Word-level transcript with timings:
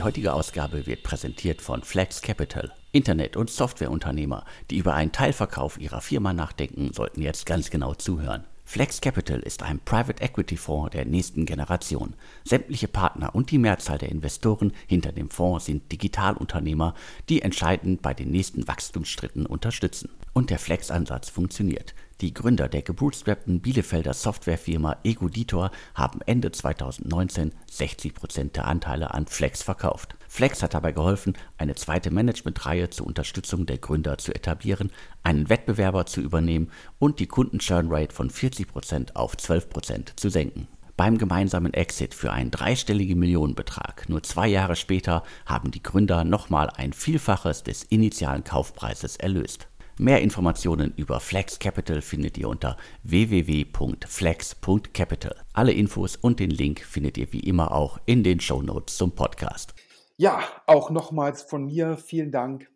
Die 0.00 0.04
heutige 0.04 0.32
Ausgabe 0.32 0.86
wird 0.86 1.02
präsentiert 1.02 1.60
von 1.60 1.82
Flex 1.82 2.22
Capital. 2.22 2.72
Internet- 2.90 3.36
und 3.36 3.50
Softwareunternehmer, 3.50 4.46
die 4.70 4.78
über 4.78 4.94
einen 4.94 5.12
Teilverkauf 5.12 5.78
ihrer 5.78 6.00
Firma 6.00 6.32
nachdenken, 6.32 6.94
sollten 6.94 7.20
jetzt 7.20 7.44
ganz 7.44 7.68
genau 7.68 7.92
zuhören. 7.92 8.44
Flex 8.64 9.02
Capital 9.02 9.40
ist 9.40 9.62
ein 9.62 9.78
Private 9.78 10.22
Equity 10.22 10.56
Fonds 10.56 10.92
der 10.92 11.04
nächsten 11.04 11.44
Generation. 11.44 12.14
Sämtliche 12.44 12.88
Partner 12.88 13.34
und 13.34 13.50
die 13.50 13.58
Mehrzahl 13.58 13.98
der 13.98 14.08
Investoren 14.08 14.72
hinter 14.86 15.12
dem 15.12 15.28
Fonds 15.28 15.66
sind 15.66 15.92
Digitalunternehmer, 15.92 16.94
die 17.28 17.42
entscheidend 17.42 18.00
bei 18.00 18.14
den 18.14 18.30
nächsten 18.30 18.66
Wachstumsschritten 18.66 19.44
unterstützen. 19.44 20.08
Und 20.32 20.48
der 20.48 20.58
Flex-Ansatz 20.58 21.28
funktioniert. 21.28 21.94
Die 22.20 22.34
Gründer 22.34 22.68
der 22.68 22.82
gebootstrappten 22.82 23.60
Bielefelder 23.60 24.12
Softwarefirma 24.12 24.98
Egoditor 25.04 25.70
haben 25.94 26.20
Ende 26.26 26.52
2019 26.52 27.52
60% 27.70 28.52
der 28.52 28.66
Anteile 28.66 29.14
an 29.14 29.26
Flex 29.26 29.62
verkauft. 29.62 30.16
Flex 30.28 30.62
hat 30.62 30.74
dabei 30.74 30.92
geholfen, 30.92 31.32
eine 31.56 31.76
zweite 31.76 32.10
Managementreihe 32.10 32.90
zur 32.90 33.06
Unterstützung 33.06 33.64
der 33.64 33.78
Gründer 33.78 34.18
zu 34.18 34.34
etablieren, 34.34 34.90
einen 35.22 35.48
Wettbewerber 35.48 36.04
zu 36.04 36.20
übernehmen 36.20 36.70
und 36.98 37.20
die 37.20 37.26
Kunden-Churn-Rate 37.26 38.14
von 38.14 38.30
40% 38.30 39.14
auf 39.14 39.36
12% 39.36 40.16
zu 40.16 40.28
senken. 40.28 40.68
Beim 40.98 41.16
gemeinsamen 41.16 41.72
Exit 41.72 42.12
für 42.12 42.32
einen 42.32 42.50
dreistelligen 42.50 43.18
Millionenbetrag 43.18 44.10
nur 44.10 44.22
zwei 44.22 44.46
Jahre 44.46 44.76
später 44.76 45.22
haben 45.46 45.70
die 45.70 45.82
Gründer 45.82 46.24
nochmal 46.24 46.68
ein 46.68 46.92
Vielfaches 46.92 47.62
des 47.62 47.84
initialen 47.84 48.44
Kaufpreises 48.44 49.16
erlöst. 49.16 49.69
Mehr 50.00 50.20
Informationen 50.22 50.94
über 50.96 51.20
Flex 51.20 51.58
Capital 51.58 52.00
findet 52.00 52.38
ihr 52.38 52.48
unter 52.48 52.78
www.flex.capital. 53.02 55.36
Alle 55.52 55.72
Infos 55.72 56.16
und 56.16 56.40
den 56.40 56.48
Link 56.48 56.80
findet 56.80 57.18
ihr 57.18 57.30
wie 57.34 57.40
immer 57.40 57.72
auch 57.72 58.00
in 58.06 58.24
den 58.24 58.40
Show 58.40 58.62
Notes 58.62 58.96
zum 58.96 59.14
Podcast. 59.14 59.74
Ja, 60.16 60.42
auch 60.64 60.88
nochmals 60.88 61.42
von 61.42 61.66
mir 61.66 61.98
vielen 61.98 62.32
Dank 62.32 62.70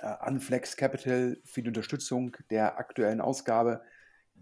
äh, 0.00 0.04
an 0.04 0.38
Flex 0.38 0.76
Capital 0.76 1.38
für 1.46 1.62
die 1.62 1.68
Unterstützung 1.68 2.36
der 2.50 2.78
aktuellen 2.78 3.22
Ausgabe. 3.22 3.80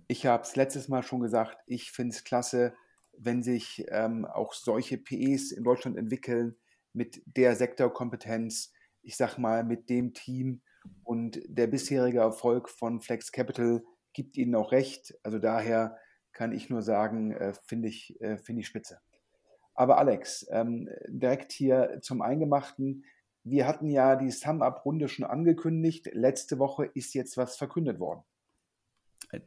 Ich 0.09 0.27
habe 0.27 0.43
es 0.43 0.57
letztes 0.57 0.89
Mal 0.89 1.05
schon 1.05 1.21
gesagt, 1.21 1.57
ich 1.67 1.93
finde 1.93 2.17
es 2.17 2.25
klasse, 2.25 2.75
wenn 3.17 3.45
sich 3.45 3.85
ähm, 3.91 4.25
auch 4.25 4.55
solche 4.55 4.99
PEs 4.99 5.53
in 5.53 5.63
Deutschland 5.63 5.97
entwickeln 5.97 6.57
mit 6.93 7.23
der 7.27 7.55
Sektorkompetenz, 7.55 8.73
ich 9.03 9.17
sag 9.17 9.39
mal, 9.39 9.63
mit 9.63 9.89
dem 9.89 10.15
Team, 10.15 10.63
und 11.05 11.41
der 11.47 11.67
bisherige 11.67 12.21
Erfolg 12.21 12.69
von 12.69 13.01
Flex 13.01 13.33
Capital 13.33 13.83
gibt 14.13 14.37
ihnen 14.37 14.55
auch 14.55 14.73
recht. 14.73 15.15
Also 15.23 15.39
daher 15.39 15.97
kann 16.33 16.53
ich 16.53 16.71
nur 16.71 16.83
sagen, 16.83 17.33
äh, 17.33 17.55
finde 17.67 17.89
ich, 17.89 18.21
äh, 18.21 18.39
find 18.39 18.59
ich 18.59 18.67
spitze. 18.67 19.01
Aber 19.75 19.99
Alex, 19.99 20.47
ähm, 20.51 20.89
direkt 21.09 21.53
hier 21.53 21.99
zum 22.03 22.23
Eingemachten. 22.23 23.05
Wir 23.43 23.67
hatten 23.67 23.89
ja 23.89 24.17
die 24.17 24.31
Sum-Up-Runde 24.31 25.09
schon 25.09 25.25
angekündigt. 25.25 26.09
Letzte 26.13 26.59
Woche 26.59 26.85
ist 26.85 27.15
jetzt 27.15 27.37
was 27.37 27.57
verkündet 27.57 27.99
worden. 27.99 28.23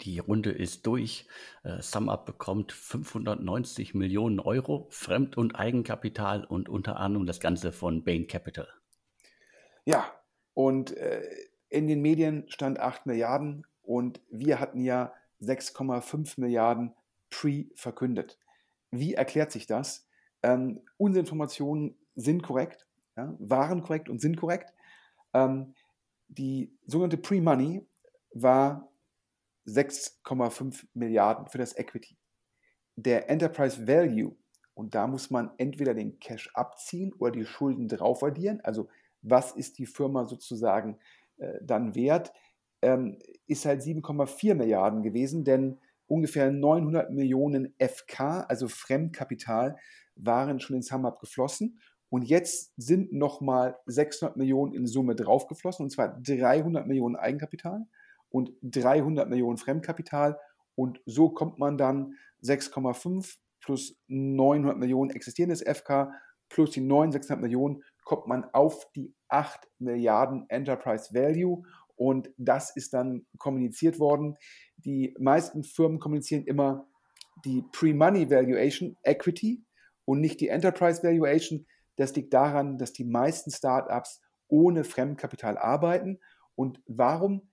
Die 0.02 0.20
Runde 0.20 0.52
ist 0.52 0.88
durch. 0.88 1.28
Äh, 1.64 1.82
SumUp 1.82 2.26
bekommt 2.26 2.72
590 2.72 3.94
Millionen 3.94 4.40
Euro 4.40 4.88
Fremd- 4.90 5.38
und 5.38 5.56
Eigenkapital 5.56 6.44
und 6.44 6.70
unter 6.70 6.98
anderem 6.98 7.28
das 7.28 7.40
Ganze 7.40 7.72
von 7.72 8.04
Bain 8.04 8.26
Capital. 8.26 8.68
Ja, 9.86 10.12
und 10.56 10.98
äh, 10.98 11.22
in 11.70 11.86
den 11.86 12.02
Medien 12.02 12.46
stand 12.48 12.80
8 12.80 13.06
Milliarden 13.06 13.68
und 13.84 14.22
wir 14.32 14.60
hatten 14.60 14.82
ja 14.82 15.14
6,5 15.42 16.40
Milliarden 16.40 16.96
pre 17.30 17.66
verkündet. 17.76 18.40
Wie 18.90 19.14
erklärt 19.14 19.52
sich 19.52 19.68
das? 19.68 20.08
Ähm, 20.42 20.82
unsere 20.98 21.20
Informationen 21.20 21.96
sind 22.16 22.42
korrekt, 22.42 22.88
ja, 23.18 23.36
waren 23.40 23.84
korrekt 23.84 24.10
und 24.10 24.22
sind 24.22 24.38
korrekt. 24.38 24.74
Ähm, 25.34 25.76
die 26.30 26.72
sogenannte 26.88 27.18
Pre-Money 27.18 27.86
war 28.34 28.90
6,5 29.68 30.86
Milliarden 30.94 31.48
für 31.48 31.58
das 31.58 31.78
Equity. 31.78 32.18
Der 32.96 33.30
Enterprise 33.30 33.86
Value, 33.88 34.36
und 34.74 34.96
da 34.96 35.08
muss 35.08 35.30
man 35.30 35.52
entweder 35.58 35.94
den 35.94 36.20
Cash 36.20 36.50
abziehen 36.54 37.14
oder 37.14 37.32
die 37.32 37.46
Schulden 37.46 37.88
drauf 37.90 38.24
addieren, 38.24 38.62
also 38.62 38.88
was 39.26 39.52
ist 39.52 39.78
die 39.78 39.86
Firma 39.86 40.26
sozusagen 40.26 41.00
äh, 41.38 41.60
dann 41.62 41.96
wert, 41.96 42.32
ähm, 42.82 43.18
ist 43.48 43.66
halt 43.66 43.82
7,4 43.82 44.54
Milliarden 44.54 45.04
gewesen, 45.04 45.44
denn 45.44 45.80
ungefähr 46.08 46.52
900 46.52 47.12
Millionen 47.12 47.74
FK, 47.80 48.42
also 48.42 48.68
Fremdkapital, 48.68 49.78
waren 50.16 50.60
schon 50.60 50.78
in 50.78 50.84
SumUp 50.84 51.20
geflossen. 51.20 51.80
Und 52.10 52.24
jetzt 52.24 52.74
sind 52.78 53.12
nochmal 53.12 53.78
600 53.88 54.38
Millionen 54.38 54.74
in 54.74 54.86
Summe 54.86 55.16
draufgeflossen, 55.16 55.86
und 55.86 55.90
zwar 55.90 56.20
300 56.22 56.86
Millionen 56.86 57.16
Eigenkapital 57.16 57.86
und 58.30 58.52
300 58.62 59.28
Millionen 59.28 59.58
Fremdkapital. 59.58 60.40
Und 60.76 61.02
so 61.06 61.30
kommt 61.30 61.58
man 61.58 61.78
dann 61.78 62.14
6,5 62.44 63.38
plus 63.60 63.98
900 64.08 64.78
Millionen 64.78 65.10
existierendes 65.10 65.64
FK 65.64 66.14
plus 66.50 66.72
die 66.72 66.82
neuen 66.82 67.12
600 67.12 67.42
Millionen 67.42 67.84
kommt 68.04 68.28
man 68.28 68.46
auf 68.54 68.92
die 68.96 69.15
8 69.30 69.68
Milliarden 69.80 70.46
Enterprise 70.50 71.14
Value 71.14 71.64
und 71.96 72.30
das 72.38 72.76
ist 72.76 72.94
dann 72.94 73.26
kommuniziert 73.38 74.00
worden. 74.00 74.36
Die 74.78 75.16
meisten 75.20 75.64
Firmen 75.64 76.00
kommunizieren 76.00 76.46
immer 76.46 76.88
die 77.44 77.64
Pre-Money 77.72 78.30
Valuation 78.30 78.98
Equity 79.04 79.64
und 80.06 80.22
nicht 80.22 80.42
die 80.42 80.50
Enterprise 80.50 81.04
Valuation. 81.04 81.66
Das 81.96 82.16
liegt 82.16 82.34
daran, 82.34 82.78
dass 82.78 82.94
die 82.94 83.06
meisten 83.06 83.52
Startups 83.52 84.22
ohne 84.48 84.84
Fremdkapital 84.84 85.58
arbeiten. 85.58 86.20
Und 86.56 86.82
warum 86.86 87.50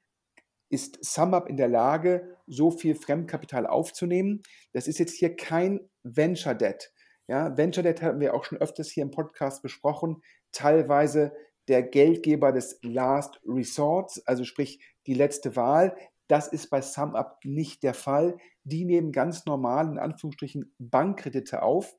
ist 0.69 1.05
SumUp 1.05 1.49
in 1.49 1.57
der 1.57 1.69
Lage, 1.69 2.37
so 2.47 2.71
viel 2.71 2.95
Fremdkapital 2.95 3.67
aufzunehmen? 3.67 4.43
Das 4.73 4.89
ist 4.89 4.99
jetzt 4.99 5.15
hier 5.15 5.37
kein 5.37 5.81
Venture 6.03 6.55
Debt. 6.55 6.93
Ja, 7.29 7.57
Venture 7.57 7.85
Debt 7.85 8.03
hatten 8.03 8.21
wir 8.21 8.35
auch 8.35 8.45
schon 8.45 8.59
öfters 8.59 8.91
hier 8.91 9.03
im 9.03 9.11
Podcast 9.11 9.63
besprochen 9.63 10.23
teilweise 10.51 11.33
der 11.69 11.83
Geldgeber 11.83 12.53
des 12.53 12.79
Last 12.83 13.41
Resorts, 13.47 14.27
also 14.27 14.45
sprich 14.45 14.81
die 15.07 15.15
letzte 15.15 15.57
Wahl. 15.57 15.97
Das 16.29 16.49
ist 16.49 16.71
bei 16.71 16.83
SumUp 16.83 17.39
nicht 17.45 17.83
der 17.83 17.95
Fall. 17.95 18.37
Die 18.65 18.85
nehmen 18.85 19.13
ganz 19.13 19.47
normal 19.47 19.89
in 19.89 19.99
Anführungsstrichen 19.99 20.75
Bankkredite 20.79 21.63
auf, 21.63 21.95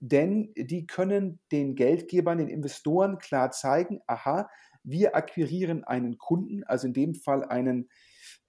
denn 0.00 0.52
die 0.56 0.86
können 0.86 1.40
den 1.50 1.74
Geldgebern, 1.74 2.38
den 2.38 2.48
Investoren 2.48 3.18
klar 3.18 3.50
zeigen, 3.50 4.00
aha, 4.06 4.48
wir 4.84 5.16
akquirieren 5.16 5.84
einen 5.84 6.18
Kunden, 6.18 6.64
also 6.64 6.86
in 6.86 6.92
dem 6.92 7.14
Fall 7.14 7.44
einen 7.44 7.88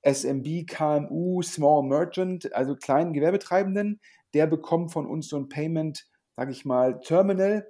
SMB, 0.03 0.67
KMU, 0.67 1.41
Small 1.41 1.83
Merchant, 1.83 2.53
also 2.53 2.75
kleinen 2.75 3.13
Gewerbetreibenden, 3.13 3.99
der 4.33 4.47
bekommt 4.47 4.91
von 4.93 5.07
uns 5.07 5.27
so 5.27 5.37
ein 5.37 5.49
Payment, 5.49 6.07
sage 6.35 6.51
ich 6.51 6.65
mal, 6.65 6.99
Terminal 7.01 7.67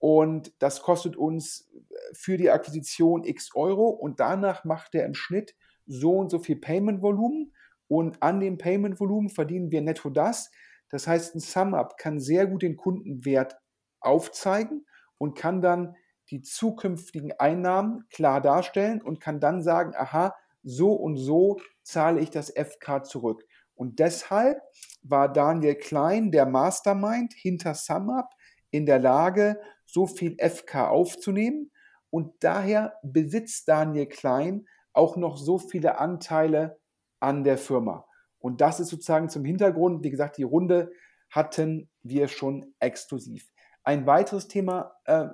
und 0.00 0.54
das 0.60 0.80
kostet 0.80 1.14
uns 1.14 1.70
für 2.14 2.38
die 2.38 2.50
Akquisition 2.50 3.22
x 3.22 3.54
Euro 3.54 3.90
und 3.90 4.18
danach 4.18 4.64
macht 4.64 4.94
er 4.94 5.04
im 5.04 5.14
Schnitt 5.14 5.54
so 5.86 6.16
und 6.16 6.30
so 6.30 6.38
viel 6.38 6.56
Payment-Volumen 6.56 7.52
und 7.86 8.22
an 8.22 8.40
dem 8.40 8.56
Payment-Volumen 8.56 9.28
verdienen 9.28 9.70
wir 9.70 9.82
netto 9.82 10.08
das. 10.08 10.50
Das 10.88 11.06
heißt, 11.06 11.34
ein 11.34 11.40
Sum-Up 11.40 11.98
kann 11.98 12.18
sehr 12.18 12.46
gut 12.46 12.62
den 12.62 12.76
Kundenwert 12.76 13.58
aufzeigen 14.00 14.86
und 15.18 15.36
kann 15.36 15.60
dann 15.60 15.94
die 16.30 16.40
zukünftigen 16.40 17.32
Einnahmen 17.38 18.04
klar 18.08 18.40
darstellen 18.40 19.02
und 19.02 19.20
kann 19.20 19.38
dann 19.38 19.62
sagen, 19.62 19.92
aha, 19.94 20.34
so 20.62 20.92
und 20.92 21.16
so 21.16 21.58
zahle 21.82 22.20
ich 22.20 22.30
das 22.30 22.50
FK 22.50 23.04
zurück. 23.04 23.44
Und 23.74 23.98
deshalb 23.98 24.62
war 25.02 25.30
Daniel 25.30 25.74
Klein, 25.74 26.30
der 26.30 26.46
Mastermind 26.46 27.34
hinter 27.34 27.74
SumUp, 27.74 28.26
in 28.70 28.86
der 28.86 28.98
Lage, 28.98 29.60
so 29.92 30.06
viel 30.06 30.36
FK 30.38 30.88
aufzunehmen. 30.88 31.70
Und 32.10 32.32
daher 32.40 32.98
besitzt 33.02 33.68
Daniel 33.68 34.06
Klein 34.06 34.66
auch 34.92 35.16
noch 35.16 35.36
so 35.36 35.58
viele 35.58 35.98
Anteile 35.98 36.78
an 37.20 37.44
der 37.44 37.58
Firma. 37.58 38.06
Und 38.38 38.60
das 38.60 38.80
ist 38.80 38.88
sozusagen 38.88 39.28
zum 39.28 39.44
Hintergrund. 39.44 40.02
Wie 40.02 40.10
gesagt, 40.10 40.38
die 40.38 40.42
Runde 40.42 40.90
hatten 41.30 41.88
wir 42.02 42.28
schon 42.28 42.74
exklusiv. 42.80 43.48
Ein 43.84 44.06
weiteres 44.06 44.48
Thema, 44.48 44.96
äh, 45.04 45.28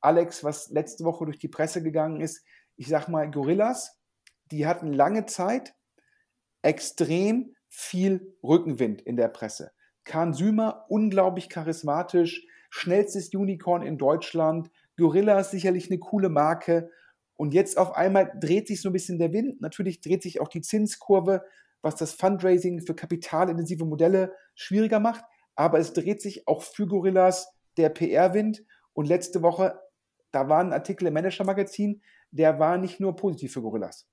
Alex, 0.00 0.44
was 0.44 0.70
letzte 0.70 1.04
Woche 1.04 1.24
durch 1.24 1.38
die 1.38 1.48
Presse 1.48 1.82
gegangen 1.82 2.20
ist, 2.20 2.44
ich 2.76 2.88
sag 2.88 3.08
mal, 3.08 3.30
Gorillas, 3.30 3.98
die 4.50 4.66
hatten 4.66 4.92
lange 4.92 5.26
Zeit 5.26 5.74
extrem 6.62 7.54
viel 7.68 8.36
Rückenwind 8.42 9.02
in 9.02 9.16
der 9.16 9.28
Presse. 9.28 9.72
Kahn 10.04 10.34
Sümer, 10.34 10.86
unglaublich 10.88 11.48
charismatisch, 11.48 12.46
schnellstes 12.70 13.34
Unicorn 13.34 13.82
in 13.82 13.98
Deutschland. 13.98 14.70
Gorilla 14.96 15.38
ist 15.40 15.50
sicherlich 15.50 15.90
eine 15.90 15.98
coole 15.98 16.28
Marke. 16.28 16.90
Und 17.36 17.54
jetzt 17.54 17.78
auf 17.78 17.94
einmal 17.94 18.32
dreht 18.40 18.68
sich 18.68 18.80
so 18.80 18.88
ein 18.88 18.92
bisschen 18.92 19.18
der 19.18 19.32
Wind. 19.32 19.60
Natürlich 19.60 20.00
dreht 20.00 20.22
sich 20.22 20.40
auch 20.40 20.48
die 20.48 20.60
Zinskurve, 20.60 21.44
was 21.82 21.96
das 21.96 22.12
Fundraising 22.12 22.80
für 22.80 22.94
kapitalintensive 22.94 23.84
Modelle 23.84 24.34
schwieriger 24.54 25.00
macht. 25.00 25.24
Aber 25.54 25.78
es 25.78 25.92
dreht 25.92 26.22
sich 26.22 26.46
auch 26.46 26.62
für 26.62 26.86
Gorillas 26.86 27.52
der 27.76 27.90
PR-Wind. 27.90 28.64
Und 28.92 29.06
letzte 29.06 29.42
Woche, 29.42 29.80
da 30.30 30.48
war 30.48 30.60
ein 30.60 30.72
Artikel 30.72 31.06
im 31.06 31.14
Manager 31.14 31.44
Magazin, 31.44 32.02
der 32.30 32.58
war 32.58 32.78
nicht 32.78 33.00
nur 33.00 33.16
positiv 33.16 33.52
für 33.52 33.62
Gorillas. 33.62 34.08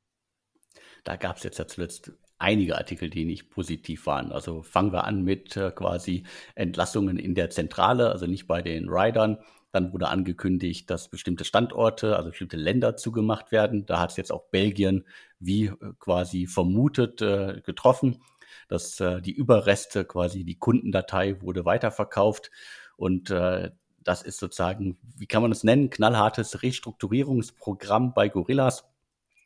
Da 1.03 1.15
gab 1.15 1.37
es 1.37 1.43
jetzt 1.43 1.59
ja 1.59 1.67
zuletzt 1.67 2.11
einige 2.39 2.77
Artikel, 2.77 3.09
die 3.09 3.25
nicht 3.25 3.49
positiv 3.49 4.05
waren. 4.05 4.31
Also 4.31 4.61
fangen 4.61 4.93
wir 4.93 5.05
an 5.05 5.23
mit 5.23 5.57
äh, 5.57 5.71
quasi 5.71 6.23
Entlassungen 6.55 7.17
in 7.17 7.35
der 7.35 7.49
Zentrale, 7.49 8.11
also 8.11 8.27
nicht 8.27 8.47
bei 8.47 8.61
den 8.61 8.89
Riders. 8.89 9.37
Dann 9.71 9.91
wurde 9.91 10.07
angekündigt, 10.07 10.89
dass 10.89 11.09
bestimmte 11.09 11.43
Standorte, 11.43 12.15
also 12.15 12.29
bestimmte 12.29 12.57
Länder 12.57 12.95
zugemacht 12.95 13.51
werden. 13.51 13.85
Da 13.85 13.99
hat 13.99 14.11
es 14.11 14.17
jetzt 14.17 14.31
auch 14.31 14.45
Belgien 14.49 15.05
wie 15.39 15.65
äh, 15.65 15.75
quasi 15.99 16.47
vermutet 16.47 17.21
äh, 17.21 17.61
getroffen, 17.65 18.21
dass 18.67 18.99
äh, 18.99 19.21
die 19.21 19.33
Überreste, 19.33 20.05
quasi 20.05 20.43
die 20.43 20.57
Kundendatei 20.57 21.41
wurde 21.41 21.65
weiterverkauft. 21.65 22.51
Und 22.95 23.29
äh, 23.29 23.71
das 24.03 24.21
ist 24.21 24.39
sozusagen, 24.39 24.97
wie 25.17 25.27
kann 25.27 25.41
man 25.41 25.51
es 25.51 25.63
nennen, 25.63 25.89
knallhartes 25.89 26.63
Restrukturierungsprogramm 26.63 28.13
bei 28.13 28.29
Gorillas. 28.29 28.85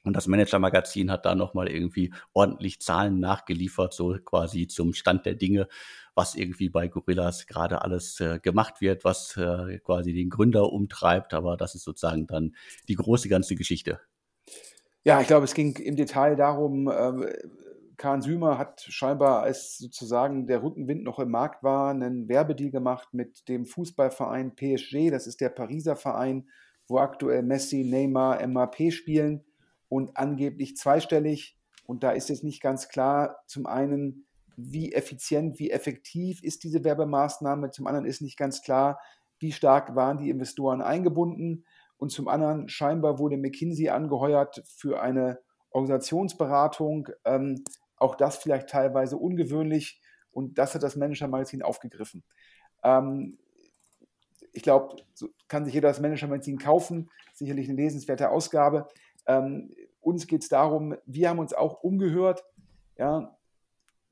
Und 0.03 0.15
das 0.15 0.27
Manager-Magazin 0.27 1.12
hat 1.12 1.25
da 1.25 1.36
nochmal 1.36 1.69
irgendwie 1.69 2.13
ordentlich 2.33 2.81
Zahlen 2.81 3.19
nachgeliefert, 3.19 3.94
so 3.94 4.18
quasi 4.25 4.68
zum 4.68 4.94
Stand 4.94 5.25
der 5.25 5.36
Dinge, 5.36 5.68
was 6.15 6.36
irgendwie 6.36 6.69
bei 6.69 6.88
Gorillas 6.88 7.45
gerade 7.45 7.83
alles 7.83 8.19
äh, 8.19 8.39
gemacht 8.39 8.81
wird, 8.81 9.03
was 9.03 9.38
äh, 9.38 9.77
quasi 9.80 10.13
den 10.13 10.30
Gründer 10.30 10.71
umtreibt. 10.71 11.33
Aber 11.33 11.56
das 11.56 11.75
ist 11.75 11.83
sozusagen 11.83 12.25
dann 12.25 12.56
die 12.88 12.95
große 12.95 13.30
ganze 13.30 13.56
Geschichte. 13.56 14.00
Ja, 15.03 15.21
ich 15.21 15.27
glaube, 15.27 15.45
es 15.45 15.53
ging 15.53 15.75
im 15.77 15.95
Detail 15.95 16.36
darum, 16.36 16.88
äh, 16.88 17.33
Kahn 17.98 18.24
Sümer 18.24 18.57
hat 18.57 18.81
scheinbar, 18.81 19.44
als 19.44 19.77
sozusagen 19.77 20.48
der 20.48 20.63
Rückenwind 20.63 21.03
noch 21.03 21.19
im 21.19 21.30
Markt 21.30 21.62
war, 21.62 21.92
einen 21.92 22.27
Werbedeal 22.27 22.71
gemacht 22.71 23.09
mit 23.12 23.48
dem 23.48 23.68
Fußballverein 23.68 24.56
PSG. 24.56 25.12
Das 25.12 25.27
ist 25.27 25.39
der 25.39 25.50
Pariser 25.50 25.95
Verein, 25.95 26.50
wo 26.88 26.98
aktuell 26.98 27.44
Messi, 27.44 27.83
Neymar, 27.83 28.45
MAP 28.48 28.92
spielen 28.92 29.44
und 29.91 30.15
angeblich 30.15 30.77
zweistellig. 30.77 31.57
Und 31.85 32.01
da 32.03 32.11
ist 32.11 32.29
jetzt 32.29 32.45
nicht 32.45 32.61
ganz 32.61 32.88
klar, 32.88 33.43
zum 33.45 33.65
einen, 33.65 34.25
wie 34.55 34.93
effizient, 34.93 35.59
wie 35.59 35.69
effektiv 35.69 36.41
ist 36.43 36.63
diese 36.63 36.85
Werbemaßnahme, 36.85 37.71
zum 37.71 37.88
anderen 37.88 38.05
ist 38.05 38.21
nicht 38.21 38.38
ganz 38.38 38.61
klar, 38.61 39.01
wie 39.39 39.51
stark 39.51 39.93
waren 39.93 40.17
die 40.17 40.29
Investoren 40.29 40.81
eingebunden 40.81 41.65
und 41.97 42.09
zum 42.09 42.29
anderen 42.29 42.69
scheinbar 42.69 43.19
wurde 43.19 43.35
McKinsey 43.35 43.89
angeheuert 43.89 44.63
für 44.65 45.01
eine 45.01 45.39
Organisationsberatung. 45.71 47.09
Ähm, 47.25 47.65
auch 47.97 48.15
das 48.15 48.38
vielleicht 48.38 48.69
teilweise 48.69 49.17
ungewöhnlich 49.17 49.99
und 50.31 50.57
das 50.57 50.73
hat 50.73 50.83
das 50.83 50.95
Manager-Magazin 50.95 51.63
aufgegriffen. 51.63 52.23
Ähm, 52.81 53.39
ich 54.53 54.63
glaube, 54.63 55.03
so 55.13 55.27
kann 55.49 55.65
sich 55.65 55.73
jeder 55.73 55.89
das 55.89 55.99
Manager-Magazin 55.99 56.59
kaufen, 56.59 57.09
sicherlich 57.33 57.67
eine 57.67 57.75
lesenswerte 57.75 58.29
Ausgabe. 58.29 58.88
Ähm, 59.27 59.73
uns 60.01 60.27
geht 60.27 60.44
es 60.44 60.50
darum, 60.50 60.95
wir 61.06 61.30
haben 61.30 61.39
uns 61.39 61.53
auch 61.53 61.81
umgehört. 61.83 62.44
Ja, 62.98 63.38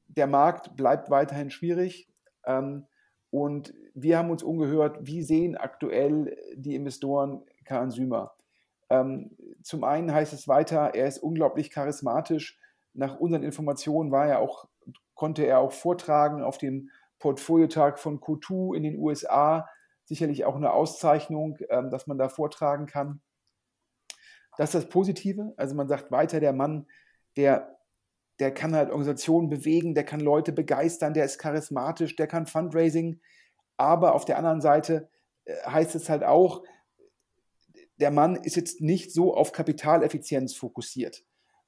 der 0.07 0.27
Markt 0.27 0.75
bleibt 0.75 1.09
weiterhin 1.09 1.51
schwierig. 1.51 2.09
Ähm, 2.45 2.88
und 3.31 3.74
wir 3.94 4.18
haben 4.18 4.31
uns 4.31 4.41
umgehört, 4.41 4.97
wie 5.01 5.21
sehen 5.21 5.56
aktuell 5.56 6.36
die 6.56 6.75
Investoren 6.75 7.44
Kahn 7.63 7.91
Sümer. 7.91 8.33
Ähm, 8.89 9.36
zum 9.62 9.83
einen 9.83 10.12
heißt 10.12 10.33
es 10.33 10.47
weiter, 10.47 10.95
er 10.95 11.07
ist 11.07 11.19
unglaublich 11.19 11.69
charismatisch. 11.69 12.59
Nach 12.94 13.19
unseren 13.19 13.44
Informationen 13.44 14.12
war 14.12 14.27
er 14.27 14.39
auch, 14.39 14.68
konnte 15.13 15.45
er 15.45 15.59
auch 15.59 15.71
vortragen 15.71 16.41
auf 16.41 16.57
dem 16.57 16.89
Portfoliotag 17.19 18.00
von 18.00 18.19
Q2 18.19 18.75
in 18.75 18.83
den 18.83 18.97
USA. 18.97 19.69
Sicherlich 20.06 20.45
auch 20.45 20.56
eine 20.56 20.71
Auszeichnung, 20.74 21.57
ähm, 21.69 21.91
dass 21.91 22.07
man 22.07 22.18
da 22.18 22.30
vortragen 22.30 22.88
kann. 22.88 23.21
Das 24.59 24.75
ist 24.75 24.83
das 24.83 24.89
Positive. 24.89 25.53
Also 25.56 25.73
man 25.73 25.88
sagt 25.88 26.11
weiter, 26.11 26.41
der 26.41 26.51
Mann, 26.51 26.85
der, 27.38 27.79
der 28.39 28.53
kann 28.53 28.75
halt 28.75 28.89
Organisationen 28.89 29.47
bewegen, 29.47 29.95
der 29.95 30.03
kann 30.03 30.19
Leute 30.19 30.51
begeistern, 30.51 31.13
der 31.13 31.23
ist 31.23 31.39
charismatisch, 31.39 32.17
der 32.17 32.27
kann 32.27 32.45
Fundraising. 32.45 33.21
Aber 33.77 34.15
auf 34.15 34.25
der 34.25 34.38
anderen 34.38 34.59
Seite 34.59 35.07
äh, 35.45 35.56
heißt 35.65 35.95
es 35.95 36.09
halt 36.09 36.25
auch, 36.25 36.65
der 38.01 38.11
Mann 38.11 38.35
ist 38.35 38.57
jetzt 38.57 38.81
nicht 38.81 39.13
so 39.13 39.33
auf 39.33 39.53
Kapitaleffizienz 39.53 40.53
fokussiert. 40.56 41.23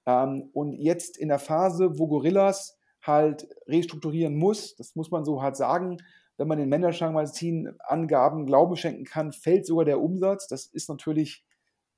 Ähm, 0.05 0.49
und 0.51 0.73
jetzt 0.73 1.15
in 1.17 1.29
der 1.29 1.39
Phase, 1.39 1.97
wo 1.97 2.07
Gorillas 2.07 2.77
halt 3.01 3.47
restrukturieren 3.67 4.35
muss, 4.35 4.75
das 4.75 4.97
muss 4.97 5.11
man 5.11 5.23
so 5.23 5.41
hart 5.41 5.55
sagen, 5.55 5.95
wenn 6.35 6.49
man 6.49 6.57
den 6.57 6.67
Manager-Magazin 6.67 7.73
Angaben 7.79 8.45
Glauben 8.45 8.75
schenken 8.75 9.05
kann, 9.05 9.31
fällt 9.31 9.65
sogar 9.65 9.85
der 9.85 10.01
Umsatz. 10.01 10.47
Das 10.49 10.65
ist 10.65 10.89
natürlich 10.89 11.45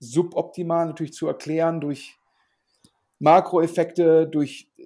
suboptimal 0.04 0.86
natürlich 0.88 1.14
zu 1.14 1.28
erklären 1.28 1.82
durch 1.82 2.18
Makroeffekte, 3.20 4.28
durch 4.28 4.72
äh, 4.78 4.84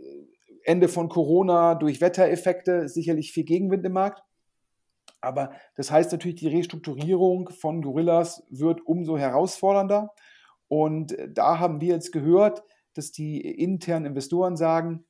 Ende 0.63 0.87
von 0.87 1.09
Corona, 1.09 1.75
durch 1.75 2.01
Wettereffekte, 2.01 2.87
sicherlich 2.87 3.31
viel 3.31 3.45
Gegenwind 3.45 3.85
im 3.85 3.93
Markt. 3.93 4.21
Aber 5.21 5.51
das 5.75 5.91
heißt 5.91 6.11
natürlich, 6.11 6.39
die 6.39 6.47
Restrukturierung 6.47 7.49
von 7.49 7.81
Gorillas 7.81 8.43
wird 8.49 8.85
umso 8.85 9.17
herausfordernder. 9.17 10.13
Und 10.67 11.13
äh, 11.13 11.29
da 11.31 11.59
haben 11.59 11.81
wir 11.81 11.95
jetzt 11.95 12.11
gehört, 12.11 12.63
dass 12.93 13.11
die 13.11 13.41
internen 13.41 14.05
Investoren 14.05 14.57
sagen, 14.57 15.05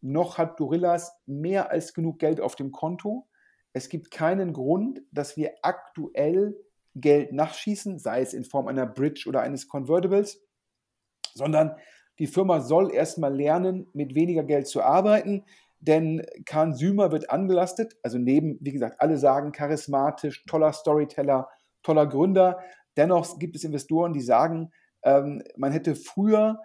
noch 0.00 0.38
hat 0.38 0.56
Gorillas 0.56 1.16
mehr 1.26 1.70
als 1.70 1.94
genug 1.94 2.18
Geld 2.18 2.40
auf 2.40 2.54
dem 2.54 2.72
Konto. 2.72 3.26
Es 3.72 3.88
gibt 3.88 4.10
keinen 4.10 4.52
Grund, 4.52 5.02
dass 5.10 5.36
wir 5.36 5.52
aktuell 5.62 6.56
Geld 7.00 7.32
nachschießen, 7.32 7.98
sei 7.98 8.22
es 8.22 8.34
in 8.34 8.44
Form 8.44 8.68
einer 8.68 8.86
Bridge 8.86 9.24
oder 9.28 9.40
eines 9.40 9.68
Convertibles, 9.68 10.42
sondern 11.34 11.76
die 12.18 12.26
Firma 12.26 12.60
soll 12.60 12.92
erstmal 12.92 13.34
lernen, 13.34 13.88
mit 13.92 14.14
weniger 14.14 14.42
Geld 14.42 14.66
zu 14.66 14.82
arbeiten, 14.82 15.44
denn 15.80 16.24
Kahn 16.46 16.74
Sümer 16.74 17.12
wird 17.12 17.30
angelastet, 17.30 17.96
also 18.02 18.18
neben, 18.18 18.58
wie 18.60 18.72
gesagt, 18.72 19.00
alle 19.00 19.18
sagen 19.18 19.52
charismatisch, 19.52 20.44
toller 20.46 20.72
Storyteller, 20.72 21.48
toller 21.82 22.06
Gründer. 22.06 22.60
Dennoch 22.96 23.38
gibt 23.38 23.56
es 23.56 23.64
Investoren, 23.64 24.14
die 24.14 24.22
sagen, 24.22 24.72
ähm, 25.02 25.42
man 25.56 25.72
hätte 25.72 25.94
früher 25.94 26.60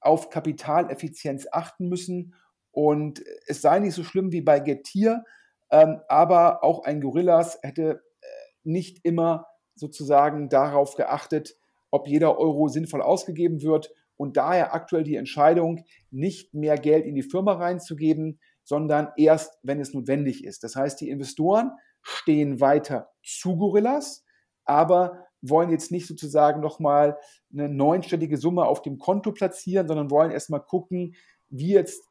auf 0.00 0.30
Kapitaleffizienz 0.30 1.46
achten 1.52 1.88
müssen 1.88 2.34
und 2.72 3.22
es 3.46 3.62
sei 3.62 3.78
nicht 3.78 3.94
so 3.94 4.02
schlimm 4.02 4.32
wie 4.32 4.42
bei 4.42 4.58
Getir, 4.58 5.24
ähm, 5.70 6.00
aber 6.08 6.64
auch 6.64 6.84
ein 6.84 7.00
Gorillas 7.00 7.58
hätte 7.62 8.02
äh, 8.20 8.26
nicht 8.64 9.04
immer 9.04 9.46
sozusagen 9.76 10.48
darauf 10.48 10.96
geachtet, 10.96 11.56
ob 11.90 12.08
jeder 12.08 12.38
Euro 12.38 12.68
sinnvoll 12.68 13.02
ausgegeben 13.02 13.62
wird 13.62 13.92
und 14.16 14.36
daher 14.36 14.74
aktuell 14.74 15.04
die 15.04 15.16
Entscheidung, 15.16 15.84
nicht 16.10 16.54
mehr 16.54 16.76
Geld 16.76 17.06
in 17.06 17.14
die 17.14 17.22
Firma 17.22 17.52
reinzugeben, 17.52 18.40
sondern 18.64 19.08
erst, 19.16 19.58
wenn 19.62 19.78
es 19.78 19.94
notwendig 19.94 20.44
ist. 20.44 20.64
Das 20.64 20.74
heißt, 20.74 21.00
die 21.00 21.10
Investoren 21.10 21.70
stehen 22.02 22.60
weiter 22.60 23.10
zu 23.22 23.56
Gorillas, 23.56 24.24
aber 24.64 25.26
wollen 25.42 25.70
jetzt 25.70 25.92
nicht 25.92 26.06
sozusagen 26.06 26.60
nochmal 26.60 27.18
eine 27.52 27.68
neunstellige 27.68 28.36
Summe 28.36 28.64
auf 28.64 28.82
dem 28.82 28.98
Konto 28.98 29.32
platzieren, 29.32 29.86
sondern 29.86 30.10
wollen 30.10 30.30
erstmal 30.30 30.62
gucken, 30.62 31.14
wie 31.48 31.72
jetzt 31.72 32.02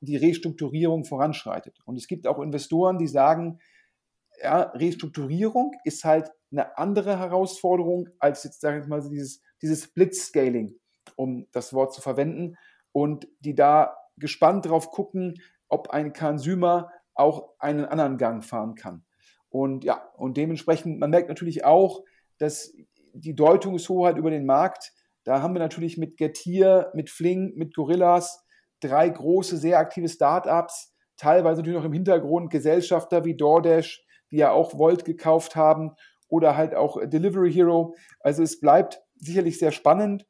die 0.00 0.16
Restrukturierung 0.16 1.04
voranschreitet. 1.04 1.78
Und 1.84 1.96
es 1.96 2.08
gibt 2.08 2.26
auch 2.26 2.40
Investoren, 2.40 2.98
die 2.98 3.06
sagen, 3.06 3.60
ja, 4.42 4.62
Restrukturierung 4.74 5.72
ist 5.84 6.04
halt 6.04 6.30
eine 6.52 6.78
andere 6.78 7.18
Herausforderung 7.18 8.08
als 8.18 8.44
jetzt, 8.44 8.60
sage 8.60 8.80
ich 8.80 8.86
mal, 8.86 9.00
dieses, 9.00 9.42
dieses 9.60 9.92
Blitzscaling, 9.92 10.74
um 11.16 11.46
das 11.52 11.72
Wort 11.72 11.92
zu 11.92 12.00
verwenden, 12.00 12.56
und 12.92 13.26
die 13.40 13.54
da 13.54 13.96
gespannt 14.18 14.66
drauf 14.66 14.90
gucken, 14.90 15.40
ob 15.68 15.90
ein 15.90 16.12
Consumer 16.12 16.90
auch 17.14 17.54
einen 17.58 17.86
anderen 17.86 18.18
Gang 18.18 18.44
fahren 18.44 18.74
kann. 18.74 19.04
Und 19.48 19.84
ja, 19.84 20.02
und 20.16 20.36
dementsprechend, 20.36 20.98
man 20.98 21.10
merkt 21.10 21.28
natürlich 21.28 21.64
auch, 21.64 22.04
dass 22.38 22.74
die 23.14 23.34
Deutungshoheit 23.34 24.16
über 24.16 24.30
den 24.30 24.46
Markt, 24.46 24.92
da 25.24 25.42
haben 25.42 25.54
wir 25.54 25.60
natürlich 25.60 25.98
mit 25.98 26.16
Getir, 26.16 26.90
mit 26.94 27.10
Fling, 27.10 27.52
mit 27.56 27.74
Gorillas 27.74 28.44
drei 28.80 29.08
große, 29.08 29.56
sehr 29.56 29.78
aktive 29.78 30.08
Startups, 30.08 30.94
teilweise 31.16 31.60
natürlich 31.60 31.78
noch 31.78 31.86
im 31.86 31.92
Hintergrund 31.92 32.50
Gesellschafter 32.50 33.24
wie 33.24 33.36
DoorDash, 33.36 34.04
die 34.30 34.38
ja 34.38 34.50
auch 34.50 34.76
Volt 34.76 35.04
gekauft 35.04 35.56
haben 35.56 35.92
oder 36.32 36.56
halt 36.56 36.74
auch 36.74 36.98
Delivery 37.04 37.52
Hero. 37.52 37.94
Also 38.20 38.42
es 38.42 38.58
bleibt 38.58 39.02
sicherlich 39.16 39.58
sehr 39.58 39.70
spannend. 39.70 40.26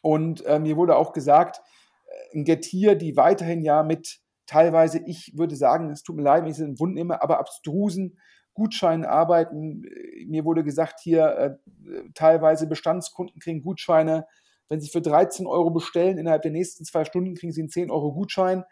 Und 0.00 0.46
äh, 0.46 0.60
mir 0.60 0.76
wurde 0.76 0.94
auch 0.94 1.12
gesagt, 1.12 1.60
ein 2.32 2.44
Getir, 2.44 2.94
die 2.94 3.16
weiterhin 3.16 3.60
ja 3.60 3.82
mit 3.82 4.20
teilweise, 4.46 5.00
ich 5.06 5.32
würde 5.36 5.56
sagen, 5.56 5.90
es 5.90 6.04
tut 6.04 6.14
mir 6.14 6.22
leid, 6.22 6.42
wenn 6.42 6.50
ich 6.50 6.56
es 6.58 6.64
in 6.64 6.78
Wund 6.78 6.94
nehme, 6.94 7.20
aber 7.20 7.40
abstrusen 7.40 8.16
Gutscheinen 8.54 9.04
arbeiten. 9.04 9.82
Mir 10.28 10.44
wurde 10.44 10.62
gesagt, 10.62 11.00
hier 11.00 11.26
äh, 11.26 12.02
teilweise 12.14 12.68
Bestandskunden 12.68 13.40
kriegen 13.40 13.62
Gutscheine. 13.62 14.24
Wenn 14.68 14.80
sie 14.80 14.88
für 14.88 15.02
13 15.02 15.48
Euro 15.48 15.70
bestellen, 15.70 16.16
innerhalb 16.16 16.42
der 16.42 16.52
nächsten 16.52 16.84
zwei 16.84 17.04
Stunden 17.04 17.34
kriegen 17.34 17.52
sie 17.52 17.62
einen 17.62 17.70
10 17.70 17.90
Euro 17.90 18.12
Gutschein. 18.12 18.64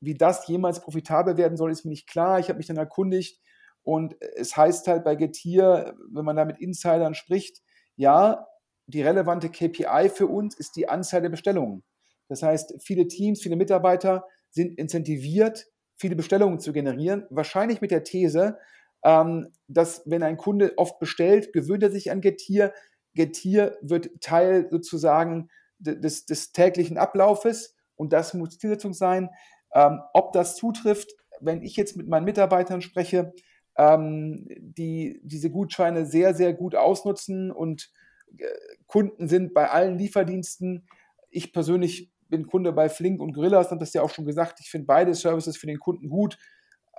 Wie 0.00 0.14
das 0.14 0.46
jemals 0.46 0.80
profitabel 0.80 1.36
werden 1.36 1.56
soll, 1.56 1.72
ist 1.72 1.84
mir 1.84 1.90
nicht 1.90 2.08
klar. 2.08 2.38
Ich 2.38 2.48
habe 2.48 2.58
mich 2.58 2.68
dann 2.68 2.76
erkundigt 2.76 3.40
Und 3.88 4.16
es 4.20 4.54
heißt 4.54 4.86
halt 4.86 5.02
bei 5.02 5.14
Getir, 5.14 5.96
wenn 6.12 6.26
man 6.26 6.36
da 6.36 6.44
mit 6.44 6.58
Insidern 6.58 7.14
spricht, 7.14 7.62
ja, 7.96 8.46
die 8.86 9.00
relevante 9.00 9.48
KPI 9.48 10.10
für 10.14 10.26
uns 10.26 10.54
ist 10.58 10.76
die 10.76 10.90
Anzahl 10.90 11.22
der 11.22 11.30
Bestellungen. 11.30 11.82
Das 12.28 12.42
heißt, 12.42 12.74
viele 12.82 13.08
Teams, 13.08 13.40
viele 13.40 13.56
Mitarbeiter 13.56 14.26
sind 14.50 14.78
incentiviert, 14.78 15.68
viele 15.96 16.16
Bestellungen 16.16 16.60
zu 16.60 16.74
generieren. 16.74 17.24
Wahrscheinlich 17.30 17.80
mit 17.80 17.90
der 17.90 18.04
These, 18.04 18.58
ähm, 19.04 19.54
dass 19.68 20.02
wenn 20.04 20.22
ein 20.22 20.36
Kunde 20.36 20.74
oft 20.76 20.98
bestellt, 20.98 21.54
gewöhnt 21.54 21.82
er 21.82 21.90
sich 21.90 22.10
an 22.10 22.20
Getir. 22.20 22.74
Getir 23.14 23.78
wird 23.80 24.20
Teil 24.20 24.68
sozusagen 24.70 25.48
des, 25.78 26.26
des 26.26 26.52
täglichen 26.52 26.98
Ablaufes 26.98 27.74
und 27.96 28.12
das 28.12 28.34
muss 28.34 28.58
Zielsetzung 28.58 28.92
sein. 28.92 29.30
Ähm, 29.72 30.02
ob 30.12 30.34
das 30.34 30.56
zutrifft, 30.56 31.10
wenn 31.40 31.62
ich 31.62 31.74
jetzt 31.76 31.96
mit 31.96 32.06
meinen 32.06 32.24
Mitarbeitern 32.24 32.82
spreche, 32.82 33.32
ähm, 33.78 34.46
die 34.58 35.20
diese 35.22 35.50
Gutscheine 35.50 36.04
sehr, 36.04 36.34
sehr 36.34 36.52
gut 36.52 36.74
ausnutzen 36.74 37.50
und 37.50 37.90
äh, 38.36 38.44
Kunden 38.86 39.28
sind 39.28 39.54
bei 39.54 39.70
allen 39.70 39.96
Lieferdiensten. 39.96 40.86
Ich 41.30 41.52
persönlich 41.52 42.10
bin 42.28 42.46
Kunde 42.46 42.72
bei 42.72 42.88
Flink 42.88 43.20
und 43.20 43.32
Gorillas, 43.32 43.70
habe 43.70 43.80
das 43.80 43.94
ja 43.94 44.02
auch 44.02 44.10
schon 44.10 44.26
gesagt. 44.26 44.60
Ich 44.60 44.70
finde 44.70 44.86
beide 44.86 45.14
Services 45.14 45.56
für 45.56 45.66
den 45.66 45.78
Kunden 45.78 46.08
gut. 46.08 46.38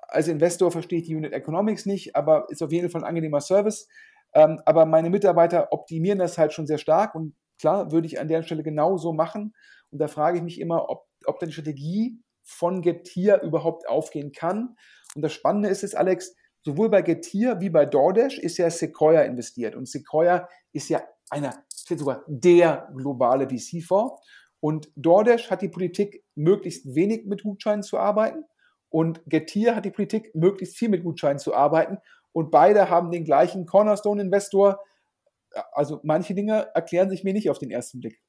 Als 0.07 0.27
Investor 0.27 0.71
verstehe 0.71 0.99
ich 0.99 1.05
die 1.05 1.15
Unit 1.15 1.33
Economics 1.33 1.85
nicht, 1.85 2.15
aber 2.15 2.47
ist 2.49 2.63
auf 2.63 2.71
jeden 2.71 2.89
Fall 2.89 3.03
ein 3.03 3.07
angenehmer 3.07 3.41
Service. 3.41 3.87
Ähm, 4.33 4.59
aber 4.65 4.85
meine 4.85 5.09
Mitarbeiter 5.09 5.71
optimieren 5.71 6.19
das 6.19 6.37
halt 6.37 6.53
schon 6.53 6.65
sehr 6.65 6.77
stark 6.77 7.13
und 7.13 7.35
klar, 7.59 7.91
würde 7.91 8.07
ich 8.07 8.19
an 8.19 8.27
der 8.27 8.41
Stelle 8.41 8.63
genauso 8.63 9.13
machen. 9.13 9.53
Und 9.91 9.99
da 9.99 10.07
frage 10.07 10.37
ich 10.37 10.43
mich 10.43 10.59
immer, 10.59 10.89
ob, 10.89 11.07
ob 11.25 11.39
die 11.39 11.51
Strategie 11.51 12.19
von 12.43 12.81
Getir 12.81 13.41
überhaupt 13.41 13.87
aufgehen 13.87 14.31
kann. 14.31 14.75
Und 15.15 15.21
das 15.21 15.33
Spannende 15.33 15.69
ist 15.69 15.83
es, 15.83 15.93
Alex, 15.93 16.35
sowohl 16.61 16.89
bei 16.89 17.01
Getir 17.01 17.59
wie 17.59 17.69
bei 17.69 17.85
DoorDash 17.85 18.39
ist 18.39 18.57
ja 18.57 18.69
Sequoia 18.69 19.21
investiert. 19.21 19.75
Und 19.75 19.87
Sequoia 19.87 20.47
ist 20.73 20.89
ja 20.89 21.01
einer, 21.29 21.63
sogar 21.73 22.23
der 22.27 22.89
globale 22.95 23.47
VC-Fonds. 23.49 24.21
Und 24.59 24.91
DoorDash 24.95 25.49
hat 25.49 25.61
die 25.61 25.69
Politik, 25.69 26.23
möglichst 26.35 26.93
wenig 26.93 27.25
mit 27.25 27.43
Gutscheinen 27.43 27.83
zu 27.83 27.97
arbeiten. 27.97 28.43
Und 28.89 29.21
Getir 29.25 29.75
hat 29.75 29.85
die 29.85 29.91
Politik, 29.91 30.33
möglichst 30.35 30.77
viel 30.77 30.89
mit 30.89 31.03
Gutscheinen 31.03 31.39
zu 31.39 31.53
arbeiten. 31.53 31.97
Und 32.31 32.51
beide 32.51 32.89
haben 32.89 33.11
den 33.11 33.23
gleichen 33.23 33.65
Cornerstone-Investor. 33.65 34.79
Also 35.71 35.99
manche 36.03 36.35
Dinge 36.35 36.69
erklären 36.73 37.09
sich 37.09 37.23
mir 37.23 37.33
nicht 37.33 37.49
auf 37.49 37.59
den 37.59 37.71
ersten 37.71 37.99
Blick. 37.99 38.21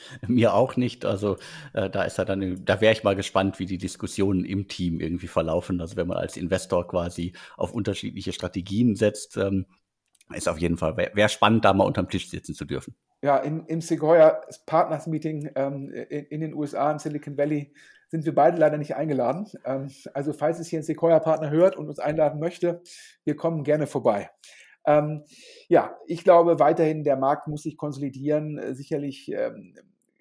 Mir 0.26 0.54
auch 0.54 0.76
nicht. 0.76 1.04
Also 1.04 1.36
äh, 1.72 1.90
da 1.90 2.04
ist 2.04 2.18
ja 2.18 2.24
dann, 2.24 2.64
da 2.64 2.80
wäre 2.80 2.92
ich 2.92 3.04
mal 3.04 3.16
gespannt, 3.16 3.58
wie 3.58 3.66
die 3.66 3.78
Diskussionen 3.78 4.44
im 4.44 4.68
Team 4.68 5.00
irgendwie 5.00 5.28
verlaufen. 5.28 5.80
Also 5.80 5.96
wenn 5.96 6.06
man 6.06 6.18
als 6.18 6.36
Investor 6.36 6.86
quasi 6.86 7.32
auf 7.56 7.72
unterschiedliche 7.72 8.32
Strategien 8.32 8.96
setzt, 8.96 9.36
ähm, 9.36 9.66
ist 10.34 10.48
auf 10.48 10.58
jeden 10.58 10.76
Fall, 10.76 10.96
wäre 10.96 11.14
wär 11.14 11.28
spannend, 11.28 11.64
da 11.64 11.72
mal 11.72 11.84
unterm 11.84 12.08
Tisch 12.08 12.28
sitzen 12.28 12.54
zu 12.54 12.64
dürfen. 12.64 12.94
Ja, 13.22 13.38
im, 13.38 13.66
im 13.66 13.80
Sequoia 13.80 14.40
Partners 14.66 15.06
Meeting 15.06 15.50
ähm, 15.54 15.90
in, 15.90 16.26
in, 16.26 16.40
den 16.40 16.54
USA, 16.54 16.90
im 16.92 16.98
Silicon 16.98 17.36
Valley, 17.36 17.72
sind 18.08 18.24
wir 18.24 18.34
beide 18.34 18.58
leider 18.58 18.78
nicht 18.78 18.94
eingeladen. 18.94 19.46
Ähm, 19.64 19.90
also 20.14 20.32
falls 20.32 20.58
es 20.58 20.68
hier 20.68 20.80
ein 20.80 20.84
Sequoia-Partner 20.84 21.50
hört 21.50 21.76
und 21.76 21.88
uns 21.88 21.98
einladen 21.98 22.38
möchte, 22.38 22.82
wir 23.24 23.36
kommen 23.36 23.64
gerne 23.64 23.86
vorbei. 23.86 24.30
Ähm, 24.86 25.24
ja, 25.68 25.96
ich 26.06 26.24
glaube 26.24 26.58
weiterhin, 26.60 27.04
der 27.04 27.16
Markt 27.16 27.48
muss 27.48 27.62
sich 27.62 27.76
konsolidieren. 27.76 28.74
Sicherlich, 28.74 29.30
ähm, 29.32 29.74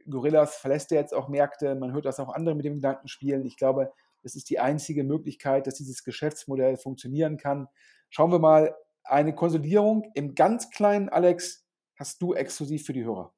Gorillas 0.10 0.58
verlässt 0.58 0.92
ja 0.92 0.98
jetzt 0.98 1.14
auch 1.14 1.28
Märkte. 1.28 1.76
Man 1.76 1.94
hört, 1.94 2.06
dass 2.06 2.20
auch 2.20 2.34
andere 2.34 2.56
mit 2.56 2.66
dem 2.66 2.76
Gedanken 2.76 3.08
spielen. 3.08 3.46
Ich 3.46 3.58
glaube, 3.58 3.92
das 4.24 4.36
ist 4.36 4.50
die 4.50 4.60
einzige 4.60 5.04
Möglichkeit, 5.04 5.68
dass 5.68 5.76
dieses 5.76 6.04
Geschäftsmodell 6.04 6.78
funktionieren 6.78 7.38
kann. 7.38 7.68
Schauen 8.10 8.32
wir 8.32 8.40
mal, 8.40 8.76
eine 9.04 9.34
Konsolidierung 9.34 10.12
im 10.16 10.36
ganz 10.36 10.70
kleinen, 10.70 11.10
Alex, 11.10 11.66
hast 11.98 12.22
du 12.22 12.34
exklusiv 12.34 12.86
für 12.86 12.94
die 12.94 13.06
Hörer. 13.06 13.34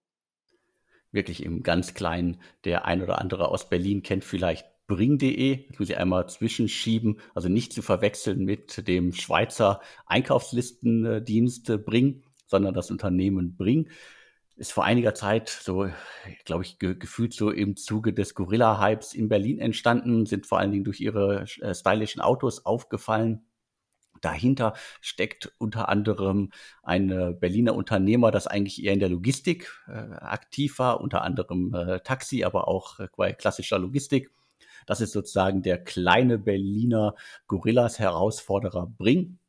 Wirklich 1.11 1.43
im 1.43 1.63
ganz 1.63 1.93
kleinen. 1.93 2.41
Der 2.65 2.85
ein 2.85 3.01
oder 3.01 3.19
andere 3.19 3.49
aus 3.49 3.69
Berlin 3.69 4.03
kennt 4.03 4.23
vielleicht 4.23 4.65
bring.de, 4.87 5.67
das 5.67 5.79
muss 5.79 5.89
ich 5.89 5.97
einmal 5.97 6.27
zwischenschieben, 6.27 7.19
also 7.35 7.47
nicht 7.47 7.73
zu 7.73 7.81
verwechseln 7.81 8.43
mit 8.43 8.87
dem 8.87 9.13
Schweizer 9.13 9.81
Einkaufslistendienst 10.07 11.85
Bring, 11.85 12.23
sondern 12.47 12.73
das 12.73 12.89
Unternehmen 12.89 13.55
Bring 13.55 13.89
ist 14.59 14.73
vor 14.73 14.83
einiger 14.83 15.15
Zeit 15.15 15.49
so, 15.49 15.89
glaube 16.45 16.63
ich, 16.63 16.79
ge 16.79 16.95
gefühlt 16.95 17.33
so 17.33 17.49
im 17.49 17.77
Zuge 17.77 18.13
des 18.13 18.35
Gorilla-Hypes 18.35 19.13
in 19.13 19.29
Berlin 19.29 19.59
entstanden, 19.59 20.25
sind 20.25 20.45
vor 20.45 20.59
allen 20.59 20.71
Dingen 20.71 20.83
durch 20.83 20.99
ihre 20.99 21.45
äh, 21.61 21.73
stylischen 21.73 22.21
Autos 22.21 22.65
aufgefallen. 22.65 23.45
Dahinter 24.21 24.73
steckt 24.99 25.53
unter 25.59 25.87
anderem 25.87 26.51
ein 26.83 27.37
Berliner 27.39 27.73
Unternehmer, 27.73 28.31
das 28.31 28.47
eigentlich 28.47 28.83
eher 28.83 28.91
in 28.91 28.99
der 28.99 29.07
Logistik 29.07 29.71
äh, 29.87 29.91
aktiv 29.91 30.77
war, 30.77 30.99
unter 30.99 31.21
anderem 31.21 31.73
äh, 31.73 32.01
Taxi, 32.01 32.43
aber 32.43 32.67
auch 32.67 32.99
äh, 32.99 33.33
klassischer 33.33 33.79
Logistik. 33.79 34.31
Das 34.85 35.01
ist 35.01 35.13
sozusagen 35.13 35.61
der 35.61 35.81
kleine 35.83 36.37
Berliner 36.37 37.15
Gorillas-Herausforderer 37.47 38.87
Bring. 38.97 39.39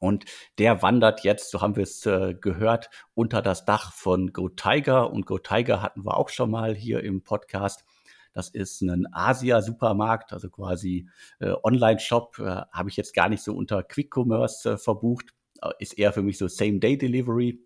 Und 0.00 0.24
der 0.58 0.82
wandert 0.82 1.24
jetzt, 1.24 1.50
so 1.50 1.60
haben 1.60 1.76
wir 1.76 1.82
es 1.82 2.06
äh, 2.06 2.34
gehört, 2.34 2.90
unter 3.14 3.42
das 3.42 3.64
Dach 3.64 3.92
von 3.92 4.32
Go 4.32 4.48
Tiger. 4.48 5.10
Und 5.10 5.26
Go 5.26 5.38
Tiger 5.38 5.82
hatten 5.82 6.04
wir 6.04 6.16
auch 6.16 6.28
schon 6.28 6.50
mal 6.50 6.74
hier 6.74 7.02
im 7.02 7.22
Podcast. 7.22 7.84
Das 8.32 8.48
ist 8.50 8.82
ein 8.82 9.06
Asia-Supermarkt, 9.12 10.32
also 10.32 10.48
quasi 10.50 11.08
äh, 11.40 11.54
Online-Shop. 11.62 12.38
Äh, 12.38 12.62
Habe 12.72 12.90
ich 12.90 12.96
jetzt 12.96 13.14
gar 13.14 13.28
nicht 13.28 13.42
so 13.42 13.54
unter 13.54 13.82
Quick 13.82 14.14
Commerce 14.16 14.72
äh, 14.72 14.78
verbucht. 14.78 15.34
Äh, 15.62 15.70
ist 15.80 15.98
eher 15.98 16.12
für 16.12 16.22
mich 16.22 16.38
so 16.38 16.46
Same-Day-Delivery. 16.46 17.60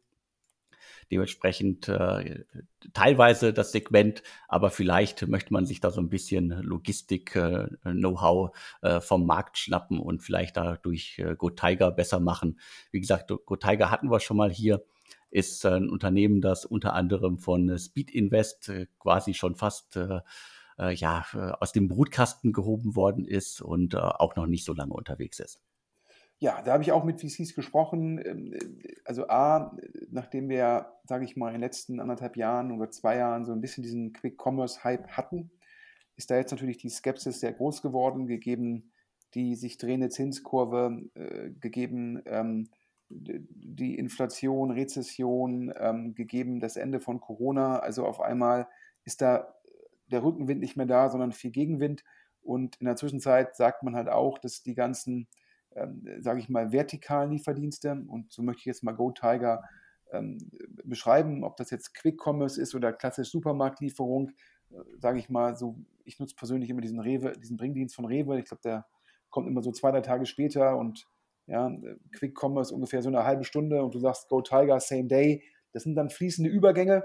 Dementsprechend 1.13 1.89
äh, 1.89 2.43
teilweise 2.95 3.53
das 3.53 3.71
Segment, 3.71 4.23
aber 4.49 4.71
vielleicht 4.71 5.29
möchte 5.29 5.53
man 5.53 5.67
sich 5.67 5.79
da 5.79 5.91
so 5.91 6.01
ein 6.01 6.09
bisschen 6.09 6.49
Logistik-Know-how 6.49 8.57
äh, 8.81 8.89
äh, 8.89 9.01
vom 9.03 9.27
Markt 9.27 9.59
schnappen 9.59 10.01
und 10.01 10.23
vielleicht 10.23 10.57
dadurch 10.57 11.19
äh, 11.19 11.37
Go 11.37 11.51
Tiger 11.51 11.91
besser 11.91 12.19
machen. 12.19 12.59
Wie 12.93 13.01
gesagt, 13.01 13.31
Go 13.45 13.57
Tiger 13.57 13.91
hatten 13.91 14.11
wir 14.11 14.21
schon 14.21 14.39
mal 14.39 14.51
hier 14.51 14.83
ist 15.31 15.67
ein 15.67 15.91
Unternehmen, 15.91 16.41
das 16.41 16.65
unter 16.65 16.95
anderem 16.95 17.39
von 17.39 17.79
Speed 17.79 18.11
Invest 18.11 18.71
äh, 18.71 18.87
quasi 18.99 19.35
schon 19.35 19.55
fast 19.55 19.97
äh, 19.97 20.21
äh, 20.79 20.95
ja, 20.95 21.27
aus 21.61 21.73
dem 21.73 21.89
Brutkasten 21.89 22.55
gehoben 22.55 22.97
worden 22.97 23.27
ist 23.27 23.61
und 23.61 23.95
auch 23.95 24.35
noch 24.37 24.47
nicht 24.47 24.65
so 24.65 24.73
lange 24.73 24.95
unterwegs 24.95 25.41
ist. 25.41 25.61
Ja, 26.43 26.61
da 26.61 26.73
habe 26.73 26.83
ich 26.83 26.91
auch 26.91 27.05
mit 27.05 27.21
VCs 27.21 27.55
gesprochen. 27.55 28.21
Ähm, 28.27 28.59
also 29.05 29.29
A, 29.29 29.77
nachdem 30.11 30.49
wir, 30.49 30.93
sage 31.05 31.25
ich 31.25 31.37
mal, 31.37 31.47
in 31.47 31.55
den 31.55 31.61
letzten 31.61 32.01
anderthalb 32.01 32.37
Jahren 32.37 32.73
oder 32.73 32.91
zwei 32.91 33.17
Jahren 33.17 33.45
so 33.45 33.53
ein 33.53 33.61
bisschen 33.61 33.85
diesen 33.85 34.13
Quick-Commerce-Hype 34.13 35.07
hatten, 35.13 35.53
ist 36.17 36.33
da 36.33 36.37
jetzt 36.37 36.51
natürlich 36.51 36.79
die 36.79 36.89
Skepsis 36.89 37.39
sehr 37.39 37.53
groß 37.53 37.81
geworden, 37.81 38.27
gegeben 38.27 38.91
die 39.35 39.55
sich 39.55 39.79
drehende 39.79 40.09
Zinskurve, 40.09 41.09
äh, 41.15 41.51
gegeben 41.61 42.23
ähm, 42.27 42.71
die 43.09 43.97
Inflation, 43.97 44.73
Rezession, 44.73 45.73
ähm, 45.79 46.17
gegeben 46.17 46.59
das 46.59 46.77
Ende 46.77 46.99
von 46.99 47.21
Corona. 47.21 47.79
Also 47.79 48.05
auf 48.05 48.21
einmal 48.21 48.67
ist 49.05 49.23
da 49.23 49.55
der 50.11 50.25
Rückenwind 50.25 50.61
nicht 50.61 50.77
mehr 50.77 50.87
da, 50.87 51.09
sondern 51.09 51.31
viel 51.31 51.53
Gegenwind. 51.53 52.03
Und 52.43 52.75
in 52.81 52.87
der 52.87 52.97
Zwischenzeit 52.97 53.55
sagt 53.55 53.85
man 53.85 53.95
halt 53.95 54.09
auch, 54.09 54.39
dass 54.39 54.65
die 54.65 54.75
ganzen 54.75 55.29
sage 56.21 56.41
ich 56.41 56.49
mal, 56.49 56.73
vertikalen 56.73 57.33
Lieferdienste. 57.33 58.05
Und 58.09 58.33
so 58.33 58.43
möchte 58.43 58.61
ich 58.61 58.67
jetzt 58.67 58.83
mal 58.83 58.93
GoTiger 58.93 59.63
ähm, 60.13 60.39
beschreiben, 60.85 61.45
ob 61.45 61.57
das 61.57 61.71
jetzt 61.71 61.95
Quick 61.95 62.21
Commerce 62.25 62.61
ist 62.61 62.75
oder 62.75 62.93
klassisch 62.93 63.31
Supermarktlieferung. 63.31 64.31
Äh, 64.71 64.77
sage 64.99 65.19
ich 65.19 65.29
mal, 65.29 65.57
so, 65.57 65.77
ich 66.05 66.19
nutze 66.19 66.37
persönlich 66.37 66.71
immer 66.71 66.81
diesen 66.81 67.01
Rewe, 67.01 67.33
diesen 67.33 67.57
Bringdienst 67.57 67.95
von 67.95 68.05
Rewe. 68.05 68.39
Ich 68.39 68.47
glaube, 68.47 68.63
der 68.63 68.87
kommt 69.31 69.49
immer 69.49 69.63
so 69.63 69.73
zwei, 69.73 69.91
drei 69.91 70.03
Tage 70.03 70.27
später 70.27 70.77
und 70.77 71.09
ja, 71.47 71.71
Quick 72.13 72.39
Commerce 72.41 72.73
ungefähr 72.73 73.03
so 73.03 73.09
eine 73.09 73.25
halbe 73.25 73.45
Stunde 73.45 73.83
und 73.83 73.95
du 73.95 73.99
sagst 73.99 74.29
Go 74.29 74.43
Tiger, 74.43 74.79
same 74.79 75.07
day. 75.07 75.43
Das 75.73 75.83
sind 75.83 75.97
dann 75.97 76.11
fließende 76.11 76.51
Übergänge. 76.51 77.05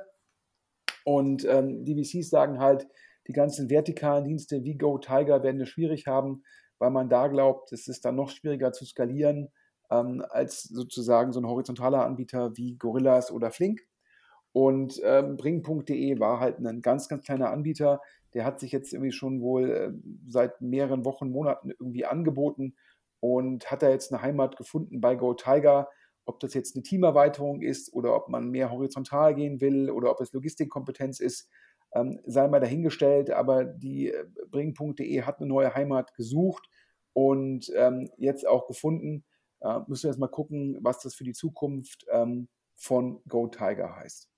Und 1.05 1.45
ähm, 1.45 1.85
die 1.85 1.95
VCs 1.95 2.29
sagen 2.29 2.59
halt, 2.59 2.85
die 3.27 3.33
ganzen 3.33 3.69
vertikalen 3.69 4.25
Dienste 4.25 4.63
wie 4.63 4.77
Go 4.77 4.97
Tiger 4.97 5.43
werden 5.43 5.61
es 5.61 5.69
schwierig 5.69 6.07
haben, 6.07 6.43
weil 6.79 6.91
man 6.91 7.09
da 7.09 7.27
glaubt, 7.27 7.71
es 7.71 7.87
ist 7.87 8.05
dann 8.05 8.15
noch 8.15 8.29
schwieriger 8.29 8.71
zu 8.71 8.85
skalieren 8.85 9.49
ähm, 9.89 10.23
als 10.29 10.63
sozusagen 10.63 11.31
so 11.31 11.39
ein 11.39 11.47
horizontaler 11.47 12.05
Anbieter 12.05 12.55
wie 12.55 12.77
Gorillas 12.77 13.31
oder 13.31 13.51
Flink. 13.51 13.81
Und 14.53 14.99
ähm, 15.03 15.37
Bring.de 15.37 16.19
war 16.19 16.39
halt 16.39 16.59
ein 16.59 16.81
ganz, 16.81 17.07
ganz 17.07 17.25
kleiner 17.25 17.51
Anbieter. 17.51 18.01
Der 18.33 18.43
hat 18.43 18.59
sich 18.59 18.71
jetzt 18.71 18.93
irgendwie 18.93 19.11
schon 19.11 19.41
wohl 19.41 19.69
äh, 19.69 19.91
seit 20.27 20.61
mehreren 20.61 21.05
Wochen, 21.05 21.29
Monaten 21.29 21.71
irgendwie 21.71 22.05
angeboten 22.05 22.75
und 23.19 23.69
hat 23.69 23.81
da 23.81 23.89
jetzt 23.89 24.11
eine 24.11 24.21
Heimat 24.21 24.57
gefunden 24.57 24.99
bei 24.99 25.15
Go 25.15 25.33
Tiger. 25.33 25.89
Ob 26.25 26.39
das 26.39 26.53
jetzt 26.53 26.75
eine 26.75 26.83
Teamerweiterung 26.83 27.61
ist 27.61 27.93
oder 27.93 28.15
ob 28.15 28.29
man 28.29 28.49
mehr 28.49 28.71
horizontal 28.71 29.35
gehen 29.35 29.61
will 29.61 29.89
oder 29.91 30.11
ob 30.11 30.19
es 30.21 30.33
Logistikkompetenz 30.33 31.19
ist, 31.19 31.49
ähm, 31.97 32.19
sei 32.25 32.47
mal 32.47 32.59
dahingestellt, 32.59 33.31
aber 33.31 33.65
die 33.65 34.11
äh, 34.11 34.25
Bring.de 34.49 35.21
hat 35.23 35.39
eine 35.39 35.47
neue 35.47 35.73
Heimat 35.73 36.13
gesucht 36.15 36.69
und 37.13 37.71
ähm, 37.75 38.09
jetzt 38.17 38.47
auch 38.47 38.67
gefunden. 38.67 39.25
Äh, 39.61 39.79
müssen 39.87 40.03
wir 40.03 40.11
jetzt 40.11 40.19
mal 40.19 40.27
gucken, 40.27 40.77
was 40.81 40.99
das 40.99 41.15
für 41.15 41.23
die 41.23 41.33
Zukunft 41.33 42.05
ähm, 42.11 42.47
von 42.75 43.21
Go 43.27 43.47
Tiger 43.47 43.95
heißt. 43.95 44.29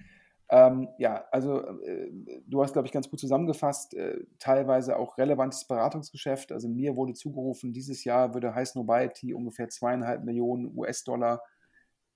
Ähm, 0.50 0.88
ja, 0.98 1.26
also 1.32 1.62
äh, 1.82 2.10
du 2.48 2.64
hast, 2.64 2.74
glaube 2.74 2.88
ich, 2.88 2.92
ganz 2.92 3.10
gut 3.10 3.20
zusammengefasst, 3.20 3.94
äh, 3.94 4.18
teilweise 4.40 4.98
auch 4.98 5.18
relevantes 5.18 5.66
Beratungsgeschäft. 5.66 6.52
Also 6.52 6.70
mir 6.70 6.96
wurde 6.96 7.14
zugerufen, 7.14 7.72
dieses 7.72 8.04
Jahr 8.04 8.34
würde 8.34 8.56
High 8.56 8.68
Snobiety 8.68 9.36
ungefähr 9.36 9.70
zweieinhalb 9.70 10.24
Millionen 10.24 10.76
US-Dollar 10.76 11.44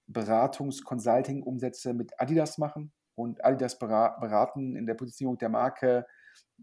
Beratungs-Consulting-Umsätze 0.08 1.94
mit 1.94 2.20
Adidas 2.20 2.58
machen 2.58 2.92
und 3.16 3.44
Adidas 3.46 3.78
beraten 3.78 4.76
in 4.76 4.86
der 4.86 4.96
Positionierung 4.96 5.38
der 5.38 5.50
Marke, 5.50 6.08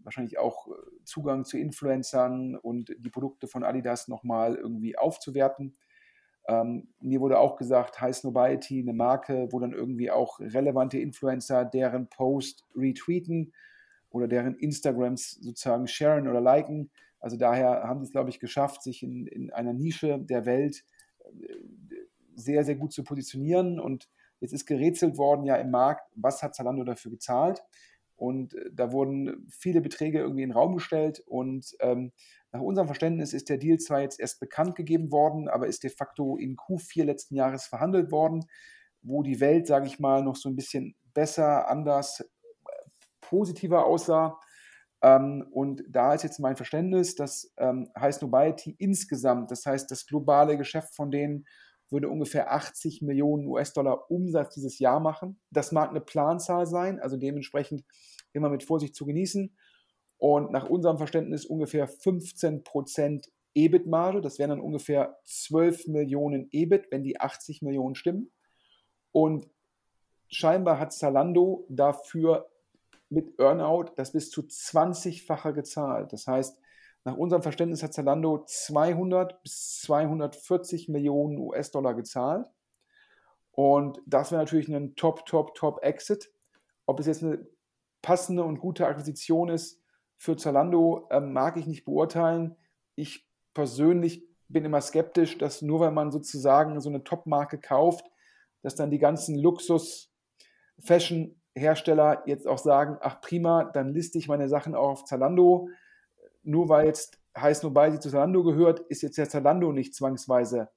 wahrscheinlich 0.03 0.37
auch 0.37 0.67
äh, 0.67 0.71
Zugang 1.03 1.45
zu 1.45 1.57
Influencern 1.57 2.55
und 2.55 2.95
die 2.97 3.09
Produkte 3.09 3.47
von 3.47 3.63
Adidas 3.63 4.07
nochmal 4.07 4.55
irgendwie 4.55 4.97
aufzuwerten. 4.97 5.73
Ähm, 6.47 6.87
mir 6.99 7.21
wurde 7.21 7.39
auch 7.39 7.57
gesagt, 7.57 8.01
High 8.01 8.15
Snobiety, 8.15 8.79
eine 8.81 8.93
Marke, 8.93 9.47
wo 9.51 9.59
dann 9.59 9.73
irgendwie 9.73 10.09
auch 10.09 10.39
relevante 10.39 10.97
Influencer 10.97 11.65
deren 11.65 12.09
Post 12.09 12.65
retweeten 12.75 13.53
oder 14.09 14.27
deren 14.27 14.55
Instagrams 14.55 15.31
sozusagen 15.41 15.87
sharen 15.87 16.27
oder 16.27 16.41
liken. 16.41 16.89
Also 17.19 17.37
daher 17.37 17.83
haben 17.83 17.99
sie 17.99 18.05
es, 18.05 18.11
glaube 18.11 18.29
ich, 18.29 18.39
geschafft, 18.39 18.81
sich 18.81 19.03
in, 19.03 19.27
in 19.27 19.51
einer 19.51 19.73
Nische 19.73 20.19
der 20.19 20.45
Welt 20.45 20.83
äh, 21.19 21.55
sehr, 22.35 22.63
sehr 22.63 22.75
gut 22.75 22.93
zu 22.93 23.03
positionieren. 23.03 23.79
Und 23.79 24.09
jetzt 24.39 24.53
ist 24.53 24.65
gerätselt 24.65 25.17
worden 25.17 25.45
ja 25.45 25.55
im 25.57 25.69
Markt, 25.69 26.09
was 26.15 26.41
hat 26.41 26.55
Zalando 26.55 26.83
dafür 26.83 27.11
gezahlt? 27.11 27.63
Und 28.19 28.53
äh, 28.53 28.69
da 28.73 28.91
wurden 28.91 29.47
viele 29.49 29.81
Beträge 29.81 30.19
irgendwie 30.19 30.43
in 30.43 30.49
den 30.49 30.57
Raum 30.57 30.75
gestellt. 30.75 31.23
Und 31.25 31.75
ähm, 31.79 32.11
nach 32.51 32.61
unserem 32.61 32.87
Verständnis 32.87 33.33
ist 33.33 33.49
der 33.49 33.57
Deal 33.57 33.77
zwar 33.77 34.01
jetzt 34.01 34.19
erst 34.19 34.39
bekannt 34.39 34.75
gegeben 34.75 35.11
worden, 35.11 35.47
aber 35.47 35.67
ist 35.67 35.83
de 35.83 35.89
facto 35.89 36.37
in 36.37 36.55
Q4 36.55 37.05
letzten 37.05 37.35
Jahres 37.35 37.65
verhandelt 37.65 38.11
worden, 38.11 38.45
wo 39.01 39.23
die 39.23 39.39
Welt, 39.39 39.67
sage 39.67 39.87
ich 39.87 39.99
mal, 39.99 40.23
noch 40.23 40.35
so 40.35 40.49
ein 40.49 40.55
bisschen 40.55 40.95
besser, 41.13 41.69
anders, 41.69 42.23
positiver 43.21 43.85
aussah. 43.85 44.39
Ähm, 45.01 45.47
und 45.51 45.83
da 45.87 46.13
ist 46.13 46.23
jetzt 46.23 46.39
mein 46.39 46.57
Verständnis, 46.57 47.15
dass 47.15 47.53
ähm, 47.57 47.89
Heiß 47.97 48.21
Nobiety 48.21 48.75
insgesamt, 48.79 49.51
das 49.51 49.65
heißt 49.65 49.89
das 49.91 50.05
globale 50.05 50.57
Geschäft 50.57 50.95
von 50.95 51.11
denen, 51.11 51.45
würde 51.91 52.09
ungefähr 52.09 52.51
80 52.51 53.01
Millionen 53.01 53.47
US-Dollar 53.47 54.09
Umsatz 54.11 54.53
dieses 54.53 54.79
Jahr 54.79 54.99
machen. 54.99 55.39
Das 55.51 55.71
mag 55.71 55.89
eine 55.89 56.01
Planzahl 56.01 56.65
sein, 56.65 56.99
also 56.99 57.17
dementsprechend 57.17 57.83
immer 58.33 58.49
mit 58.49 58.63
Vorsicht 58.63 58.95
zu 58.95 59.05
genießen. 59.05 59.55
Und 60.17 60.51
nach 60.51 60.69
unserem 60.69 60.97
Verständnis 60.97 61.45
ungefähr 61.45 61.87
15 61.87 62.63
Prozent 62.63 63.31
EBIT-Marge. 63.53 64.21
Das 64.21 64.39
wären 64.39 64.51
dann 64.51 64.61
ungefähr 64.61 65.17
12 65.25 65.87
Millionen 65.87 66.49
EBIT, 66.51 66.87
wenn 66.91 67.03
die 67.03 67.19
80 67.19 67.61
Millionen 67.61 67.95
stimmen. 67.95 68.31
Und 69.11 69.47
scheinbar 70.27 70.79
hat 70.79 70.93
Zalando 70.93 71.65
dafür 71.69 72.49
mit 73.09 73.39
Earnout 73.39 73.93
das 73.95 74.11
bis 74.11 74.29
zu 74.29 74.41
20-fache 74.41 75.53
gezahlt. 75.53 76.13
Das 76.13 76.27
heißt, 76.27 76.59
nach 77.05 77.15
unserem 77.15 77.41
Verständnis 77.41 77.81
hat 77.81 77.93
Zalando 77.93 78.43
200 78.45 79.41
bis 79.41 79.79
240 79.81 80.89
Millionen 80.89 81.37
US-Dollar 81.37 81.93
gezahlt. 81.93 82.51
Und 83.51 84.01
das 84.05 84.31
wäre 84.31 84.41
natürlich 84.41 84.67
ein 84.69 84.95
Top, 84.95 85.25
Top, 85.25 85.55
Top 85.55 85.83
Exit. 85.83 86.31
Ob 86.85 86.99
es 86.99 87.07
jetzt 87.07 87.23
eine 87.23 87.47
passende 88.01 88.43
und 88.43 88.59
gute 88.59 88.85
Akquisition 88.87 89.49
ist 89.49 89.81
für 90.17 90.37
Zalando, 90.37 91.07
ähm, 91.11 91.33
mag 91.33 91.57
ich 91.57 91.67
nicht 91.67 91.85
beurteilen. 91.85 92.55
Ich 92.95 93.29
persönlich 93.53 94.25
bin 94.47 94.65
immer 94.65 94.81
skeptisch, 94.81 95.37
dass 95.37 95.61
nur 95.61 95.79
weil 95.79 95.91
man 95.91 96.11
sozusagen 96.11 96.81
so 96.81 96.89
eine 96.89 97.03
Top-Marke 97.03 97.59
kauft, 97.59 98.09
dass 98.61 98.73
dann 98.75 98.89
die 98.91 98.99
ganzen 98.99 99.37
Luxus-Fashion-Hersteller 99.37 102.23
jetzt 102.25 102.47
auch 102.47 102.57
sagen, 102.57 102.97
ach 103.01 103.21
prima, 103.21 103.65
dann 103.65 103.93
liste 103.93 104.17
ich 104.17 104.27
meine 104.27 104.49
Sachen 104.49 104.73
auch 104.75 104.89
auf 104.89 105.05
Zalando 105.05 105.69
nur 106.49 106.69
weil 106.69 106.87
jetzt 106.87 107.19
heißt 107.37 107.63
nur 107.63 107.73
bei 107.73 107.91
sie 107.91 107.99
zu 107.99 108.09
Zalando 108.09 108.43
gehört, 108.43 108.79
ist 108.81 109.01
jetzt 109.01 109.17
der 109.17 109.29
Zalando 109.29 109.71
nicht 109.71 109.95
zwangsweise 109.95 110.69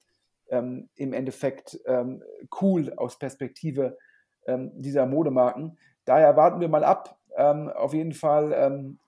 ähm, 0.49 0.89
im 0.95 1.13
Endeffekt 1.13 1.79
ähm, 1.85 2.23
cool 2.61 2.93
aus 2.95 3.17
Perspektive 3.17 3.97
ähm, 4.45 4.71
dieser 4.75 5.05
Modemarken. 5.05 5.77
Daher 6.05 6.35
warten 6.37 6.59
wir 6.59 6.69
mal 6.69 6.83
ab. 6.83 7.17
Ähm, 7.35 7.69
auf 7.69 7.93
jeden 7.93 8.13
Fall 8.13 8.53
ähm, 8.53 8.99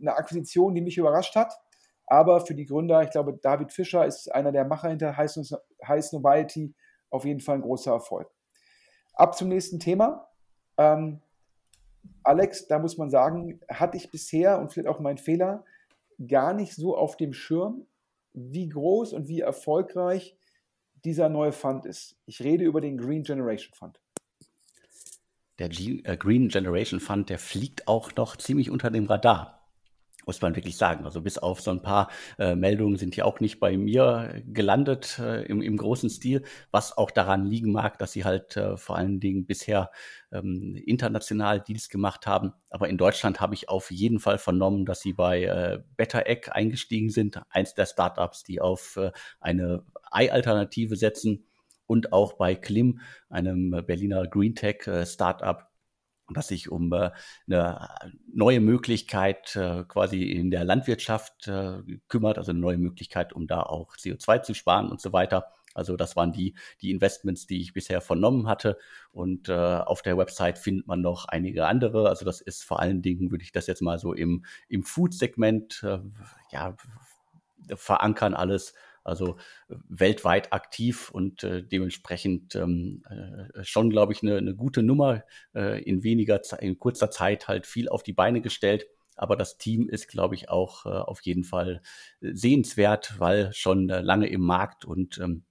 eine 0.00 0.16
Akquisition, 0.16 0.74
die 0.74 0.80
mich 0.80 0.96
überrascht 0.96 1.36
hat. 1.36 1.52
Aber 2.06 2.40
für 2.40 2.54
die 2.54 2.64
Gründer, 2.64 3.02
ich 3.02 3.10
glaube, 3.10 3.34
David 3.34 3.70
Fischer 3.70 4.06
ist 4.06 4.34
einer 4.34 4.50
der 4.50 4.64
Macher 4.64 4.88
hinter 4.88 5.16
Heiß 5.16 6.12
Nobility, 6.12 6.74
auf 7.10 7.26
jeden 7.26 7.40
Fall 7.40 7.56
ein 7.56 7.62
großer 7.62 7.92
Erfolg. 7.92 8.30
Ab 9.12 9.36
zum 9.36 9.48
nächsten 9.48 9.78
Thema. 9.78 10.28
Ähm, 10.78 11.20
Alex, 12.22 12.66
da 12.66 12.78
muss 12.78 12.96
man 12.96 13.10
sagen, 13.10 13.60
hatte 13.68 13.98
ich 13.98 14.10
bisher 14.10 14.58
und 14.58 14.72
vielleicht 14.72 14.88
auch 14.88 15.00
mein 15.00 15.18
Fehler, 15.18 15.64
gar 16.26 16.52
nicht 16.52 16.74
so 16.74 16.96
auf 16.96 17.16
dem 17.16 17.32
Schirm, 17.32 17.86
wie 18.32 18.68
groß 18.68 19.12
und 19.12 19.28
wie 19.28 19.40
erfolgreich 19.40 20.36
dieser 21.04 21.28
neue 21.28 21.52
Fund 21.52 21.86
ist. 21.86 22.16
Ich 22.26 22.42
rede 22.42 22.64
über 22.64 22.80
den 22.80 22.98
Green 22.98 23.22
Generation 23.22 23.74
Fund. 23.74 24.00
Der 25.58 25.70
äh, 25.70 26.16
Green 26.16 26.48
Generation 26.48 27.00
Fund, 27.00 27.30
der 27.30 27.38
fliegt 27.38 27.88
auch 27.88 28.14
noch 28.16 28.36
ziemlich 28.36 28.70
unter 28.70 28.90
dem 28.90 29.06
Radar. 29.06 29.57
Muss 30.28 30.42
man 30.42 30.54
wirklich 30.54 30.76
sagen. 30.76 31.06
Also 31.06 31.22
bis 31.22 31.38
auf 31.38 31.62
so 31.62 31.70
ein 31.70 31.80
paar 31.80 32.10
äh, 32.38 32.54
Meldungen 32.54 32.98
sind 32.98 33.16
die 33.16 33.22
auch 33.22 33.40
nicht 33.40 33.60
bei 33.60 33.78
mir 33.78 34.42
gelandet 34.46 35.18
äh, 35.18 35.42
im, 35.46 35.62
im 35.62 35.78
großen 35.78 36.10
Stil, 36.10 36.42
was 36.70 36.96
auch 36.96 37.10
daran 37.10 37.46
liegen 37.46 37.72
mag, 37.72 37.98
dass 37.98 38.12
sie 38.12 38.26
halt 38.26 38.54
äh, 38.58 38.76
vor 38.76 38.96
allen 38.96 39.20
Dingen 39.20 39.46
bisher 39.46 39.90
ähm, 40.30 40.76
international 40.84 41.60
Deals 41.62 41.88
gemacht 41.88 42.26
haben. 42.26 42.52
Aber 42.68 42.90
in 42.90 42.98
Deutschland 42.98 43.40
habe 43.40 43.54
ich 43.54 43.70
auf 43.70 43.90
jeden 43.90 44.20
Fall 44.20 44.36
vernommen, 44.36 44.84
dass 44.84 45.00
sie 45.00 45.14
bei 45.14 45.44
äh, 45.44 45.82
Better 45.96 46.26
Egg 46.26 46.50
eingestiegen 46.52 47.08
sind, 47.08 47.40
eins 47.48 47.72
der 47.72 47.86
Startups, 47.86 48.44
die 48.44 48.60
auf 48.60 48.98
äh, 48.98 49.12
eine 49.40 49.82
Ei-Alternative 50.10 50.96
setzen 50.96 51.46
und 51.86 52.12
auch 52.12 52.34
bei 52.34 52.54
Klim, 52.54 53.00
einem 53.30 53.70
Berliner 53.86 54.26
Green 54.26 54.54
Tech 54.54 54.86
äh, 54.86 55.06
Startup, 55.06 55.67
das 56.34 56.48
sich 56.48 56.70
um 56.70 56.92
äh, 56.92 57.10
eine 57.46 57.88
neue 58.32 58.60
Möglichkeit 58.60 59.56
äh, 59.56 59.84
quasi 59.84 60.24
in 60.24 60.50
der 60.50 60.64
Landwirtschaft 60.64 61.48
äh, 61.48 61.82
kümmert, 62.08 62.38
also 62.38 62.50
eine 62.50 62.60
neue 62.60 62.78
Möglichkeit, 62.78 63.32
um 63.32 63.46
da 63.46 63.62
auch 63.62 63.96
CO2 63.96 64.42
zu 64.42 64.54
sparen 64.54 64.88
und 64.90 65.00
so 65.00 65.12
weiter. 65.12 65.52
Also 65.74 65.96
das 65.96 66.16
waren 66.16 66.32
die, 66.32 66.54
die 66.82 66.90
Investments, 66.90 67.46
die 67.46 67.60
ich 67.60 67.72
bisher 67.72 68.00
vernommen 68.00 68.48
hatte. 68.48 68.78
Und 69.12 69.48
äh, 69.48 69.52
auf 69.52 70.02
der 70.02 70.18
Website 70.18 70.58
findet 70.58 70.86
man 70.86 71.00
noch 71.00 71.26
einige 71.26 71.66
andere. 71.66 72.08
Also 72.08 72.24
das 72.24 72.40
ist 72.40 72.64
vor 72.64 72.80
allen 72.80 73.00
Dingen, 73.00 73.30
würde 73.30 73.44
ich 73.44 73.52
das 73.52 73.68
jetzt 73.68 73.80
mal 73.80 73.98
so 73.98 74.12
im, 74.12 74.44
im 74.68 74.82
Food-Segment 74.82 75.82
äh, 75.84 76.00
ja, 76.50 76.76
verankern 77.76 78.34
alles 78.34 78.74
also 79.04 79.36
äh, 79.68 79.74
weltweit 79.88 80.52
aktiv 80.52 81.10
und 81.10 81.44
äh, 81.44 81.62
dementsprechend 81.62 82.54
ähm, 82.54 83.02
äh, 83.08 83.64
schon, 83.64 83.90
glaube 83.90 84.12
ich, 84.12 84.22
eine, 84.22 84.36
eine 84.36 84.54
gute 84.54 84.82
Nummer 84.82 85.22
äh, 85.54 85.82
in 85.82 86.02
weniger, 86.02 86.40
in 86.60 86.78
kurzer 86.78 87.10
Zeit 87.10 87.48
halt 87.48 87.66
viel 87.66 87.88
auf 87.88 88.02
die 88.02 88.12
Beine 88.12 88.40
gestellt. 88.40 88.86
Aber 89.16 89.34
das 89.34 89.58
Team 89.58 89.88
ist, 89.88 90.06
glaube 90.06 90.36
ich, 90.36 90.48
auch 90.48 90.86
äh, 90.86 90.90
auf 90.90 91.20
jeden 91.22 91.42
Fall 91.42 91.82
sehenswert, 92.20 93.18
weil 93.18 93.52
schon 93.52 93.90
äh, 93.90 94.00
lange 94.00 94.28
im 94.28 94.42
Markt 94.42 94.84
und 94.84 95.18
ähm, 95.18 95.44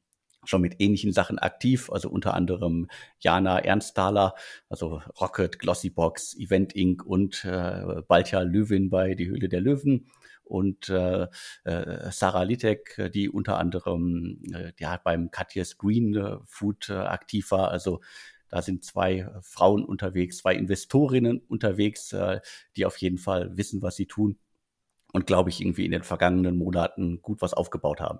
schon 0.47 0.61
mit 0.61 0.75
ähnlichen 0.79 1.11
Sachen 1.11 1.39
aktiv, 1.39 1.89
also 1.91 2.09
unter 2.09 2.33
anderem 2.33 2.87
Jana 3.19 3.59
Ernsthaler, 3.59 4.35
also 4.69 5.01
Rocket, 5.19 5.59
Glossybox, 5.59 6.37
Event 6.37 6.73
Inc. 6.73 7.05
und 7.05 7.43
äh, 7.45 8.01
Baltia 8.07 8.41
Löwin 8.41 8.89
bei 8.89 9.13
Die 9.15 9.27
Höhle 9.27 9.49
der 9.49 9.61
Löwen 9.61 10.07
und 10.47 10.89
äh, 10.89 11.27
äh, 11.63 12.11
Sarah 12.11 12.43
Litek, 12.43 13.11
die 13.13 13.29
unter 13.29 13.57
anderem 13.57 14.41
äh, 14.53 14.71
ja, 14.79 14.99
beim 15.03 15.31
Katjes 15.31 15.77
Green 15.77 16.15
äh, 16.15 16.37
Food 16.45 16.89
äh, 16.89 16.93
aktiv 16.93 17.51
war. 17.51 17.69
Also 17.71 18.01
da 18.49 18.61
sind 18.61 18.83
zwei 18.83 19.29
Frauen 19.41 19.83
unterwegs, 19.83 20.37
zwei 20.37 20.55
Investorinnen 20.55 21.39
unterwegs, 21.39 22.13
äh, 22.13 22.39
die 22.75 22.85
auf 22.85 22.97
jeden 22.97 23.17
Fall 23.17 23.57
wissen, 23.57 23.81
was 23.81 23.95
sie 23.95 24.05
tun 24.05 24.37
und 25.13 25.27
glaube 25.27 25.49
ich 25.49 25.61
irgendwie 25.61 25.85
in 25.85 25.91
den 25.91 26.03
vergangenen 26.03 26.57
Monaten 26.57 27.21
gut 27.21 27.41
was 27.41 27.53
aufgebaut 27.53 27.99
haben. 27.99 28.19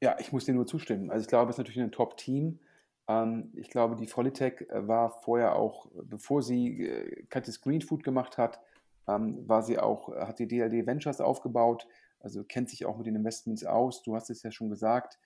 Ja, 0.00 0.16
ich 0.20 0.32
muss 0.32 0.44
dir 0.44 0.54
nur 0.54 0.66
zustimmen. 0.66 1.10
Also 1.10 1.24
ich 1.24 1.28
glaube, 1.28 1.50
es 1.50 1.54
ist 1.54 1.58
natürlich 1.58 1.80
ein 1.80 1.92
Top-Team. 1.92 2.60
Ähm, 3.08 3.52
ich 3.54 3.68
glaube, 3.70 3.96
die 3.96 4.06
Frau 4.06 4.22
Litek 4.22 4.68
war 4.70 5.20
vorher 5.22 5.56
auch, 5.56 5.90
bevor 6.04 6.42
sie 6.42 6.86
äh, 6.86 7.26
Katjes 7.28 7.60
Green 7.60 7.82
Food 7.82 8.04
gemacht 8.04 8.38
hat, 8.38 8.60
ähm, 9.08 9.48
war 9.48 9.62
sie 9.62 9.78
auch, 9.78 10.10
äh, 10.10 10.20
hat 10.20 10.38
die 10.38 10.46
DLD 10.46 10.86
Ventures 10.86 11.20
aufgebaut, 11.20 11.88
also 12.20 12.44
kennt 12.44 12.70
sich 12.70 12.86
auch 12.86 12.96
mit 12.98 13.06
den 13.06 13.16
Investments 13.16 13.64
aus. 13.64 14.02
Du 14.02 14.14
hast 14.14 14.30
es 14.30 14.42
ja 14.42 14.50
schon 14.50 14.70
gesagt. 14.70 15.18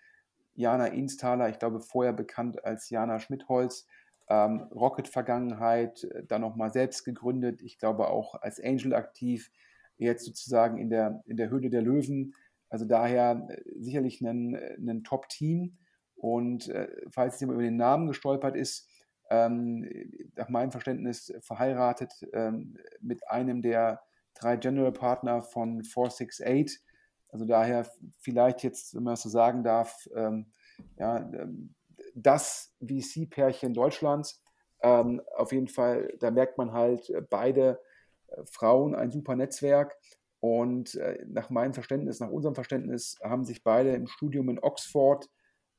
Jana 0.55 0.87
Insthaler, 0.87 1.49
ich 1.49 1.59
glaube 1.59 1.81
vorher 1.81 2.13
bekannt 2.13 2.65
als 2.65 2.91
Jana 2.91 3.19
Schmidholz, 3.19 3.87
ähm, 4.29 4.69
Rocket-Vergangenheit, 4.75 6.05
äh, 6.05 6.25
dann 6.25 6.43
nochmal 6.43 6.73
selbst 6.73 7.05
gegründet, 7.05 7.63
ich 7.63 7.79
glaube 7.79 8.09
auch 8.09 8.35
als 8.35 8.61
Angel 8.63 8.95
aktiv, 8.95 9.51
jetzt 9.99 10.25
sozusagen 10.25 10.79
in 10.79 10.91
der, 10.91 11.23
in 11.27 11.37
der 11.37 11.51
Höhle 11.51 11.71
der 11.71 11.83
Löwen. 11.83 12.35
Also 12.69 12.85
daher 12.85 13.49
äh, 13.49 13.63
sicherlich 13.79 14.21
ein, 14.21 15.03
Top-Team. 15.05 15.79
Und 16.17 16.69
äh, 16.69 16.89
falls 17.11 17.41
jemand 17.41 17.57
über 17.57 17.65
den 17.65 17.77
Namen 17.77 18.07
gestolpert 18.07 18.57
ist, 18.57 18.89
nach 19.31 20.49
meinem 20.51 20.73
Verständnis 20.73 21.33
verheiratet 21.41 22.13
ähm, 22.35 22.77
mit 23.01 23.27
einem 23.29 23.63
der 23.63 24.03
drei 24.35 24.57
General 24.57 24.93
Partner 24.93 25.43
von 25.43 25.83
468. 25.83 26.81
Also 27.29 27.47
daher 27.47 27.87
vielleicht 28.21 28.63
jetzt, 28.63 28.95
wenn 28.95 29.05
man 29.05 29.13
das 29.15 29.23
so 29.23 29.29
sagen 29.29 29.65
darf, 29.65 30.07
ähm, 30.15 30.53
ja, 30.99 31.19
ähm, 31.19 31.75
das 32.15 32.75
VC-Pärchen 32.81 33.73
Deutschlands. 33.75 34.43
Ähm, 34.83 35.23
auf 35.37 35.53
jeden 35.53 35.69
Fall, 35.69 36.13
da 36.19 36.31
merkt 36.31 36.59
man 36.59 36.73
halt 36.73 37.09
äh, 37.11 37.23
beide 37.23 37.81
äh, 38.29 38.43
Frauen, 38.45 38.95
ein 38.95 39.11
super 39.11 39.37
Netzwerk. 39.37 39.97
Und 40.41 40.97
äh, 40.97 41.25
nach 41.27 41.51
meinem 41.51 41.73
Verständnis, 41.73 42.21
nach 42.21 42.31
unserem 42.31 42.55
Verständnis, 42.55 43.17
haben 43.23 43.45
sich 43.45 43.63
beide 43.63 43.95
im 43.95 44.09
Studium 44.09 44.49
in 44.49 44.59
Oxford 44.59 45.31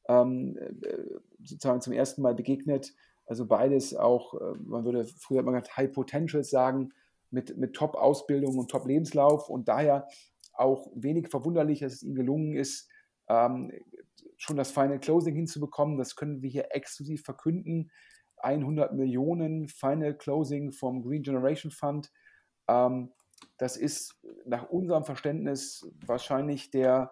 ähm, 0.07 0.57
sozusagen 1.43 1.81
zum 1.81 1.93
ersten 1.93 2.21
Mal 2.21 2.33
begegnet 2.33 2.93
also 3.25 3.45
beides 3.45 3.95
auch, 3.95 4.33
äh, 4.35 4.55
man 4.65 4.85
würde 4.85 5.05
früher 5.05 5.39
immer 5.39 5.51
gesagt, 5.51 5.77
High 5.77 5.91
Potentials 5.91 6.49
sagen, 6.49 6.93
mit, 7.29 7.57
mit 7.57 7.73
Top-Ausbildung 7.73 8.57
und 8.57 8.69
Top-Lebenslauf 8.69 9.49
und 9.49 9.67
daher 9.67 10.07
auch 10.53 10.87
wenig 10.95 11.29
verwunderlich, 11.29 11.79
dass 11.79 11.93
es 11.93 12.03
ihnen 12.03 12.15
gelungen 12.15 12.55
ist, 12.55 12.89
ähm, 13.27 13.71
schon 14.37 14.55
das 14.55 14.71
Final 14.71 14.99
Closing 14.99 15.35
hinzubekommen. 15.35 15.97
Das 15.97 16.15
können 16.15 16.41
wir 16.41 16.49
hier 16.49 16.67
exklusiv 16.71 17.23
verkünden. 17.23 17.91
100 18.37 18.93
Millionen 18.93 19.67
Final 19.67 20.15
Closing 20.15 20.71
vom 20.71 21.01
Green 21.01 21.23
Generation 21.23 21.71
Fund. 21.71 22.11
Ähm, 22.67 23.11
das 23.57 23.77
ist 23.77 24.19
nach 24.45 24.69
unserem 24.69 25.05
Verständnis 25.05 25.89
wahrscheinlich 26.05 26.69
der 26.69 27.11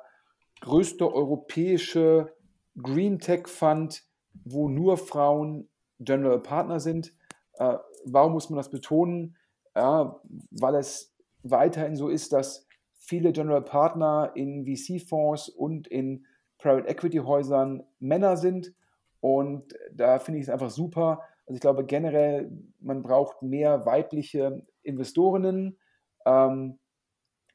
größte 0.60 1.12
europäische 1.12 2.36
Green 2.78 3.20
Tech 3.20 3.48
Fund, 3.48 4.04
wo 4.46 4.70
nur 4.70 4.98
Frauen 4.98 5.70
General 6.04 6.40
Partner 6.40 6.80
sind. 6.80 7.14
Äh, 7.54 7.78
warum 8.06 8.34
muss 8.34 8.50
man 8.50 8.58
das 8.58 8.70
betonen? 8.70 9.36
Ja, 9.76 10.20
weil 10.52 10.76
es 10.76 11.16
weiterhin 11.44 11.96
so 11.96 12.10
ist, 12.10 12.34
dass 12.34 12.68
viele 12.94 13.32
General 13.32 13.62
Partner 13.62 14.32
in 14.36 14.66
VC-Fonds 14.66 15.50
und 15.50 15.88
in 15.88 16.26
Private 16.58 16.88
Equity 16.88 17.18
Häusern 17.18 17.84
Männer 18.00 18.38
sind. 18.38 18.74
Und 19.20 19.76
da 19.94 20.20
finde 20.20 20.40
ich 20.40 20.46
es 20.46 20.50
einfach 20.50 20.70
super. 20.70 21.22
Also 21.46 21.56
ich 21.56 21.62
glaube 21.62 21.86
generell, 21.86 22.52
man 22.80 23.02
braucht 23.02 23.42
mehr 23.42 23.86
weibliche 23.86 24.66
Investorinnen, 24.84 25.78
ähm, 26.26 26.80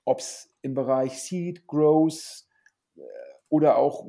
ob 0.05 0.19
es 0.19 0.53
im 0.63 0.75
Bereich 0.75 1.23
Seed, 1.23 1.67
Growth 1.67 2.47
äh, 2.97 3.01
oder 3.49 3.79
auch 3.79 4.07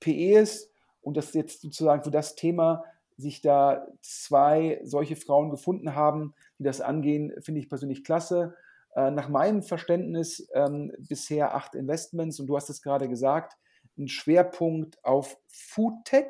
PE 0.00 0.40
ist. 0.40 0.72
Und 1.02 1.16
das 1.16 1.32
jetzt 1.34 1.62
sozusagen 1.62 2.02
für 2.02 2.10
das 2.10 2.34
Thema 2.34 2.84
sich 3.20 3.40
da 3.40 3.86
zwei 4.00 4.80
solche 4.84 5.16
Frauen 5.16 5.50
gefunden 5.50 5.94
haben, 5.94 6.34
die 6.58 6.64
das 6.64 6.80
angehen, 6.80 7.32
finde 7.40 7.60
ich 7.60 7.68
persönlich 7.68 8.04
klasse. 8.04 8.54
Äh, 8.94 9.10
nach 9.10 9.28
meinem 9.28 9.62
Verständnis 9.62 10.48
ähm, 10.54 10.92
bisher 10.98 11.54
acht 11.54 11.74
Investments 11.74 12.40
und 12.40 12.46
du 12.46 12.56
hast 12.56 12.70
es 12.70 12.82
gerade 12.82 13.08
gesagt, 13.08 13.56
ein 13.98 14.08
Schwerpunkt 14.08 15.02
auf 15.04 15.38
Food 15.48 16.04
Tech. 16.04 16.26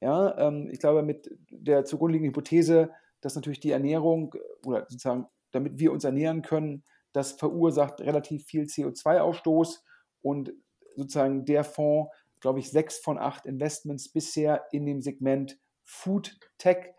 Ja, 0.00 0.36
ähm, 0.38 0.68
ich 0.70 0.78
glaube, 0.78 1.02
mit 1.02 1.30
der 1.50 1.84
zugrunde 1.84 2.12
liegenden 2.12 2.32
Hypothese, 2.32 2.90
dass 3.20 3.34
natürlich 3.34 3.60
die 3.60 3.72
Ernährung 3.72 4.34
oder 4.64 4.86
sozusagen, 4.88 5.26
damit 5.50 5.78
wir 5.78 5.92
uns 5.92 6.04
ernähren 6.04 6.42
können, 6.42 6.84
das 7.12 7.32
verursacht 7.32 8.00
relativ 8.00 8.44
viel 8.44 8.64
CO2-Ausstoß 8.64 9.80
und 10.22 10.52
sozusagen 10.96 11.44
der 11.44 11.64
Fonds, 11.64 12.12
glaube 12.40 12.60
ich, 12.60 12.70
sechs 12.70 12.98
von 12.98 13.18
acht 13.18 13.46
Investments 13.46 14.08
bisher 14.08 14.64
in 14.70 14.86
dem 14.86 15.00
Segment 15.00 15.58
Food 15.90 16.38
Tech. 16.58 16.94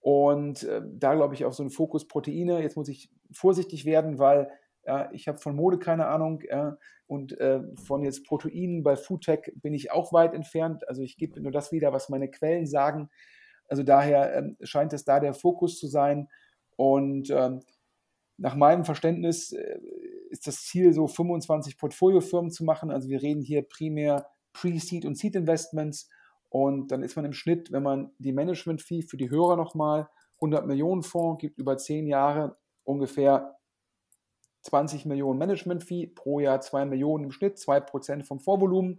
Und 0.00 0.64
äh, 0.64 0.82
da 0.84 1.14
glaube 1.14 1.34
ich 1.34 1.44
auf 1.44 1.54
so 1.54 1.62
einen 1.62 1.70
Fokus 1.70 2.08
Proteine. 2.08 2.60
Jetzt 2.60 2.76
muss 2.76 2.88
ich 2.88 3.10
vorsichtig 3.32 3.84
werden, 3.84 4.18
weil 4.18 4.50
ja, 4.84 5.08
ich 5.12 5.28
habe 5.28 5.38
von 5.38 5.54
Mode 5.54 5.78
keine 5.78 6.08
Ahnung 6.08 6.42
ja, 6.48 6.76
und 7.06 7.38
äh, 7.38 7.60
von 7.76 8.02
jetzt 8.02 8.26
Proteinen 8.26 8.82
bei 8.82 8.96
Food 8.96 9.24
Tech 9.24 9.52
bin 9.54 9.74
ich 9.74 9.92
auch 9.92 10.12
weit 10.12 10.34
entfernt. 10.34 10.86
Also 10.88 11.02
ich 11.02 11.16
gebe 11.16 11.40
nur 11.40 11.52
das 11.52 11.70
wieder, 11.70 11.92
was 11.92 12.08
meine 12.08 12.28
Quellen 12.28 12.66
sagen. 12.66 13.10
Also 13.68 13.84
daher 13.84 14.36
äh, 14.36 14.66
scheint 14.66 14.92
es 14.92 15.04
da 15.04 15.20
der 15.20 15.34
Fokus 15.34 15.78
zu 15.78 15.86
sein. 15.86 16.28
Und 16.74 17.30
ähm, 17.30 17.60
nach 18.38 18.56
meinem 18.56 18.84
Verständnis 18.84 19.52
äh, 19.52 19.78
ist 20.30 20.48
das 20.48 20.64
Ziel, 20.64 20.92
so 20.92 21.06
25 21.06 21.78
Portfoliofirmen 21.78 22.50
zu 22.50 22.64
machen. 22.64 22.90
Also 22.90 23.08
wir 23.08 23.22
reden 23.22 23.42
hier 23.42 23.62
primär 23.62 24.26
Pre-Seed 24.52 25.04
und 25.04 25.16
Seed 25.16 25.36
Investments 25.36 26.10
und 26.52 26.92
dann 26.92 27.02
ist 27.02 27.16
man 27.16 27.24
im 27.24 27.32
Schnitt, 27.32 27.72
wenn 27.72 27.82
man 27.82 28.10
die 28.18 28.34
Management-Fee 28.34 29.00
für 29.00 29.16
die 29.16 29.30
Hörer 29.30 29.56
nochmal 29.56 30.10
100 30.34 30.66
Millionen 30.66 31.02
Fonds 31.02 31.40
gibt, 31.40 31.58
über 31.58 31.78
10 31.78 32.06
Jahre 32.06 32.58
ungefähr 32.84 33.56
20 34.60 35.06
Millionen 35.06 35.38
Management-Fee, 35.38 36.08
pro 36.08 36.40
Jahr 36.40 36.60
2 36.60 36.84
Millionen 36.84 37.24
im 37.24 37.30
Schnitt, 37.30 37.56
2% 37.56 38.24
vom 38.24 38.38
Vorvolumen. 38.38 38.98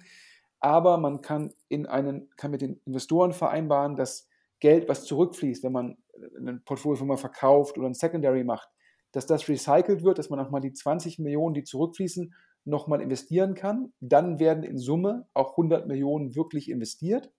Aber 0.61 0.97
man 0.97 1.21
kann, 1.21 1.53
in 1.69 1.85
einen, 1.85 2.27
kann 2.37 2.49
mit 2.49 2.61
den 2.61 2.81
Investoren 2.85 3.33
vereinbaren, 3.33 3.95
dass 3.97 4.27
Geld, 4.59 4.89
was 4.89 5.05
zurückfließt, 5.05 5.63
wenn 5.63 5.73
man 5.73 5.97
ein 6.35 6.63
Portfolio 6.65 7.17
verkauft 7.17 7.77
oder 7.77 7.85
ein 7.85 7.93
Secondary 7.93 8.43
macht, 8.43 8.67
dass 9.11 9.27
das 9.27 9.47
recycelt 9.47 10.03
wird, 10.03 10.17
dass 10.17 10.31
man 10.31 10.39
nochmal 10.39 10.61
die 10.61 10.73
20 10.73 11.19
Millionen, 11.19 11.53
die 11.53 11.63
zurückfließen, 11.63 12.33
nochmal 12.65 13.01
investieren 13.01 13.53
kann. 13.53 13.93
Dann 13.99 14.39
werden 14.39 14.63
in 14.63 14.79
Summe 14.79 15.27
auch 15.35 15.51
100 15.51 15.87
Millionen 15.87 16.33
wirklich 16.33 16.71
investiert. 16.71 17.31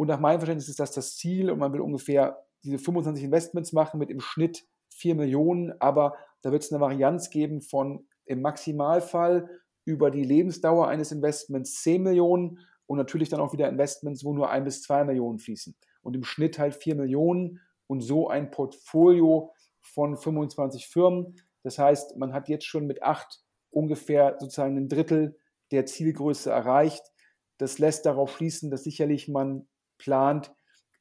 Und 0.00 0.06
nach 0.06 0.18
meinem 0.18 0.40
Verständnis 0.40 0.70
ist 0.70 0.80
das 0.80 0.92
das 0.92 1.16
Ziel 1.16 1.50
und 1.50 1.58
man 1.58 1.74
will 1.74 1.82
ungefähr 1.82 2.42
diese 2.64 2.78
25 2.78 3.22
Investments 3.22 3.74
machen 3.74 3.98
mit 3.98 4.08
im 4.08 4.20
Schnitt 4.20 4.64
4 4.94 5.14
Millionen, 5.14 5.78
aber 5.78 6.16
da 6.40 6.50
wird 6.52 6.62
es 6.62 6.72
eine 6.72 6.80
Varianz 6.80 7.28
geben 7.28 7.60
von 7.60 8.06
im 8.24 8.40
Maximalfall 8.40 9.50
über 9.84 10.10
die 10.10 10.24
Lebensdauer 10.24 10.88
eines 10.88 11.12
Investments 11.12 11.82
10 11.82 12.02
Millionen 12.02 12.60
und 12.86 12.96
natürlich 12.96 13.28
dann 13.28 13.40
auch 13.40 13.52
wieder 13.52 13.68
Investments, 13.68 14.24
wo 14.24 14.32
nur 14.32 14.48
1 14.48 14.64
bis 14.64 14.82
2 14.84 15.04
Millionen 15.04 15.38
fließen. 15.38 15.76
Und 16.00 16.16
im 16.16 16.24
Schnitt 16.24 16.58
halt 16.58 16.76
4 16.76 16.94
Millionen 16.94 17.60
und 17.86 18.00
so 18.00 18.26
ein 18.30 18.50
Portfolio 18.50 19.52
von 19.82 20.16
25 20.16 20.86
Firmen. 20.86 21.36
Das 21.62 21.78
heißt, 21.78 22.16
man 22.16 22.32
hat 22.32 22.48
jetzt 22.48 22.64
schon 22.64 22.86
mit 22.86 23.02
acht 23.02 23.42
ungefähr 23.68 24.38
sozusagen 24.40 24.78
ein 24.78 24.88
Drittel 24.88 25.36
der 25.72 25.84
Zielgröße 25.84 26.50
erreicht. 26.50 27.04
Das 27.58 27.78
lässt 27.78 28.06
darauf 28.06 28.34
schließen, 28.34 28.70
dass 28.70 28.84
sicherlich 28.84 29.28
man 29.28 29.66
plant, 30.00 30.52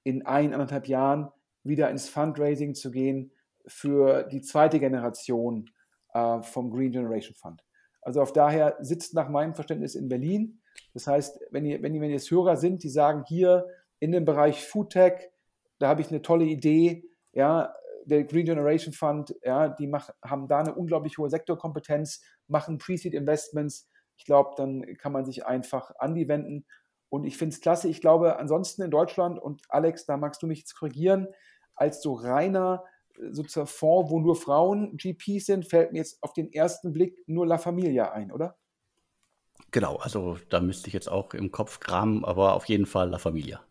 in 0.04 0.26
ein, 0.26 0.54
anderthalb 0.54 0.88
Jahren 0.88 1.30
wieder 1.64 1.90
ins 1.90 2.08
Fundraising 2.08 2.76
zu 2.76 2.92
gehen 2.92 3.32
für 3.66 4.24
die 4.24 4.42
zweite 4.42 4.80
Generation 4.80 5.70
äh, 6.14 6.42
vom 6.42 6.72
Green 6.72 6.92
Generation 6.92 7.36
Fund. 7.36 7.64
Also 8.02 8.22
auf 8.22 8.34
daher 8.34 8.78
sitzt 8.80 9.14
nach 9.14 9.30
meinem 9.30 9.56
Verständnis 9.56 9.96
in 9.96 10.08
Berlin. 10.08 10.62
Das 10.94 11.08
heißt, 11.08 11.40
wenn 11.52 11.66
ihr, 11.66 11.82
wenn 11.82 11.94
ihr, 11.94 12.02
wenn 12.02 12.10
ihr 12.10 12.16
jetzt 12.16 12.32
Hörer 12.32 12.56
sind, 12.56 12.84
die 12.84 12.90
sagen, 12.90 13.24
hier 13.28 13.68
in 14.00 14.12
dem 14.12 14.26
Bereich 14.26 14.66
Foodtech, 14.66 15.32
da 15.80 15.90
habe 15.90 16.02
ich 16.02 16.10
eine 16.10 16.22
tolle 16.22 16.46
Idee, 16.46 17.06
ja, 17.34 17.74
der 18.06 18.24
Green 18.24 18.46
Generation 18.46 18.94
Fund, 18.94 19.36
ja, 19.44 19.70
die 19.70 19.88
mach, 19.88 20.10
haben 20.24 20.48
da 20.48 20.60
eine 20.60 20.74
unglaublich 20.74 21.18
hohe 21.18 21.30
Sektorkompetenz, 21.30 22.24
machen 22.48 22.78
Pre-Seed 22.78 23.14
Investments. 23.14 23.88
Ich 24.18 24.26
glaube, 24.26 24.52
dann 24.58 24.86
kann 24.98 25.12
man 25.12 25.26
sich 25.26 25.46
einfach 25.46 25.92
an 26.00 26.16
die 26.16 26.28
wenden. 26.28 26.66
Und 27.10 27.24
ich 27.26 27.38
finde 27.38 27.54
es 27.54 27.62
klasse. 27.62 27.90
Ich 27.90 28.02
glaube, 28.02 28.38
ansonsten 28.38 28.84
in 28.84 28.92
Deutschland, 28.92 29.40
und 29.40 29.64
Alex, 29.70 30.06
da 30.06 30.18
magst 30.18 30.42
du 30.42 30.48
mich 30.48 30.60
jetzt 30.60 30.76
korrigieren, 30.76 31.28
als 31.76 32.02
so 32.02 32.14
reiner 32.14 32.84
sozusagen 33.32 33.68
Fonds, 33.68 34.12
wo 34.12 34.20
nur 34.20 34.36
Frauen 34.36 34.96
GPs 34.98 35.48
sind, 35.48 35.68
fällt 35.68 35.92
mir 35.92 36.00
jetzt 36.00 36.22
auf 36.24 36.34
den 36.34 36.52
ersten 36.52 36.94
Blick 36.94 37.18
nur 37.28 37.46
La 37.46 37.58
Familia 37.58 38.12
ein, 38.12 38.32
oder? 38.32 38.58
Genau, 39.72 39.98
also 39.98 40.38
da 40.50 40.60
müsste 40.62 40.88
ich 40.88 40.94
jetzt 40.94 41.12
auch 41.12 41.34
im 41.34 41.52
Kopf 41.52 41.80
kramen, 41.80 42.26
aber 42.26 42.54
auf 42.54 42.66
jeden 42.66 42.86
Fall 42.86 43.10
La 43.10 43.18
Familia. 43.18 43.62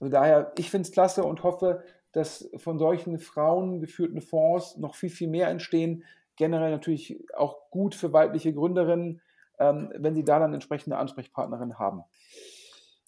Also 0.00 0.10
daher, 0.10 0.52
ich 0.56 0.70
finde 0.70 0.86
es 0.86 0.92
klasse 0.92 1.24
und 1.24 1.42
hoffe, 1.42 1.82
dass 2.12 2.48
von 2.56 2.78
solchen 2.78 3.18
Frauen 3.18 3.80
geführten 3.80 4.20
Fonds 4.20 4.76
noch 4.76 4.94
viel, 4.94 5.10
viel 5.10 5.28
mehr 5.28 5.48
entstehen. 5.48 6.04
Generell 6.36 6.70
natürlich 6.70 7.20
auch 7.36 7.70
gut 7.70 7.94
für 7.94 8.12
weibliche 8.12 8.54
Gründerinnen, 8.54 9.20
ähm, 9.58 9.92
wenn 9.96 10.14
sie 10.14 10.24
da 10.24 10.38
dann 10.38 10.54
entsprechende 10.54 10.96
Ansprechpartnerinnen 10.96 11.78
haben. 11.78 12.04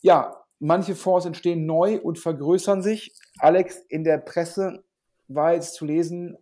Ja, 0.02 0.44
manche 0.58 0.94
Fonds 0.94 1.26
entstehen 1.26 1.66
neu 1.66 2.00
und 2.00 2.18
vergrößern 2.18 2.82
sich. 2.82 3.12
Alex, 3.38 3.78
in 3.88 4.04
der 4.04 4.18
Presse 4.18 4.84
war 5.28 5.54
jetzt 5.54 5.74
zu 5.74 5.84
lesen, 5.84 6.36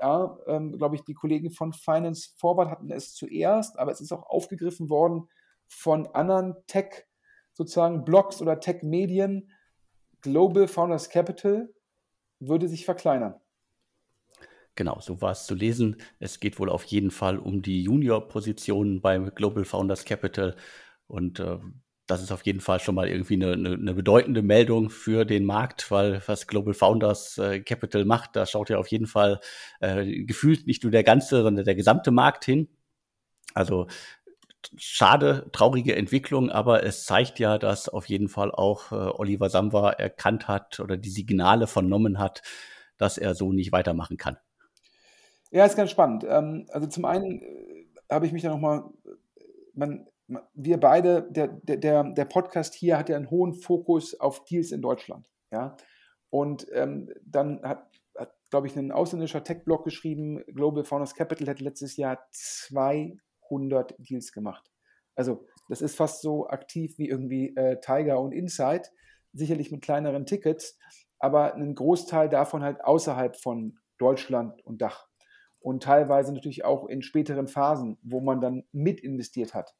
ja, 0.00 0.38
ähm, 0.46 0.78
glaube 0.78 0.94
ich, 0.94 1.02
die 1.02 1.14
Kollegen 1.14 1.50
von 1.50 1.72
Finance 1.72 2.30
Forward 2.36 2.70
hatten 2.70 2.90
es 2.90 3.14
zuerst, 3.14 3.78
aber 3.78 3.90
es 3.90 4.00
ist 4.00 4.12
auch 4.12 4.28
aufgegriffen 4.28 4.88
worden 4.88 5.28
von 5.66 6.06
anderen 6.08 6.54
Tech, 6.66 7.06
sozusagen 7.52 8.04
Blogs 8.04 8.40
oder 8.40 8.60
Tech-Medien. 8.60 9.50
Global 10.20 10.68
Founders 10.68 11.10
Capital 11.10 11.68
würde 12.38 12.68
sich 12.68 12.84
verkleinern. 12.84 13.34
Genau, 14.76 15.00
so 15.00 15.20
war 15.20 15.32
es 15.32 15.46
zu 15.46 15.56
lesen. 15.56 15.96
Es 16.20 16.38
geht 16.38 16.60
wohl 16.60 16.70
auf 16.70 16.84
jeden 16.84 17.10
Fall 17.10 17.38
um 17.38 17.62
die 17.62 17.82
Junior-Positionen 17.82 19.00
beim 19.00 19.34
Global 19.34 19.64
Founders 19.64 20.04
Capital. 20.04 20.54
Und 21.08 21.40
äh, 21.40 21.58
das 22.08 22.22
ist 22.22 22.32
auf 22.32 22.44
jeden 22.46 22.60
Fall 22.60 22.80
schon 22.80 22.94
mal 22.94 23.08
irgendwie 23.08 23.34
eine, 23.34 23.52
eine, 23.52 23.74
eine, 23.74 23.94
bedeutende 23.94 24.42
Meldung 24.42 24.88
für 24.88 25.24
den 25.26 25.44
Markt, 25.44 25.90
weil 25.90 26.22
was 26.26 26.46
Global 26.46 26.72
Founders 26.72 27.36
äh, 27.36 27.60
Capital 27.60 28.06
macht, 28.06 28.34
da 28.34 28.46
schaut 28.46 28.70
ja 28.70 28.78
auf 28.78 28.88
jeden 28.88 29.06
Fall 29.06 29.40
äh, 29.80 30.24
gefühlt 30.24 30.66
nicht 30.66 30.82
nur 30.82 30.90
der 30.90 31.04
ganze, 31.04 31.42
sondern 31.42 31.66
der 31.66 31.74
gesamte 31.74 32.10
Markt 32.10 32.46
hin. 32.46 32.68
Also 33.52 33.88
schade, 34.76 35.50
traurige 35.52 35.94
Entwicklung, 35.94 36.50
aber 36.50 36.82
es 36.82 37.04
zeigt 37.04 37.38
ja, 37.38 37.58
dass 37.58 37.90
auf 37.90 38.06
jeden 38.06 38.28
Fall 38.28 38.52
auch 38.52 38.90
äh, 38.90 38.94
Oliver 38.94 39.50
Samba 39.50 39.90
erkannt 39.90 40.48
hat 40.48 40.80
oder 40.80 40.96
die 40.96 41.10
Signale 41.10 41.66
vernommen 41.66 42.18
hat, 42.18 42.42
dass 42.96 43.18
er 43.18 43.34
so 43.34 43.52
nicht 43.52 43.70
weitermachen 43.70 44.16
kann. 44.16 44.38
Ja, 45.50 45.66
ist 45.66 45.76
ganz 45.76 45.90
spannend. 45.90 46.24
Ähm, 46.26 46.66
also 46.70 46.86
zum 46.86 47.04
einen 47.04 47.42
äh, 47.42 47.86
habe 48.10 48.26
ich 48.26 48.32
mich 48.32 48.42
da 48.42 48.48
nochmal, 48.48 48.84
man, 49.74 50.06
wir 50.54 50.78
beide, 50.78 51.26
der, 51.30 51.48
der, 51.48 52.04
der 52.04 52.24
Podcast 52.26 52.74
hier 52.74 52.98
hat 52.98 53.08
ja 53.08 53.16
einen 53.16 53.30
hohen 53.30 53.54
Fokus 53.54 54.18
auf 54.18 54.44
Deals 54.44 54.72
in 54.72 54.82
Deutschland. 54.82 55.28
Ja? 55.50 55.76
Und 56.30 56.66
ähm, 56.72 57.10
dann 57.24 57.62
hat, 57.62 57.90
hat 58.16 58.34
glaube 58.50 58.66
ich, 58.66 58.76
ein 58.76 58.92
ausländischer 58.92 59.42
Tech-Blog 59.42 59.84
geschrieben, 59.84 60.44
Global 60.54 60.84
Founders 60.84 61.14
Capital 61.14 61.48
hat 61.48 61.60
letztes 61.60 61.96
Jahr 61.96 62.26
zwei 62.30 63.16
100 63.44 63.94
Deals 63.98 64.32
gemacht. 64.32 64.70
Also 65.14 65.46
das 65.68 65.82
ist 65.82 65.96
fast 65.96 66.22
so 66.22 66.48
aktiv 66.48 66.98
wie 66.98 67.08
irgendwie 67.08 67.54
äh, 67.56 67.80
Tiger 67.80 68.20
und 68.20 68.32
Insight, 68.32 68.92
sicherlich 69.32 69.72
mit 69.72 69.82
kleineren 69.82 70.26
Tickets, 70.26 70.78
aber 71.18 71.54
ein 71.54 71.74
Großteil 71.74 72.28
davon 72.28 72.62
halt 72.62 72.84
außerhalb 72.84 73.36
von 73.36 73.78
Deutschland 73.98 74.64
und 74.64 74.80
Dach. 74.80 75.08
Und 75.60 75.82
teilweise 75.82 76.32
natürlich 76.32 76.64
auch 76.64 76.86
in 76.86 77.02
späteren 77.02 77.48
Phasen, 77.48 77.98
wo 78.02 78.20
man 78.20 78.40
dann 78.40 78.64
mit 78.72 79.00
investiert 79.00 79.54
hat. 79.54 79.74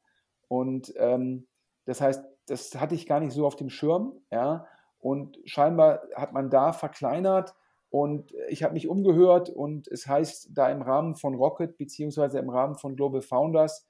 Und 0.48 0.92
ähm, 0.96 1.46
das 1.84 2.00
heißt, 2.00 2.24
das 2.46 2.74
hatte 2.74 2.94
ich 2.94 3.06
gar 3.06 3.20
nicht 3.20 3.32
so 3.32 3.46
auf 3.46 3.56
dem 3.56 3.70
Schirm, 3.70 4.20
ja. 4.30 4.66
Und 4.98 5.38
scheinbar 5.44 6.02
hat 6.16 6.32
man 6.32 6.50
da 6.50 6.72
verkleinert 6.72 7.54
und 7.90 8.32
ich 8.48 8.62
habe 8.62 8.74
mich 8.74 8.88
umgehört 8.88 9.48
und 9.48 9.86
es 9.88 10.06
heißt 10.06 10.50
da 10.52 10.70
im 10.70 10.82
Rahmen 10.82 11.14
von 11.14 11.34
Rocket 11.34 11.78
beziehungsweise 11.78 12.38
im 12.38 12.50
Rahmen 12.50 12.74
von 12.74 12.96
Global 12.96 13.22
Founders, 13.22 13.86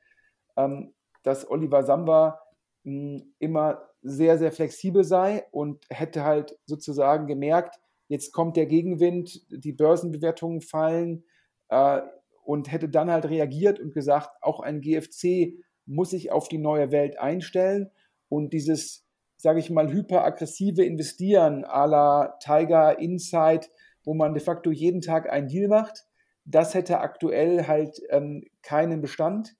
ähm, 0.57 0.95
dass 1.23 1.49
Oliver 1.51 1.83
Samba 1.85 2.41
mh, 2.85 3.21
hm, 3.21 3.35
immer 3.39 3.89
sehr, 4.03 4.39
sehr 4.39 4.53
flexibel 4.53 5.03
sei 5.03 5.47
und 5.51 5.85
hätte 5.91 6.25
halt 6.25 6.59
sozusagen 6.67 7.27
gemerkt, 7.27 7.81
jetzt 8.09 8.33
kommt 8.33 8.57
der 8.57 8.67
Gegenwind, 8.67 9.43
die 9.51 9.73
Börsenbewertungen 9.73 10.61
fallen 10.61 11.25
äh, 11.69 12.01
und 12.45 12.71
hätte 12.71 12.89
dann 12.89 13.11
halt 13.11 13.29
reagiert 13.29 13.81
und 13.81 13.93
gesagt, 13.93 14.31
auch 14.41 14.61
ein 14.61 14.81
GFC 14.81 15.59
muss 15.89 16.11
sich 16.11 16.31
auf 16.31 16.49
die 16.49 16.59
neue 16.59 16.93
Welt 16.93 17.19
einstellen 17.19 17.91
und 18.29 18.53
dieses, 18.53 19.07
sage 19.37 19.59
ich 19.59 19.71
mal, 19.71 19.93
hyperaggressive 19.93 20.85
Investieren 20.85 21.65
à 21.65 21.87
la 21.87 22.39
Tiger 22.41 22.99
Insight, 22.99 23.71
wo 24.05 24.15
man 24.15 24.35
de 24.35 24.43
facto 24.43 24.71
jeden 24.71 25.01
Tag 25.01 25.31
einen 25.31 25.49
Deal 25.49 25.69
macht. 25.69 26.05
Das 26.45 26.75
hätte 26.75 27.01
aktuell 27.01 27.67
halt 27.67 28.01
ähm, 28.11 28.45
keinen 28.63 29.01
Bestand. 29.01 29.55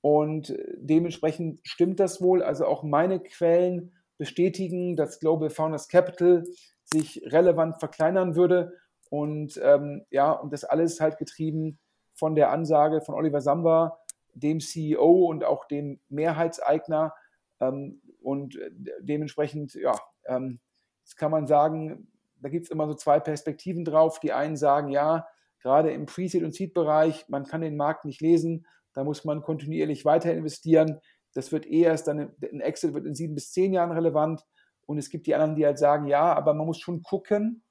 Und 0.00 0.54
dementsprechend 0.76 1.60
stimmt 1.62 2.00
das 2.00 2.20
wohl. 2.20 2.42
Also 2.42 2.66
auch 2.66 2.82
meine 2.82 3.20
Quellen 3.20 3.92
bestätigen, 4.18 4.96
dass 4.96 5.20
Global 5.20 5.48
Founders 5.50 5.88
Capital 5.88 6.44
sich 6.84 7.22
relevant 7.26 7.78
verkleinern 7.78 8.36
würde. 8.36 8.74
Und 9.10 9.58
ähm, 9.62 10.04
ja, 10.10 10.32
und 10.32 10.52
das 10.52 10.64
alles 10.64 11.00
halt 11.00 11.18
getrieben 11.18 11.78
von 12.14 12.34
der 12.34 12.50
Ansage 12.50 13.00
von 13.00 13.14
Oliver 13.14 13.40
Samba, 13.40 14.03
dem 14.34 14.60
CEO 14.60 15.26
und 15.26 15.44
auch 15.44 15.66
dem 15.66 16.00
Mehrheitseigner. 16.08 17.14
Ähm, 17.60 18.00
und 18.20 18.56
äh, 18.56 18.70
dementsprechend, 19.00 19.74
ja, 19.74 19.94
ähm, 20.26 20.60
jetzt 21.02 21.16
kann 21.16 21.30
man 21.30 21.46
sagen, 21.46 22.08
da 22.40 22.48
gibt 22.48 22.66
es 22.66 22.70
immer 22.70 22.86
so 22.86 22.94
zwei 22.94 23.20
Perspektiven 23.20 23.84
drauf. 23.84 24.20
Die 24.20 24.32
einen 24.32 24.56
sagen, 24.56 24.88
ja, 24.90 25.26
gerade 25.60 25.92
im 25.92 26.06
Pre-Seed- 26.06 26.44
und 26.44 26.54
Seed-Bereich, 26.54 27.26
man 27.28 27.44
kann 27.44 27.62
den 27.62 27.76
Markt 27.76 28.04
nicht 28.04 28.20
lesen, 28.20 28.66
da 28.92 29.02
muss 29.02 29.24
man 29.24 29.42
kontinuierlich 29.42 30.04
weiter 30.04 30.32
investieren. 30.32 31.00
Das 31.32 31.52
wird 31.52 31.66
eher 31.66 31.90
erst 31.90 32.06
dann, 32.06 32.32
ein 32.42 32.60
Exit 32.60 32.94
wird 32.94 33.06
in 33.06 33.14
sieben 33.14 33.34
bis 33.34 33.50
zehn 33.50 33.72
Jahren 33.72 33.90
relevant. 33.90 34.44
Und 34.86 34.98
es 34.98 35.10
gibt 35.10 35.26
die 35.26 35.34
anderen, 35.34 35.56
die 35.56 35.64
halt 35.64 35.78
sagen, 35.78 36.06
ja, 36.06 36.32
aber 36.34 36.54
man 36.54 36.66
muss 36.66 36.78
schon 36.78 37.02
gucken, 37.02 37.64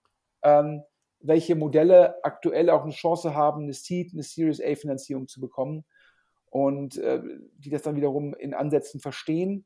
ähm, 0.43 0.83
welche 1.19 1.55
Modelle 1.55 2.23
aktuell 2.23 2.69
auch 2.69 2.83
eine 2.83 2.91
Chance 2.91 3.33
haben, 3.33 3.63
eine 3.63 3.73
Seed, 3.73 4.11
eine 4.13 4.23
Series 4.23 4.61
A-Finanzierung 4.61 5.27
zu 5.27 5.39
bekommen. 5.39 5.85
Und 6.53 6.99
äh, 6.99 7.19
die 7.57 7.71
das 7.71 7.81
dann 7.81 7.95
wiederum 7.95 8.35
in 8.35 8.53
Ansätzen 8.53 8.99
verstehen. 8.99 9.65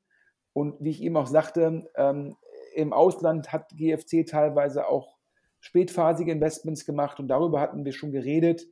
Und 0.54 0.76
wie 0.80 0.92
ich 0.92 1.04
eben 1.04 1.18
auch 1.18 1.28
sagte, 1.28 1.92
ähm, 1.98 2.38
im 2.76 2.94
Ausland 2.94 3.52
hat 3.52 3.76
GFC 3.76 4.26
teilweise 4.26 4.88
auch 4.88 5.18
spätphasige 5.60 6.32
Investments 6.32 6.86
gemacht 6.86 7.20
und 7.20 7.28
darüber 7.28 7.60
hatten 7.60 7.84
wir 7.84 7.92
schon 7.92 8.14
geredet. 8.14 8.68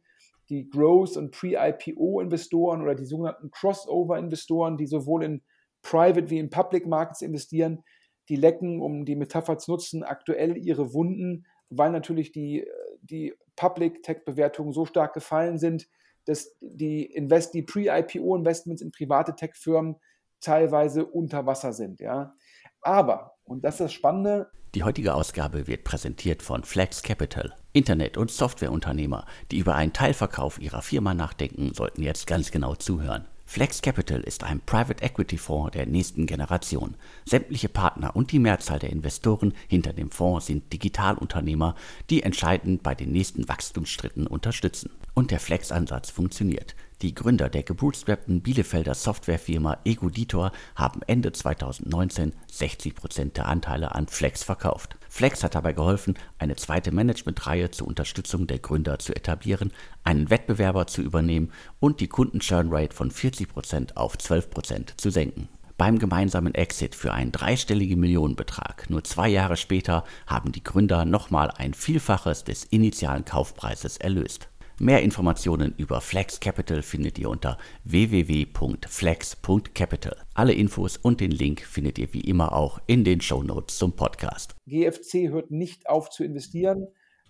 Die 0.47 0.69
Growth- 0.69 1.17
und 1.17 1.31
Pre-IPO-Investoren 1.31 2.81
oder 2.83 2.95
die 2.95 3.03
sogenannten 3.03 3.51
Crossover-Investoren, 3.51 4.77
die 4.77 4.87
sowohl 4.87 5.25
in 5.25 5.43
Private 5.81 6.29
wie 6.29 6.39
in 6.39 6.49
Public 6.49 6.87
Markets 6.87 7.21
investieren, 7.21 7.83
die 8.29 8.37
lecken, 8.37 8.81
um 8.81 9.03
die 9.03 9.17
Metapher 9.17 9.57
zu 9.57 9.71
nutzen, 9.71 10.03
aktuell 10.03 10.55
ihre 10.55 10.93
Wunden, 10.93 11.45
weil 11.69 11.91
natürlich 11.91 12.31
die, 12.31 12.65
die 13.01 13.33
Public 13.57 14.03
Tech-Bewertungen 14.03 14.71
so 14.71 14.85
stark 14.85 15.13
gefallen 15.13 15.57
sind, 15.57 15.89
dass 16.25 16.55
die, 16.59 17.05
Invest, 17.05 17.53
die 17.53 17.61
Pre-IPO-Investments 17.61 18.81
in 18.81 18.91
private 18.91 19.35
Tech-Firmen 19.35 19.95
teilweise 20.41 21.05
unter 21.05 21.45
Wasser 21.45 21.73
sind. 21.73 21.99
Ja. 22.01 22.35
Aber, 22.81 23.37
und 23.43 23.63
das 23.63 23.75
ist 23.75 23.81
das 23.81 23.93
Spannende, 23.93 24.49
die 24.75 24.83
heutige 24.83 25.13
Ausgabe 25.13 25.67
wird 25.67 25.85
präsentiert 25.85 26.43
von 26.43 26.65
Flex 26.65 27.01
Capital. 27.01 27.55
Internet- 27.71 28.17
und 28.17 28.29
Softwareunternehmer, 28.29 29.25
die 29.49 29.59
über 29.59 29.73
einen 29.75 29.93
Teilverkauf 29.93 30.59
ihrer 30.59 30.81
Firma 30.81 31.13
nachdenken, 31.13 31.73
sollten 31.73 32.03
jetzt 32.03 32.27
ganz 32.27 32.51
genau 32.51 32.75
zuhören. 32.75 33.25
Flex 33.47 33.81
Capital 33.81 34.21
ist 34.21 34.43
ein 34.43 34.59
Private 34.59 35.03
Equity 35.03 35.37
Fonds 35.37 35.71
der 35.71 35.85
nächsten 35.85 36.25
Generation. 36.25 36.95
Sämtliche 37.25 37.69
Partner 37.69 38.15
und 38.15 38.31
die 38.31 38.39
Mehrzahl 38.39 38.79
der 38.79 38.89
Investoren 38.89 39.53
hinter 39.67 39.93
dem 39.93 40.09
Fonds 40.09 40.47
sind 40.47 40.73
Digitalunternehmer, 40.73 41.75
die 42.09 42.23
entscheidend 42.23 42.83
bei 42.83 42.95
den 42.95 43.11
nächsten 43.11 43.47
Wachstumsschritten 43.47 44.27
unterstützen. 44.27 44.89
Und 45.13 45.31
der 45.31 45.39
Flex-Ansatz 45.39 46.09
funktioniert. 46.09 46.75
Die 47.05 47.13
Gründer 47.13 47.49
der 47.49 47.61
gebootstrappten 47.61 48.41
Bielefelder 48.41 48.95
Softwarefirma 48.95 49.77
Egoditor 49.85 50.51
haben 50.73 51.03
Ende 51.05 51.31
2019 51.31 52.33
60% 52.51 53.33
der 53.33 53.47
Anteile 53.47 53.93
an 53.93 54.07
Flex 54.07 54.41
verkauft. 54.43 54.97
Flex 55.07 55.43
hat 55.43 55.53
dabei 55.53 55.73
geholfen, 55.73 56.15
eine 56.39 56.55
zweite 56.55 56.91
Managementreihe 56.91 57.69
zur 57.69 57.85
Unterstützung 57.85 58.47
der 58.47 58.57
Gründer 58.57 58.97
zu 58.97 59.15
etablieren, 59.15 59.71
einen 60.03 60.31
Wettbewerber 60.31 60.87
zu 60.87 61.03
übernehmen 61.03 61.51
und 61.79 61.99
die 61.99 62.07
Kunden-Churn-Rate 62.07 62.95
von 62.95 63.11
40% 63.11 63.95
auf 63.95 64.15
12% 64.17 64.97
zu 64.97 65.11
senken. 65.11 65.47
Beim 65.77 65.99
gemeinsamen 65.99 66.55
Exit 66.55 66.95
für 66.95 67.13
einen 67.13 67.31
dreistelligen 67.31 67.99
Millionenbetrag 67.99 68.89
nur 68.89 69.03
zwei 69.03 69.27
Jahre 69.27 69.57
später 69.57 70.05
haben 70.25 70.51
die 70.51 70.63
Gründer 70.63 71.05
nochmal 71.05 71.51
ein 71.51 71.75
Vielfaches 71.75 72.45
des 72.45 72.63
initialen 72.63 73.25
Kaufpreises 73.25 73.97
erlöst. 73.97 74.49
Mehr 74.77 75.03
Informationen 75.03 75.73
über 75.77 76.01
Flex 76.01 76.41
Capital 76.41 76.81
findet 76.81 77.17
ihr 77.17 77.29
unter 77.29 77.57
www.flex.capital. 77.85 80.17
Alle 80.33 80.51
Infos 80.51 80.97
und 80.97 81.21
den 81.21 81.31
Link 81.31 81.61
findet 81.61 81.97
ihr 81.97 82.13
wie 82.13 82.19
immer 82.19 82.51
auch 82.51 82.81
in 82.85 83.05
den 83.05 83.21
Show 83.21 83.41
Notes 83.41 83.77
zum 83.77 83.95
Podcast. 83.95 84.53
GFC 84.67 85.29
hört 85.29 85.49
nicht 85.49 85.87
auf 85.87 86.09
zu 86.09 86.25
investieren. 86.25 86.89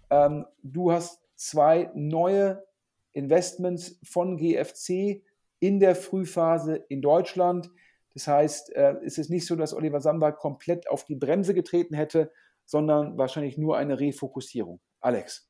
Ähm, 0.10 0.48
du 0.64 0.92
hast 0.92 1.22
zwei 1.36 1.92
neue 1.94 2.66
Investments 3.14 4.00
von 4.04 4.38
GFC 4.38 5.22
in 5.60 5.80
der 5.80 5.96
Frühphase 5.96 6.84
in 6.90 7.04
Deutschland. 7.04 7.70
Das 8.16 8.28
heißt, 8.28 8.76
äh, 8.76 8.96
es 9.06 9.20
ist 9.20 9.30
nicht 9.30 9.46
so, 9.46 9.56
dass 9.56 9.76
Oliver 9.76 10.02
Samba 10.02 10.32
komplett 10.32 10.90
auf 10.90 11.06
die 11.06 11.16
Bremse 11.16 11.54
getreten 11.54 11.94
hätte, 11.94 12.32
sondern 12.66 13.20
wahrscheinlich 13.20 13.60
nur 13.60 13.78
eine 13.78 14.00
Refokussierung. 14.00 14.80
Alex. 15.00 15.48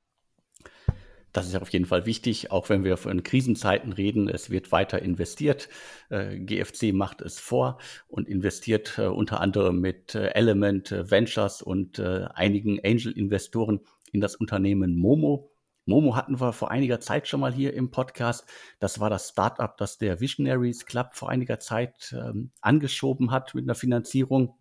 Das 1.35 1.47
ist 1.47 1.61
auf 1.61 1.67
jeden 1.67 1.85
Fall 1.85 2.05
wichtig, 2.05 2.51
auch 2.51 2.69
wenn 2.69 2.85
wir 2.85 2.95
von 2.95 3.21
Krisenzeiten 3.21 3.91
reden. 3.91 4.29
Es 4.29 4.49
wird 4.51 4.71
weiter 4.71 5.01
investiert. 5.01 5.67
Äh, 6.09 6.39
GFC 6.39 6.93
macht 6.93 7.19
es 7.19 7.39
vor 7.39 7.77
und 8.07 8.29
investiert 8.29 8.97
äh, 8.97 9.07
unter 9.07 9.41
anderem 9.41 9.81
mit 9.81 10.15
äh, 10.15 10.27
Element 10.27 10.91
Ventures 10.91 11.61
und 11.61 11.99
einigen 11.99 12.79
Angel-Investoren 12.85 13.81
in 14.13 14.21
das 14.21 14.37
Unternehmen 14.37 14.95
Momo. 14.95 15.51
Momo 15.85 16.15
hatten 16.15 16.39
wir 16.39 16.53
vor 16.53 16.71
einiger 16.71 17.01
Zeit 17.01 17.27
schon 17.27 17.41
mal 17.41 17.53
hier 17.53 17.73
im 17.73 17.91
Podcast. 17.91 18.45
Das 18.79 19.01
war 19.01 19.09
das 19.09 19.27
Startup, 19.27 19.75
das 19.75 19.97
der 19.97 20.21
Visionaries 20.21 20.85
Club 20.85 21.15
vor 21.15 21.29
einiger 21.29 21.59
Zeit 21.59 22.15
ähm, 22.17 22.51
angeschoben 22.61 23.31
hat 23.31 23.53
mit 23.55 23.65
einer 23.65 23.75
Finanzierung. 23.75 24.55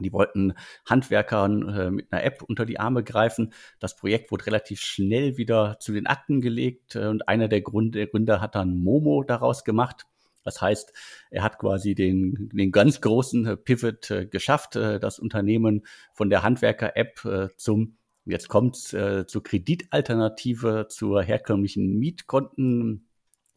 Die 0.00 0.12
wollten 0.12 0.54
Handwerkern 0.86 1.68
äh, 1.68 1.90
mit 1.90 2.12
einer 2.12 2.24
App 2.24 2.42
unter 2.42 2.66
die 2.66 2.80
Arme 2.80 3.04
greifen. 3.04 3.52
Das 3.78 3.94
Projekt 3.96 4.32
wurde 4.32 4.46
relativ 4.46 4.80
schnell 4.80 5.36
wieder 5.36 5.78
zu 5.78 5.92
den 5.92 6.06
Akten 6.06 6.40
gelegt 6.40 6.96
äh, 6.96 7.06
und 7.06 7.28
einer 7.28 7.48
der 7.48 7.62
Gründer, 7.62 8.40
hat 8.40 8.56
dann 8.56 8.78
Momo 8.78 9.22
daraus 9.22 9.62
gemacht. 9.64 10.06
Das 10.42 10.60
heißt, 10.60 10.92
er 11.30 11.42
hat 11.42 11.58
quasi 11.58 11.94
den, 11.94 12.50
den 12.52 12.70
ganz 12.70 13.00
großen 13.00 13.46
äh, 13.46 13.56
Pivot 13.56 14.10
äh, 14.10 14.26
geschafft, 14.26 14.76
äh, 14.76 15.00
das 15.00 15.18
Unternehmen 15.18 15.86
von 16.12 16.28
der 16.28 16.42
Handwerker-App 16.42 17.24
äh, 17.24 17.48
zum, 17.56 17.96
jetzt 18.26 18.48
kommt's, 18.48 18.88
zur 18.88 19.42
Kreditalternative, 19.42 20.86
zur 20.88 21.22
herkömmlichen 21.22 21.98
Mietkonten 21.98 23.06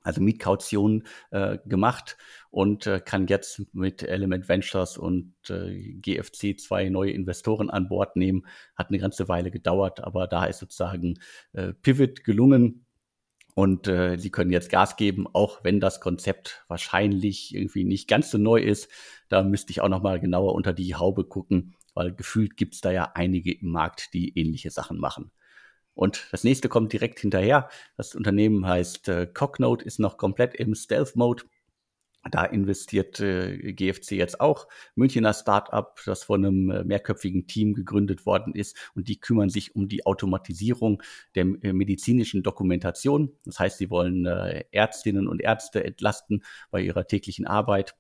also 0.08 0.22
Mietkaution 0.22 1.04
äh, 1.32 1.58
gemacht 1.65 2.17
und 2.50 2.88
äh, 2.88 3.00
kann 3.00 3.28
jetzt 3.28 3.62
mit 3.74 4.04
Element 4.04 4.50
Ventures 4.50 4.98
und 4.98 5.34
äh, 5.50 5.93
GFC 6.02 6.60
zwei 6.60 6.89
neue 6.89 7.12
Investoren 7.12 7.70
an 7.70 7.89
Bord 7.89 8.15
nehmen. 8.15 8.48
Hat 8.76 8.88
eine 8.89 8.98
ganze 8.98 9.28
Weile 9.28 9.52
gedauert, 9.52 10.04
aber 10.04 10.28
da 10.28 10.46
ist 10.46 10.60
sozusagen 10.60 11.20
äh, 11.54 11.74
Pivot 11.74 12.24
gelungen. 12.24 12.86
Und 13.54 13.88
äh, 13.88 14.17
sie 14.17 14.30
können 14.30 14.52
jetzt 14.52 14.70
Gas 14.70 14.98
geben, 14.98 15.26
auch 15.34 15.63
wenn 15.63 15.80
das 15.80 16.00
Konzept 16.00 16.63
wahrscheinlich 16.67 17.56
irgendwie 17.56 17.86
nicht 17.86 18.08
ganz 18.08 18.30
so 18.30 18.38
neu 18.38 18.62
ist. 18.62 18.88
Da 19.30 19.41
müsste 19.41 19.72
ich 19.72 19.82
auch 19.82 19.89
noch 19.89 20.04
mal 20.04 20.20
genauer 20.20 20.54
unter 20.54 20.74
die 20.74 20.93
Haube 20.93 21.26
gucken, 21.26 21.76
weil 21.96 22.13
gefühlt 22.13 22.56
gibt 22.56 22.76
es 22.76 22.82
da 22.82 22.91
ja 22.91 23.12
einige 23.15 23.52
im 23.52 23.72
Markt, 23.72 24.13
die 24.13 24.38
ähnliche 24.38 24.70
Sachen 24.70 25.00
machen. 25.00 25.32
Und 25.98 26.28
das 26.32 26.44
nächste 26.44 26.70
kommt 26.70 26.94
direkt 26.94 27.20
hinterher. 27.20 27.70
Das 27.98 28.16
Unternehmen 28.16 28.66
heißt 28.68 29.10
äh, 29.10 29.28
Cognode, 29.34 29.84
ist 29.84 30.00
noch 30.00 30.18
komplett 30.18 30.54
im 30.56 30.76
Stealth-Mode. 30.76 31.44
Da 32.30 32.44
investiert 32.46 33.20
äh, 33.20 33.74
GFC 33.74 34.12
jetzt 34.12 34.40
auch. 34.40 34.68
Münchner 34.96 35.34
Startup, 35.34 36.00
das 36.06 36.24
von 36.24 36.46
einem 36.46 36.70
äh, 36.70 36.84
mehrköpfigen 36.84 37.48
Team 37.48 37.74
gegründet 37.74 38.26
worden 38.26 38.54
ist. 38.54 38.78
Und 38.96 39.08
die 39.08 39.20
kümmern 39.20 39.50
sich 39.50 39.76
um 39.76 39.88
die 39.88 40.06
Automatisierung 40.06 41.02
der 41.36 41.46
äh, 41.62 41.74
medizinischen 41.74 42.44
Dokumentation. 42.44 43.34
Das 43.46 43.60
heißt, 43.60 43.80
sie 43.80 43.90
wollen 43.90 44.26
äh, 44.26 44.66
Ärztinnen 44.72 45.28
und 45.28 45.42
Ärzte 45.42 45.84
entlasten 45.84 46.44
bei 46.70 46.82
ihrer 46.82 47.08
täglichen 47.08 47.48
Arbeit 47.48 47.96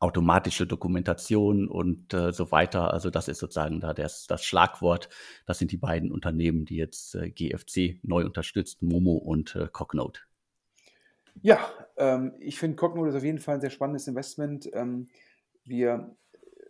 automatische 0.00 0.66
Dokumentation 0.66 1.68
und 1.68 2.14
äh, 2.14 2.32
so 2.32 2.52
weiter. 2.52 2.92
Also 2.92 3.10
das 3.10 3.28
ist 3.28 3.38
sozusagen 3.38 3.80
da 3.80 3.94
das, 3.94 4.26
das 4.26 4.44
Schlagwort. 4.44 5.08
Das 5.46 5.58
sind 5.58 5.72
die 5.72 5.76
beiden 5.76 6.12
Unternehmen, 6.12 6.64
die 6.64 6.76
jetzt 6.76 7.14
äh, 7.14 7.30
GFC 7.30 7.98
neu 8.02 8.24
unterstützt, 8.24 8.82
Momo 8.82 9.16
und 9.16 9.56
äh, 9.56 9.68
Cognode. 9.72 10.20
Ja, 11.42 11.58
ähm, 11.96 12.34
ich 12.38 12.58
finde 12.58 12.76
Cognode 12.76 13.10
ist 13.10 13.16
auf 13.16 13.24
jeden 13.24 13.38
Fall 13.38 13.56
ein 13.56 13.60
sehr 13.60 13.70
spannendes 13.70 14.06
Investment. 14.06 14.70
Ähm, 14.72 15.08
wir, 15.64 16.16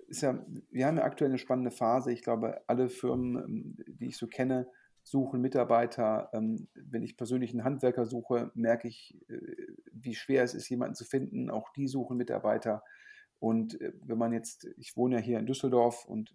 ja, 0.09 0.45
wir 0.71 0.87
haben 0.87 0.97
ja 0.97 1.05
aktuell 1.05 1.31
eine 1.31 1.39
spannende 1.39 1.71
Phase. 1.71 2.13
Ich 2.13 2.23
glaube, 2.23 2.63
alle 2.67 2.89
Firmen, 2.89 3.37
ähm, 3.37 3.77
die 3.87 4.07
ich 4.07 4.17
so 4.17 4.27
kenne, 4.27 4.69
suchen 5.03 5.41
Mitarbeiter. 5.41 6.31
Ähm, 6.33 6.69
wenn 6.75 7.03
ich 7.03 7.17
persönlich 7.17 7.53
einen 7.53 7.65
Handwerker 7.65 8.07
suche, 8.07 8.51
merke 8.55 8.89
ich, 8.89 9.19
äh, 9.29 9.39
wie 9.93 10.15
schwer 10.15 10.45
es 10.45 10.55
ist, 10.55 10.69
jemanden 10.69 10.95
zu 10.95 11.05
finden. 11.05 11.51
Auch 11.51 11.73
die 11.73 11.89
suchen 11.89 12.17
Mitarbeiter. 12.17 12.83
Und 13.39 13.81
äh, 13.81 13.93
wenn 14.05 14.19
man 14.19 14.33
jetzt, 14.33 14.67
ich 14.77 14.97
wohne 14.97 15.17
ja 15.17 15.21
hier 15.21 15.39
in 15.39 15.47
Düsseldorf 15.47 16.05
und 16.05 16.35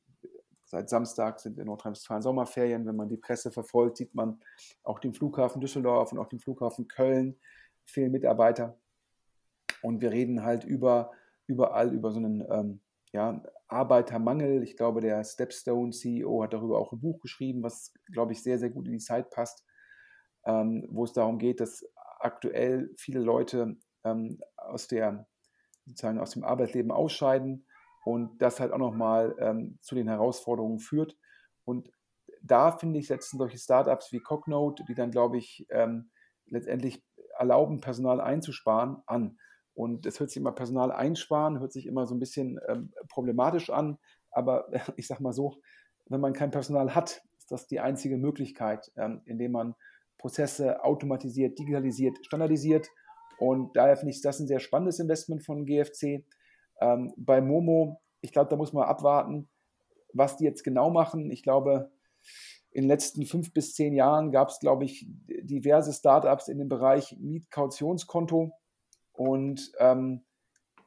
seit 0.73 0.89
Samstag 0.89 1.39
sind 1.39 1.59
in 1.59 1.67
Nordrhein-Westfalen 1.67 2.23
Sommerferien. 2.23 2.87
Wenn 2.87 2.95
man 2.95 3.07
die 3.07 3.17
Presse 3.17 3.51
verfolgt, 3.51 3.97
sieht 3.97 4.15
man 4.15 4.39
auch 4.83 4.97
den 4.97 5.13
Flughafen 5.13 5.61
Düsseldorf 5.61 6.11
und 6.11 6.17
auch 6.17 6.27
den 6.27 6.39
Flughafen 6.39 6.87
Köln 6.87 7.37
fehlen 7.85 8.11
Mitarbeiter. 8.11 8.79
Und 9.83 10.01
wir 10.01 10.11
reden 10.11 10.43
halt 10.43 10.63
über, 10.63 11.11
überall 11.45 11.93
über 11.93 12.11
so 12.11 12.17
einen 12.17 12.43
ähm, 12.49 12.79
ja, 13.11 13.43
Arbeitermangel. 13.67 14.63
Ich 14.63 14.75
glaube, 14.75 15.01
der 15.01 15.23
Stepstone 15.23 15.91
CEO 15.91 16.41
hat 16.41 16.53
darüber 16.53 16.79
auch 16.79 16.91
ein 16.91 17.01
Buch 17.01 17.19
geschrieben, 17.19 17.61
was, 17.61 17.93
glaube 18.11 18.33
ich, 18.33 18.41
sehr, 18.41 18.57
sehr 18.57 18.71
gut 18.71 18.87
in 18.87 18.93
die 18.93 18.99
Zeit 18.99 19.29
passt, 19.29 19.63
ähm, 20.45 20.87
wo 20.89 21.03
es 21.03 21.13
darum 21.13 21.37
geht, 21.37 21.59
dass 21.59 21.85
aktuell 22.19 22.89
viele 22.97 23.19
Leute 23.19 23.77
ähm, 24.03 24.39
aus 24.57 24.87
der 24.87 25.27
sozusagen 25.85 26.19
aus 26.19 26.31
dem 26.31 26.43
Arbeitsleben 26.43 26.91
ausscheiden 26.91 27.65
und 28.05 28.41
das 28.41 28.59
halt 28.59 28.71
auch 28.71 28.77
nochmal 28.77 29.35
ähm, 29.39 29.77
zu 29.81 29.95
den 29.95 30.07
Herausforderungen 30.07 30.79
führt. 30.79 31.17
Und 31.65 31.89
da 32.41 32.71
finde 32.71 32.99
ich, 32.99 33.07
setzen 33.07 33.37
solche 33.37 33.57
Startups 33.57 34.11
wie 34.11 34.19
Cognode, 34.19 34.83
die 34.87 34.95
dann, 34.95 35.11
glaube 35.11 35.37
ich, 35.37 35.65
ähm, 35.69 36.11
letztendlich 36.45 37.03
erlauben, 37.37 37.79
Personal 37.79 38.19
einzusparen, 38.19 38.97
an. 39.05 39.37
Und 39.73 40.05
es 40.05 40.19
hört 40.19 40.29
sich 40.29 40.37
immer 40.37 40.51
Personal 40.51 40.91
einsparen, 40.91 41.59
hört 41.59 41.71
sich 41.71 41.87
immer 41.87 42.05
so 42.05 42.13
ein 42.13 42.19
bisschen 42.19 42.59
ähm, 42.67 42.93
problematisch 43.09 43.69
an. 43.69 43.97
Aber 44.31 44.67
ich 44.97 45.07
sage 45.07 45.23
mal 45.23 45.33
so, 45.33 45.61
wenn 46.07 46.21
man 46.21 46.33
kein 46.33 46.51
Personal 46.51 46.93
hat, 46.93 47.23
ist 47.37 47.51
das 47.51 47.67
die 47.67 47.79
einzige 47.79 48.17
Möglichkeit, 48.17 48.91
ähm, 48.97 49.21
indem 49.25 49.53
man 49.53 49.75
Prozesse 50.17 50.83
automatisiert, 50.83 51.57
digitalisiert, 51.57 52.17
standardisiert 52.25 52.87
und 53.37 53.75
daher 53.75 53.97
finde 53.97 54.11
ich 54.11 54.21
das 54.21 54.39
ein 54.39 54.47
sehr 54.47 54.59
spannendes 54.59 54.99
Investment 54.99 55.43
von 55.43 55.65
GFC. 55.65 56.25
Ähm, 56.79 57.13
bei 57.17 57.41
Momo, 57.41 58.01
ich 58.21 58.31
glaube, 58.31 58.49
da 58.49 58.55
muss 58.55 58.73
man 58.73 58.83
abwarten, 58.83 59.49
was 60.13 60.37
die 60.37 60.45
jetzt 60.45 60.63
genau 60.63 60.89
machen. 60.89 61.31
Ich 61.31 61.43
glaube, 61.43 61.91
in 62.71 62.83
den 62.83 62.89
letzten 62.89 63.25
fünf 63.25 63.53
bis 63.53 63.73
zehn 63.73 63.93
Jahren 63.93 64.31
gab 64.31 64.49
es, 64.49 64.59
glaube 64.59 64.85
ich, 64.85 65.07
diverse 65.27 65.93
Startups 65.93 66.47
in 66.47 66.57
dem 66.57 66.69
Bereich 66.69 67.15
Mietkautionskonto. 67.19 68.51
Und 69.11 69.71
ähm, 69.77 70.23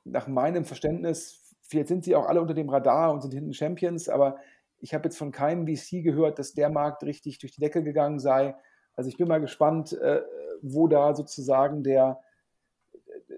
nach 0.05 0.27
meinem 0.27 0.65
Verständnis, 0.65 1.55
vielleicht 1.63 1.89
sind 1.89 2.05
sie 2.05 2.17
auch 2.17 2.27
alle 2.27 2.41
unter 2.41 2.55
dem 2.55 2.69
Radar 2.69 3.13
und 3.13 3.23
sind 3.23 3.35
hinten 3.35 3.53
Champions, 3.53 4.09
aber 4.09 4.37
ich 4.79 4.95
habe 4.95 5.05
jetzt 5.05 5.17
von 5.17 5.33
keinem 5.33 5.67
VC 5.67 6.03
gehört, 6.03 6.39
dass 6.39 6.55
der 6.55 6.71
Markt 6.71 7.03
richtig 7.05 7.39
durch 7.39 7.53
die 7.53 7.61
Decke 7.61 7.83
gegangen 7.83 8.19
sei. 8.19 8.57
Also 8.95 9.09
ich 9.09 9.17
bin 9.17 9.29
mal 9.29 9.41
gespannt, 9.41 9.93
äh, 9.93 10.23
wo 10.63 10.89
da 10.89 11.15
sozusagen 11.15 11.83
der, 11.83 12.21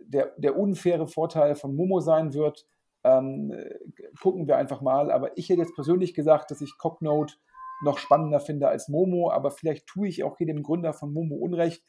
der, 0.08 0.32
der 0.36 0.58
unfaire 0.58 1.06
Vorteil 1.06 1.54
von 1.54 1.74
Momo 1.74 2.00
sein 2.00 2.34
wird. 2.34 2.66
Ähm, 3.04 3.54
gucken 4.20 4.46
wir 4.48 4.56
einfach 4.56 4.80
mal. 4.80 5.10
Aber 5.10 5.36
ich 5.36 5.48
hätte 5.48 5.60
jetzt 5.60 5.74
persönlich 5.74 6.14
gesagt, 6.14 6.50
dass 6.50 6.60
ich 6.60 6.76
Cognode 6.78 7.34
noch 7.82 7.98
spannender 7.98 8.40
finde 8.40 8.68
als 8.68 8.88
Momo, 8.88 9.30
aber 9.30 9.50
vielleicht 9.50 9.86
tue 9.86 10.08
ich 10.08 10.24
auch 10.24 10.36
hier 10.36 10.46
dem 10.46 10.62
Gründer 10.62 10.92
von 10.92 11.12
Momo 11.12 11.36
Unrecht, 11.36 11.84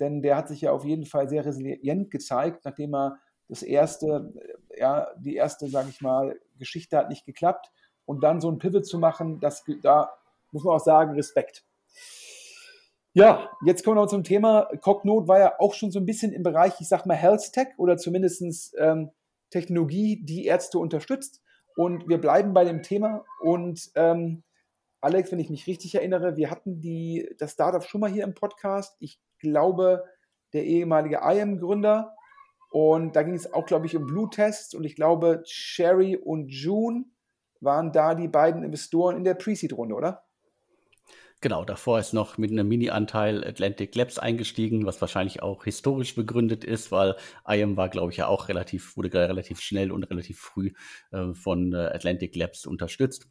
denn 0.00 0.22
der 0.22 0.36
hat 0.36 0.48
sich 0.48 0.62
ja 0.62 0.72
auf 0.72 0.84
jeden 0.84 1.04
Fall 1.04 1.28
sehr 1.28 1.44
resilient 1.44 2.10
gezeigt, 2.10 2.64
nachdem 2.64 2.94
er 2.94 3.18
das 3.48 3.62
erste, 3.62 4.32
ja, 4.76 5.08
die 5.18 5.36
erste, 5.36 5.68
sage 5.68 5.90
ich 5.90 6.00
mal, 6.00 6.38
Geschichte 6.58 6.96
hat 6.96 7.10
nicht 7.10 7.26
geklappt 7.26 7.70
und 8.06 8.22
dann 8.22 8.40
so 8.40 8.50
ein 8.50 8.58
Pivot 8.58 8.86
zu 8.86 8.98
machen, 8.98 9.38
das, 9.38 9.64
da 9.82 10.10
muss 10.50 10.64
man 10.64 10.76
auch 10.76 10.84
sagen, 10.84 11.12
Respekt. 11.14 11.64
Ja, 13.16 13.48
jetzt 13.64 13.84
kommen 13.84 13.96
wir 13.96 14.02
noch 14.02 14.08
zum 14.08 14.24
Thema. 14.24 14.68
Cognode 14.80 15.28
war 15.28 15.38
ja 15.38 15.54
auch 15.60 15.74
schon 15.74 15.92
so 15.92 16.00
ein 16.00 16.04
bisschen 16.04 16.32
im 16.32 16.42
Bereich, 16.42 16.80
ich 16.80 16.88
sag 16.88 17.06
mal, 17.06 17.14
Health 17.14 17.52
Tech 17.52 17.68
oder 17.76 17.96
zumindest 17.96 18.74
ähm, 18.76 19.12
Technologie, 19.50 20.24
die 20.24 20.46
Ärzte 20.46 20.80
unterstützt. 20.80 21.40
Und 21.76 22.08
wir 22.08 22.20
bleiben 22.20 22.54
bei 22.54 22.64
dem 22.64 22.82
Thema. 22.82 23.24
Und 23.40 23.88
ähm, 23.94 24.42
Alex, 25.00 25.30
wenn 25.30 25.38
ich 25.38 25.48
mich 25.48 25.68
richtig 25.68 25.94
erinnere, 25.94 26.36
wir 26.36 26.50
hatten 26.50 26.80
die, 26.80 27.32
das 27.38 27.52
Startup 27.52 27.84
schon 27.84 28.00
mal 28.00 28.10
hier 28.10 28.24
im 28.24 28.34
Podcast. 28.34 28.96
Ich 28.98 29.20
glaube, 29.38 30.02
der 30.52 30.64
ehemalige 30.64 31.20
IAM-Gründer. 31.22 32.16
Und 32.70 33.14
da 33.14 33.22
ging 33.22 33.34
es 33.34 33.52
auch, 33.52 33.64
glaube 33.64 33.86
ich, 33.86 33.94
um 33.94 34.06
Blue-Tests. 34.06 34.74
Und 34.74 34.82
ich 34.82 34.96
glaube, 34.96 35.42
Sherry 35.44 36.16
und 36.16 36.48
June 36.48 37.04
waren 37.60 37.92
da 37.92 38.16
die 38.16 38.26
beiden 38.26 38.64
Investoren 38.64 39.16
in 39.16 39.22
der 39.22 39.34
Pre-Seed-Runde, 39.34 39.94
oder? 39.94 40.23
Genau, 41.44 41.62
davor 41.62 41.98
ist 41.98 42.14
noch 42.14 42.38
mit 42.38 42.50
einem 42.52 42.66
Mini-Anteil 42.68 43.44
Atlantic 43.46 43.94
Labs 43.94 44.18
eingestiegen, 44.18 44.86
was 44.86 45.02
wahrscheinlich 45.02 45.42
auch 45.42 45.64
historisch 45.64 46.14
begründet 46.14 46.64
ist, 46.64 46.90
weil 46.90 47.16
IAM 47.46 47.76
war, 47.76 47.90
glaube 47.90 48.12
ich, 48.12 48.16
ja 48.16 48.28
auch 48.28 48.48
relativ, 48.48 48.96
wurde 48.96 49.12
relativ 49.12 49.60
schnell 49.60 49.92
und 49.92 50.04
relativ 50.04 50.40
früh 50.40 50.72
äh, 51.12 51.34
von 51.34 51.74
äh, 51.74 51.76
Atlantic 51.76 52.34
Labs 52.34 52.64
unterstützt. 52.64 53.28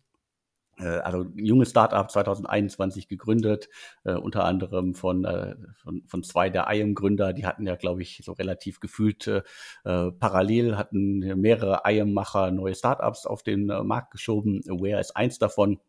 Äh, 0.77 0.99
also 0.99 1.25
junges 1.33 1.71
Startup 1.71 2.07
2021 2.07 3.07
gegründet, 3.07 3.67
äh, 4.03 4.13
unter 4.13 4.45
anderem 4.45 4.93
von, 4.93 5.25
äh, 5.25 5.55
von, 5.81 6.03
von 6.05 6.21
zwei 6.21 6.51
der 6.51 6.67
IAM-Gründer, 6.69 7.33
die 7.33 7.47
hatten 7.47 7.65
ja, 7.65 7.75
glaube 7.77 8.03
ich, 8.03 8.21
so 8.23 8.33
relativ 8.33 8.79
gefühlt 8.79 9.25
äh, 9.25 9.41
parallel, 9.83 10.77
hatten 10.77 11.17
mehrere 11.41 11.81
IAM-Macher 11.85 12.51
neue 12.51 12.75
Startups 12.75 13.25
auf 13.25 13.41
den 13.41 13.65
Markt 13.65 14.11
geschoben. 14.11 14.61
Aware 14.69 14.99
ist 14.99 15.17
eins 15.17 15.39
davon. 15.39 15.79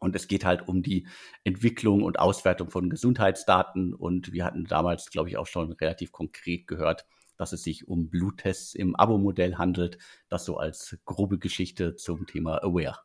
Und 0.00 0.16
es 0.16 0.26
geht 0.26 0.44
halt 0.44 0.66
um 0.66 0.82
die 0.82 1.06
Entwicklung 1.44 2.02
und 2.02 2.18
Auswertung 2.18 2.70
von 2.70 2.90
Gesundheitsdaten. 2.90 3.94
Und 3.94 4.32
wir 4.32 4.44
hatten 4.44 4.64
damals, 4.64 5.10
glaube 5.10 5.28
ich, 5.28 5.36
auch 5.36 5.46
schon 5.46 5.72
relativ 5.72 6.10
konkret 6.10 6.66
gehört, 6.66 7.06
dass 7.36 7.52
es 7.52 7.62
sich 7.62 7.86
um 7.86 8.10
Bluttests 8.10 8.74
im 8.74 8.96
Abo-Modell 8.96 9.56
handelt. 9.56 9.98
Das 10.28 10.44
so 10.44 10.56
als 10.56 10.98
grobe 11.04 11.38
Geschichte 11.38 11.96
zum 11.96 12.26
Thema 12.26 12.62
Aware. 12.64 12.98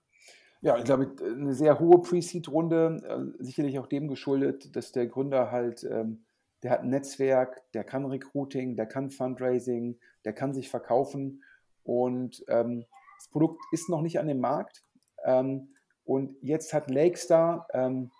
Ja, 0.61 0.77
ich 0.77 0.83
glaube, 0.83 1.15
eine 1.23 1.53
sehr 1.53 1.79
hohe 1.79 2.01
Pre-Seed-Runde, 2.01 3.33
äh, 3.39 3.43
sicherlich 3.43 3.77
auch 3.77 3.87
dem 3.87 4.07
geschuldet, 4.07 4.75
dass 4.75 4.91
der 4.91 5.05
Gründer 5.05 5.51
halt, 5.51 5.83
ähm, 5.83 6.25
der 6.63 6.71
hat 6.71 6.79
ein 6.79 6.89
Netzwerk, 6.89 7.61
der 7.73 7.83
kann 7.83 8.05
Recruiting, 8.05 8.75
der 8.75 8.87
kann 8.87 9.11
Fundraising, 9.11 9.99
der 10.23 10.33
kann 10.33 10.55
sich 10.55 10.69
verkaufen 10.69 11.43
und 11.83 12.43
ähm, 12.47 12.85
das 13.17 13.27
Produkt 13.29 13.61
ist 13.71 13.89
noch 13.89 14.01
nicht 14.01 14.19
an 14.19 14.27
dem 14.27 14.39
Markt. 14.39 14.83
Ähm, 15.23 15.74
und 16.05 16.37
jetzt 16.41 16.73
hat 16.73 16.89
Lakestar, 16.89 17.67
ähm, 17.73 18.11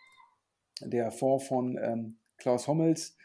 der 0.82 1.12
Fonds 1.12 1.48
von 1.48 1.78
ähm, 1.82 2.18
Klaus 2.38 2.68
Hommels, 2.68 3.16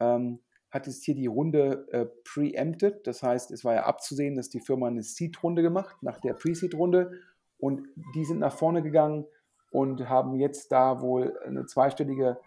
ähm, 0.00 0.40
hat 0.70 0.86
jetzt 0.86 1.04
hier 1.04 1.14
die 1.14 1.26
Runde 1.26 1.86
äh, 1.92 2.06
preempted. 2.24 3.06
Das 3.06 3.22
heißt, 3.22 3.50
es 3.52 3.64
war 3.64 3.74
ja 3.74 3.84
abzusehen, 3.84 4.36
dass 4.36 4.50
die 4.50 4.60
Firma 4.60 4.88
eine 4.88 5.02
Seed-Runde 5.02 5.62
gemacht, 5.62 5.96
nach 6.02 6.20
der 6.20 6.34
Pre-Seed-Runde. 6.34 7.12
Und 7.58 7.88
die 8.14 8.24
sind 8.24 8.40
nach 8.40 8.52
vorne 8.52 8.82
gegangen 8.82 9.24
und 9.70 10.08
haben 10.08 10.34
jetzt 10.34 10.70
da 10.70 11.00
wohl 11.00 11.38
eine 11.46 11.64
zweistellige 11.64 12.38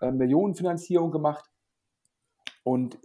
äh, 0.00 0.10
Millionenfinanzierung 0.10 1.10
gemacht. 1.10 1.50
Und 2.64 2.98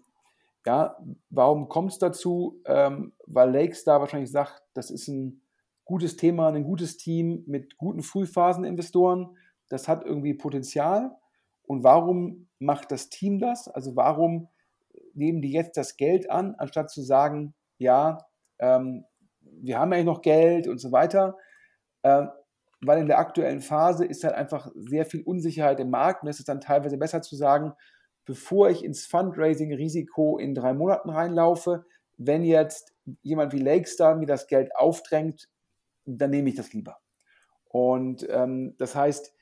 ja, 0.65 0.97
warum 1.29 1.69
kommt 1.69 1.91
es 1.91 1.99
dazu? 1.99 2.61
Ähm, 2.65 3.13
weil 3.25 3.51
Lakestar 3.51 3.99
wahrscheinlich 3.99 4.31
sagt, 4.31 4.61
das 4.73 4.91
ist 4.91 5.07
ein 5.07 5.41
gutes 5.85 6.17
Thema, 6.17 6.49
ein 6.49 6.63
gutes 6.63 6.97
Team 6.97 7.43
mit 7.47 7.77
guten 7.77 8.01
Frühphaseninvestoren. 8.01 9.37
Das 9.69 9.87
hat 9.87 10.03
irgendwie 10.03 10.33
Potenzial. 10.33 11.15
Und 11.63 11.83
warum 11.83 12.47
macht 12.59 12.91
das 12.91 13.09
Team 13.09 13.39
das? 13.39 13.67
Also 13.67 13.95
warum 13.95 14.49
nehmen 15.13 15.41
die 15.41 15.51
jetzt 15.51 15.77
das 15.77 15.97
Geld 15.97 16.29
an, 16.29 16.55
anstatt 16.55 16.89
zu 16.89 17.01
sagen, 17.01 17.53
ja, 17.77 18.17
ähm, 18.59 19.05
wir 19.41 19.79
haben 19.79 19.93
ja 19.93 20.03
noch 20.03 20.21
Geld 20.21 20.67
und 20.67 20.79
so 20.79 20.91
weiter. 20.91 21.37
Ähm, 22.03 22.29
weil 22.81 22.99
in 22.99 23.07
der 23.07 23.19
aktuellen 23.19 23.61
Phase 23.61 24.05
ist 24.05 24.23
halt 24.23 24.35
einfach 24.35 24.69
sehr 24.75 25.05
viel 25.05 25.21
Unsicherheit 25.23 25.79
im 25.79 25.89
Markt 25.89 26.23
und 26.23 26.29
es 26.29 26.39
ist 26.39 26.49
dann 26.49 26.61
teilweise 26.61 26.97
besser 26.97 27.21
zu 27.21 27.35
sagen, 27.35 27.73
bevor 28.25 28.69
ich 28.69 28.83
ins 28.83 29.05
Fundraising-Risiko 29.05 30.37
in 30.37 30.53
drei 30.53 30.73
Monaten 30.73 31.09
reinlaufe, 31.09 31.85
wenn 32.17 32.43
jetzt 32.43 32.93
jemand 33.21 33.53
wie 33.53 33.59
Lakestar 33.59 34.15
mir 34.15 34.25
das 34.25 34.47
Geld 34.47 34.75
aufdrängt, 34.75 35.47
dann 36.05 36.31
nehme 36.31 36.49
ich 36.49 36.55
das 36.55 36.73
lieber. 36.73 36.97
Und 37.67 38.25
ähm, 38.29 38.75
das 38.77 38.95
heißt, 38.95 39.33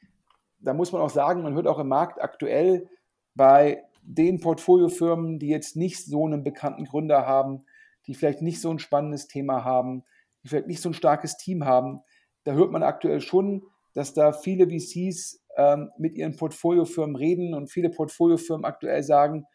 da 0.60 0.74
muss 0.74 0.92
man 0.92 1.02
auch 1.02 1.10
sagen, 1.10 1.44
man 1.44 1.54
hört 1.54 1.68
auch 1.68 1.80
im 1.80 1.90
Markt 1.90 2.22
aktuell 2.22 2.90
bei 3.36 3.84
den 4.02 4.40
Portfoliofirmen, 4.40 5.40
die 5.40 5.48
jetzt 5.48 5.76
nicht 5.76 6.06
so 6.06 6.26
einen 6.26 6.44
bekannten 6.44 6.86
Gründer 6.86 7.26
haben, 7.26 7.66
die 8.08 8.16
vielleicht 8.16 8.42
nicht 8.42 8.62
so 8.62 8.70
ein 8.70 8.80
spannendes 8.80 9.28
Thema 9.28 9.64
haben, 9.64 10.04
die 10.44 10.50
vielleicht 10.50 10.68
nicht 10.68 10.82
so 10.82 10.90
ein 10.90 10.94
starkes 10.94 11.38
Team 11.38 11.66
haben, 11.66 12.02
da 12.44 12.54
hört 12.54 12.72
man 12.72 12.84
aktuell 12.84 13.22
schon, 13.22 13.64
dass 13.94 14.14
da 14.14 14.34
viele 14.34 14.68
VCs 14.68 15.42
ähm, 15.56 15.92
mit 15.98 16.16
ihren 16.16 16.36
Portfoliofirmen 16.36 17.16
reden 17.16 17.54
und 17.54 17.72
viele 17.72 17.90
Portfoliofirmen 17.90 18.66
aktuell 18.66 19.04
sagen, 19.04 19.46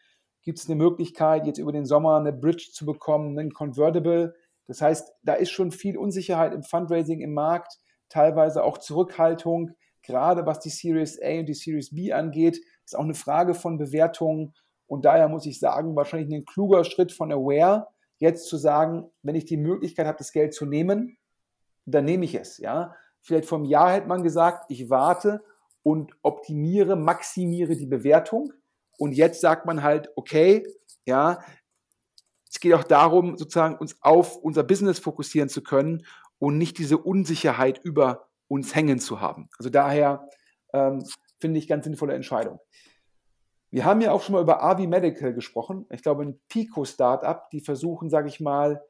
gibt 0.41 0.59
es 0.59 0.67
eine 0.67 0.75
Möglichkeit, 0.75 1.45
jetzt 1.45 1.59
über 1.59 1.71
den 1.71 1.85
Sommer 1.85 2.17
eine 2.17 2.33
Bridge 2.33 2.69
zu 2.71 2.85
bekommen, 2.85 3.37
einen 3.37 3.51
Convertible, 3.51 4.33
das 4.69 4.83
heißt, 4.83 5.15
da 5.23 5.33
ist 5.33 5.49
schon 5.49 5.71
viel 5.71 5.97
Unsicherheit 5.97 6.53
im 6.53 6.61
Fundraising 6.61 7.21
im 7.21 7.33
Markt, 7.33 7.79
teilweise 8.07 8.63
auch 8.63 8.77
Zurückhaltung, 8.77 9.71
gerade 10.03 10.45
was 10.45 10.59
die 10.59 10.69
Series 10.69 11.19
A 11.19 11.39
und 11.39 11.47
die 11.47 11.55
Series 11.55 11.89
B 11.89 12.13
angeht, 12.13 12.61
ist 12.85 12.95
auch 12.95 13.03
eine 13.03 13.15
Frage 13.15 13.55
von 13.55 13.79
Bewertungen. 13.79 14.53
Und 14.85 15.05
daher 15.05 15.27
muss 15.27 15.47
ich 15.47 15.59
sagen, 15.59 15.95
wahrscheinlich 15.95 16.31
ein 16.31 16.45
kluger 16.45 16.83
Schritt 16.83 17.11
von 17.11 17.31
Aware, 17.31 17.87
jetzt 18.19 18.47
zu 18.47 18.57
sagen, 18.57 19.09
wenn 19.23 19.33
ich 19.33 19.45
die 19.45 19.57
Möglichkeit 19.57 20.05
habe, 20.05 20.19
das 20.19 20.31
Geld 20.31 20.53
zu 20.53 20.67
nehmen, 20.67 21.17
dann 21.85 22.05
nehme 22.05 22.25
ich 22.25 22.35
es. 22.35 22.59
Ja? 22.59 22.95
Vielleicht 23.21 23.47
vor 23.47 23.57
einem 23.57 23.65
Jahr 23.65 23.93
hätte 23.93 24.07
man 24.07 24.21
gesagt, 24.21 24.65
ich 24.69 24.91
warte 24.91 25.43
und 25.81 26.13
optimiere, 26.21 26.95
maximiere 26.95 27.75
die 27.75 27.87
Bewertung. 27.87 28.53
Und 28.99 29.13
jetzt 29.13 29.41
sagt 29.41 29.65
man 29.65 29.81
halt, 29.81 30.11
okay, 30.15 30.63
ja, 31.05 31.39
es 32.49 32.59
geht 32.59 32.73
auch 32.73 32.83
darum, 32.83 33.37
sozusagen 33.37 33.77
uns 33.77 33.97
auf 34.01 34.37
unser 34.37 34.63
Business 34.63 34.99
fokussieren 34.99 35.49
zu 35.49 35.61
können 35.61 36.05
und 36.39 36.57
nicht 36.57 36.77
diese 36.77 36.97
Unsicherheit 36.97 37.79
über 37.83 38.27
uns 38.47 38.73
hängen 38.73 38.99
zu 38.99 39.21
haben. 39.21 39.49
Also 39.57 39.69
daher 39.69 40.27
ähm, 40.73 41.03
finde 41.39 41.59
ich 41.59 41.67
ganz 41.67 41.85
sinnvolle 41.85 42.15
Entscheidung. 42.15 42.59
Wir 43.71 43.85
haben 43.85 44.01
ja 44.01 44.11
auch 44.11 44.23
schon 44.23 44.33
mal 44.33 44.41
über 44.41 44.63
Avi 44.63 44.87
Medical 44.87 45.33
gesprochen. 45.33 45.85
Ich 45.91 46.01
glaube, 46.01 46.23
ein 46.23 46.39
Pico-Startup, 46.49 47.47
die 47.51 47.61
versuchen, 47.61 48.09
sage 48.09 48.27
ich 48.27 48.39
mal, 48.39 48.83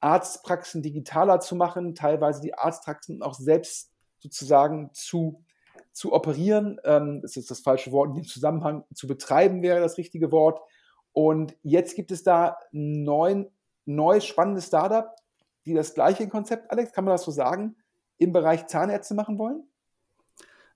Arztpraxen 0.00 0.82
digitaler 0.82 1.38
zu 1.38 1.54
machen, 1.54 1.94
teilweise 1.94 2.40
die 2.40 2.54
Arztpraxen 2.54 3.22
auch 3.22 3.34
selbst 3.34 3.92
sozusagen 4.18 4.90
zu, 4.92 5.44
zu 5.92 6.12
operieren. 6.12 6.80
Ähm, 6.84 7.20
das 7.22 7.36
ist 7.36 7.50
das 7.50 7.60
falsche 7.60 7.92
Wort 7.92 8.08
in 8.08 8.16
dem 8.16 8.24
Zusammenhang. 8.24 8.84
Zu 8.92 9.06
betreiben 9.06 9.62
wäre 9.62 9.80
das 9.80 9.98
richtige 9.98 10.32
Wort. 10.32 10.60
Und 11.14 11.56
jetzt 11.62 11.94
gibt 11.94 12.10
es 12.10 12.24
da 12.24 12.58
ein 12.74 13.04
neuen, 13.04 13.46
neues 13.86 14.26
spannendes 14.26 14.66
Startup, 14.66 15.14
die 15.64 15.72
das 15.72 15.94
gleiche 15.94 16.28
Konzept, 16.28 16.70
Alex, 16.70 16.92
kann 16.92 17.04
man 17.04 17.14
das 17.14 17.22
so 17.22 17.30
sagen, 17.30 17.76
im 18.18 18.32
Bereich 18.32 18.66
Zahnärzte 18.66 19.14
machen 19.14 19.38
wollen? 19.38 19.62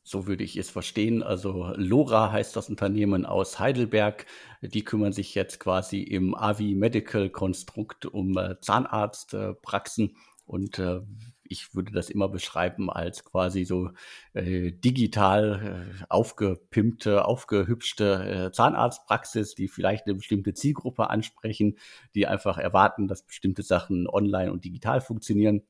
So 0.04 0.26
würde 0.26 0.44
ich 0.44 0.56
es 0.56 0.70
verstehen. 0.70 1.22
Also 1.22 1.72
Lora 1.76 2.32
heißt 2.32 2.56
das 2.56 2.70
Unternehmen 2.70 3.26
aus 3.26 3.58
Heidelberg. 3.58 4.24
Die 4.62 4.82
kümmern 4.82 5.12
sich 5.12 5.34
jetzt 5.34 5.60
quasi 5.60 6.00
im 6.00 6.34
Avi 6.34 6.74
Medical 6.74 7.28
Konstrukt 7.28 8.06
um 8.06 8.38
äh, 8.38 8.58
Zahnarztpraxen 8.60 10.16
und 10.46 10.78
äh, 10.78 11.00
ich 11.48 11.74
würde 11.74 11.92
das 11.92 12.10
immer 12.10 12.28
beschreiben 12.28 12.90
als 12.90 13.24
quasi 13.24 13.64
so 13.64 13.90
äh, 14.34 14.72
digital 14.72 15.90
äh, 16.00 16.04
aufgepimpte, 16.08 17.24
aufgehübschte 17.24 18.46
äh, 18.48 18.52
Zahnarztpraxis, 18.52 19.54
die 19.54 19.68
vielleicht 19.68 20.06
eine 20.06 20.14
bestimmte 20.14 20.54
Zielgruppe 20.54 21.10
ansprechen, 21.10 21.78
die 22.14 22.26
einfach 22.26 22.58
erwarten, 22.58 23.08
dass 23.08 23.22
bestimmte 23.26 23.62
Sachen 23.62 24.06
online 24.08 24.52
und 24.52 24.64
digital 24.64 25.00
funktionieren. 25.00 25.62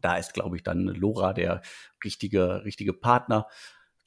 Da 0.00 0.16
ist, 0.16 0.32
glaube 0.34 0.56
ich, 0.56 0.62
dann 0.62 0.86
Lora 0.86 1.32
der 1.32 1.62
richtige, 2.04 2.64
richtige 2.64 2.92
Partner. 2.92 3.46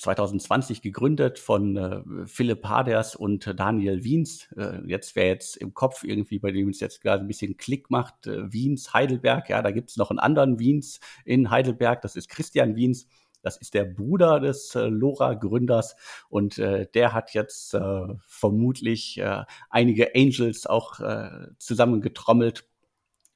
2020 0.03 0.81
gegründet 0.81 1.39
von 1.39 1.77
äh, 1.77 2.27
Philipp 2.27 2.65
Haders 2.65 3.15
und 3.15 3.57
Daniel 3.57 4.03
Wiens. 4.03 4.51
Äh, 4.57 4.81
jetzt 4.85 5.15
wäre 5.15 5.29
jetzt 5.29 5.55
im 5.57 5.73
Kopf 5.73 6.03
irgendwie, 6.03 6.39
bei 6.39 6.51
dem 6.51 6.69
es 6.69 6.79
jetzt 6.81 7.01
gerade 7.01 7.23
ein 7.23 7.27
bisschen 7.27 7.57
Klick 7.57 7.89
macht, 7.89 8.27
äh, 8.27 8.51
Wiens, 8.51 8.93
Heidelberg. 8.93 9.49
Ja, 9.49 9.61
da 9.61 9.71
gibt 9.71 9.89
es 9.89 9.97
noch 9.97 10.09
einen 10.09 10.19
anderen 10.19 10.59
Wiens 10.59 10.99
in 11.23 11.49
Heidelberg. 11.49 12.01
Das 12.01 12.15
ist 12.15 12.29
Christian 12.29 12.75
Wiens. 12.75 13.07
Das 13.41 13.57
ist 13.57 13.73
der 13.73 13.85
Bruder 13.85 14.39
des 14.39 14.75
äh, 14.75 14.87
Lora-Gründers 14.87 15.95
und 16.29 16.57
äh, 16.59 16.87
der 16.93 17.13
hat 17.13 17.33
jetzt 17.33 17.73
äh, 17.73 18.07
vermutlich 18.25 19.17
äh, 19.17 19.43
einige 19.69 20.15
Angels 20.15 20.65
auch 20.65 20.99
äh, 20.99 21.47
zusammengetrommelt 21.59 22.65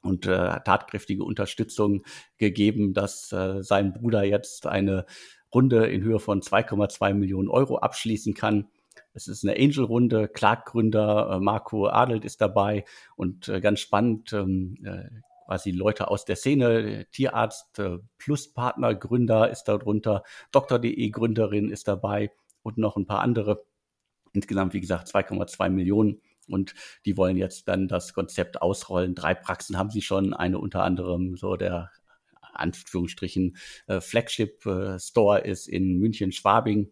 und 0.02 0.26
äh, 0.26 0.60
tatkräftige 0.64 1.24
Unterstützung 1.24 2.04
gegeben, 2.38 2.94
dass 2.94 3.32
äh, 3.34 3.64
sein 3.64 3.94
Bruder 3.94 4.24
jetzt 4.24 4.66
eine 4.66 5.06
Runde 5.54 5.88
in 5.88 6.02
Höhe 6.02 6.20
von 6.20 6.42
2,2 6.42 7.14
Millionen 7.14 7.50
Euro 7.50 7.78
abschließen 7.78 8.34
kann. 8.34 8.68
Es 9.14 9.28
ist 9.28 9.44
eine 9.44 9.58
Angel-Runde. 9.58 10.28
Clark-Gründer 10.28 11.32
äh, 11.32 11.40
Marco 11.40 11.88
Adelt 11.88 12.26
ist 12.26 12.42
dabei 12.42 12.86
und 13.16 13.48
äh, 13.48 13.62
ganz 13.62 13.80
spannend, 13.80 14.34
ähm, 14.34 14.78
äh, 14.84 15.10
quasi 15.46 15.72
Leute 15.72 16.10
aus 16.10 16.26
der 16.26 16.36
Szene, 16.36 17.08
Tierarzt 17.12 17.82
plus 18.18 18.54
Partner, 18.54 18.94
Gründer 18.94 19.50
ist 19.50 19.64
darunter, 19.64 20.24
Doktor.de 20.52 21.10
Gründerin 21.10 21.70
ist 21.70 21.88
dabei 21.88 22.32
und 22.64 22.78
noch 22.78 22.98
ein 22.98 23.06
paar 23.06 23.22
andere. 23.22 23.64
Insgesamt, 24.34 24.74
wie 24.74 24.82
gesagt, 24.82 25.08
2,2 25.08 25.70
Millionen. 25.70 26.22
Und 26.50 26.76
die 27.06 27.18
wollen 27.18 27.38
jetzt 27.38 27.68
dann 27.70 27.88
das 27.88 28.14
Konzept 28.14 28.62
ausrollen. 28.62 29.16
Drei 29.16 29.34
Praxen 29.36 29.78
haben 29.78 29.90
sie 29.90 30.02
schon. 30.02 30.34
Eine 30.34 30.60
unter 30.60 30.84
anderem 30.84 31.38
so 31.38 31.56
der 31.56 31.92
Anführungsstrichen 32.58 33.58
äh, 33.88 34.02
Flagship 34.02 34.66
äh, 34.66 35.00
Store 35.00 35.40
ist 35.40 35.68
in 35.68 35.98
München-Schwabing. 36.00 36.92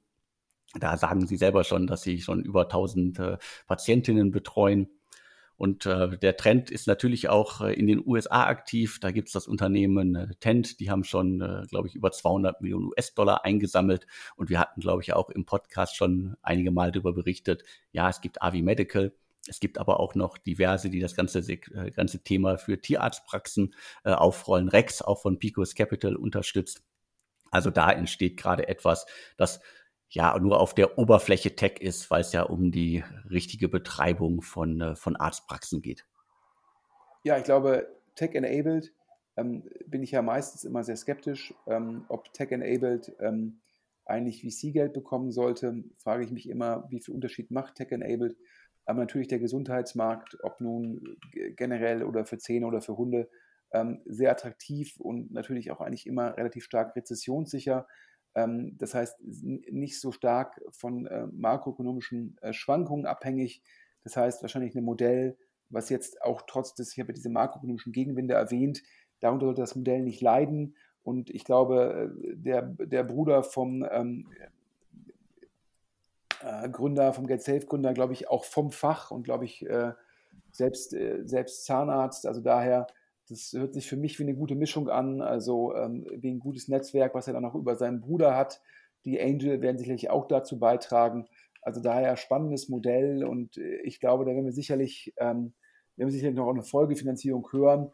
Da 0.79 0.97
sagen 0.97 1.25
sie 1.25 1.37
selber 1.37 1.63
schon, 1.63 1.87
dass 1.87 2.01
sie 2.01 2.21
schon 2.21 2.43
über 2.43 2.63
1000 2.63 3.19
äh, 3.19 3.37
Patientinnen 3.67 4.31
betreuen. 4.31 4.89
Und 5.57 5.85
äh, 5.85 6.17
der 6.17 6.35
Trend 6.35 6.69
ist 6.69 6.85
natürlich 6.87 7.29
auch 7.29 7.61
äh, 7.61 7.73
in 7.73 7.87
den 7.87 8.05
USA 8.05 8.45
aktiv. 8.45 8.99
Da 8.99 9.11
gibt 9.11 9.29
es 9.29 9.33
das 9.33 9.47
Unternehmen 9.47 10.15
äh, 10.15 10.27
Tent, 10.39 10.79
die 10.79 10.91
haben 10.91 11.05
schon, 11.05 11.41
äh, 11.41 11.63
glaube 11.69 11.87
ich, 11.87 11.95
über 11.95 12.11
200 12.11 12.61
Millionen 12.61 12.87
US-Dollar 12.87 13.45
eingesammelt. 13.45 14.05
Und 14.35 14.49
wir 14.49 14.59
hatten, 14.59 14.81
glaube 14.81 15.01
ich, 15.01 15.13
auch 15.13 15.29
im 15.29 15.45
Podcast 15.45 15.95
schon 15.95 16.35
einige 16.41 16.71
Mal 16.71 16.91
darüber 16.91 17.13
berichtet. 17.13 17.63
Ja, 17.91 18.09
es 18.09 18.19
gibt 18.19 18.41
Avi 18.41 18.61
Medical. 18.61 19.13
Es 19.47 19.59
gibt 19.59 19.77
aber 19.77 19.99
auch 19.99 20.15
noch 20.15 20.37
diverse, 20.37 20.89
die 20.89 20.99
das 20.99 21.15
ganze, 21.15 21.39
äh, 21.39 21.91
ganze 21.91 22.23
Thema 22.23 22.57
für 22.57 22.79
Tierarztpraxen 22.79 23.75
äh, 24.03 24.11
aufrollen. 24.11 24.69
Rex, 24.69 25.01
auch 25.01 25.21
von 25.21 25.39
Picos 25.39 25.75
Capital, 25.75 26.15
unterstützt. 26.15 26.83
Also 27.51 27.69
da 27.69 27.91
entsteht 27.91 28.37
gerade 28.37 28.67
etwas, 28.67 29.05
das 29.37 29.61
ja 30.09 30.37
nur 30.39 30.59
auf 30.59 30.73
der 30.73 30.97
Oberfläche 30.97 31.55
Tech 31.55 31.79
ist, 31.79 32.09
weil 32.11 32.21
es 32.21 32.31
ja 32.31 32.43
um 32.43 32.71
die 32.71 33.03
richtige 33.29 33.69
Betreibung 33.69 34.41
von, 34.41 34.81
äh, 34.81 34.95
von 34.95 35.15
Arztpraxen 35.15 35.81
geht. 35.81 36.05
Ja, 37.23 37.37
ich 37.37 37.43
glaube, 37.43 37.87
Tech-enabled 38.15 38.93
ähm, 39.35 39.63
bin 39.87 40.03
ich 40.03 40.11
ja 40.11 40.21
meistens 40.21 40.63
immer 40.63 40.83
sehr 40.83 40.95
skeptisch. 40.95 41.53
Ähm, 41.67 42.05
ob 42.07 42.31
Tech-enabled 42.33 43.15
ähm, 43.19 43.61
eigentlich 44.05 44.41
VC-Geld 44.41 44.93
bekommen 44.93 45.31
sollte, 45.31 45.83
frage 45.97 46.23
ich 46.23 46.31
mich 46.31 46.47
immer, 46.47 46.87
wie 46.89 46.99
viel 46.99 47.13
Unterschied 47.13 47.51
macht 47.51 47.75
Tech-enabled 47.75 48.37
aber 48.85 48.99
natürlich 48.99 49.27
der 49.27 49.39
Gesundheitsmarkt, 49.39 50.37
ob 50.43 50.61
nun 50.61 51.17
generell 51.55 52.03
oder 52.03 52.25
für 52.25 52.37
Zähne 52.37 52.67
oder 52.67 52.81
für 52.81 52.97
Hunde, 52.97 53.29
ähm, 53.71 54.01
sehr 54.05 54.31
attraktiv 54.31 54.99
und 54.99 55.31
natürlich 55.31 55.71
auch 55.71 55.81
eigentlich 55.81 56.07
immer 56.07 56.37
relativ 56.37 56.63
stark 56.63 56.95
rezessionssicher. 56.95 57.87
Ähm, 58.35 58.77
das 58.77 58.93
heißt, 58.93 59.21
nicht 59.21 59.99
so 59.99 60.11
stark 60.11 60.61
von 60.71 61.07
äh, 61.07 61.27
makroökonomischen 61.27 62.37
äh, 62.41 62.53
Schwankungen 62.53 63.05
abhängig. 63.05 63.63
Das 64.03 64.17
heißt, 64.17 64.41
wahrscheinlich 64.41 64.75
ein 64.75 64.83
Modell, 64.83 65.37
was 65.69 65.89
jetzt 65.89 66.21
auch 66.21 66.43
trotz 66.45 66.75
des, 66.75 66.93
ich 66.93 66.99
habe 66.99 67.13
diese 67.13 67.29
makroökonomischen 67.29 67.91
Gegenwinde 67.91 68.35
erwähnt, 68.35 68.83
darunter 69.19 69.47
sollte 69.47 69.61
das 69.61 69.75
Modell 69.75 70.03
nicht 70.03 70.21
leiden. 70.21 70.75
Und 71.03 71.29
ich 71.29 71.43
glaube, 71.43 72.11
äh, 72.13 72.35
der, 72.35 72.61
der 72.61 73.03
Bruder 73.03 73.43
vom 73.43 73.85
ähm, 73.89 74.27
äh, 76.45 76.69
Gründer, 76.69 77.13
vom 77.13 77.27
Get 77.27 77.41
Safe 77.41 77.65
Gründer, 77.65 77.93
glaube 77.93 78.13
ich, 78.13 78.29
auch 78.29 78.43
vom 78.43 78.71
Fach 78.71 79.11
und 79.11 79.23
glaube 79.23 79.45
ich, 79.45 79.65
äh, 79.65 79.93
selbst, 80.51 80.93
äh, 80.93 81.23
selbst 81.25 81.65
Zahnarzt. 81.65 82.27
Also 82.27 82.41
daher, 82.41 82.87
das 83.27 83.53
hört 83.53 83.73
sich 83.73 83.87
für 83.87 83.97
mich 83.97 84.19
wie 84.19 84.23
eine 84.23 84.35
gute 84.35 84.55
Mischung 84.55 84.89
an, 84.89 85.21
also 85.21 85.75
ähm, 85.75 86.05
wie 86.11 86.31
ein 86.31 86.39
gutes 86.39 86.67
Netzwerk, 86.67 87.15
was 87.15 87.27
er 87.27 87.33
dann 87.33 87.45
auch 87.45 87.55
über 87.55 87.75
seinen 87.75 88.01
Bruder 88.01 88.35
hat. 88.35 88.61
Die 89.05 89.19
Angel 89.19 89.61
werden 89.61 89.77
sicherlich 89.77 90.09
auch 90.09 90.27
dazu 90.27 90.59
beitragen. 90.59 91.27
Also 91.61 91.81
daher 91.81 92.15
spannendes 92.15 92.69
Modell 92.69 93.23
und 93.25 93.57
ich 93.57 93.99
glaube, 93.99 94.23
da 94.25 94.31
werden 94.31 94.45
wir 94.45 94.53
sicherlich, 94.53 95.13
ähm, 95.17 95.53
werden 95.95 96.09
wir 96.09 96.11
sicherlich 96.11 96.35
noch 96.35 96.49
eine 96.49 96.61
Folgefinanzierung 96.61 97.47
hören. 97.51 97.91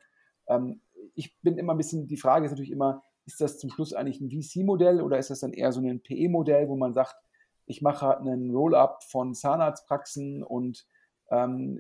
Ähm, 0.48 0.82
ich 1.16 1.38
bin 1.42 1.58
immer 1.58 1.74
ein 1.74 1.78
bisschen, 1.78 2.08
die 2.08 2.18
Frage 2.18 2.46
ist 2.46 2.52
natürlich 2.52 2.72
immer, 2.72 3.02
ist 3.26 3.40
das 3.40 3.58
zum 3.58 3.70
Schluss 3.70 3.94
eigentlich 3.94 4.20
ein 4.20 4.30
VC-Modell 4.30 5.02
oder 5.02 5.18
ist 5.20 5.30
das 5.30 5.40
dann 5.40 5.54
eher 5.54 5.72
so 5.72 5.80
ein 5.80 6.02
PE-Modell, 6.02 6.68
wo 6.68 6.76
man 6.76 6.94
sagt, 6.94 7.16
ich 7.66 7.82
mache 7.82 8.06
halt 8.06 8.20
einen 8.20 8.52
Roll-up 8.52 9.04
von 9.04 9.34
Zahnarztpraxen 9.34 10.44
und 10.44 10.86
ähm, 11.30 11.80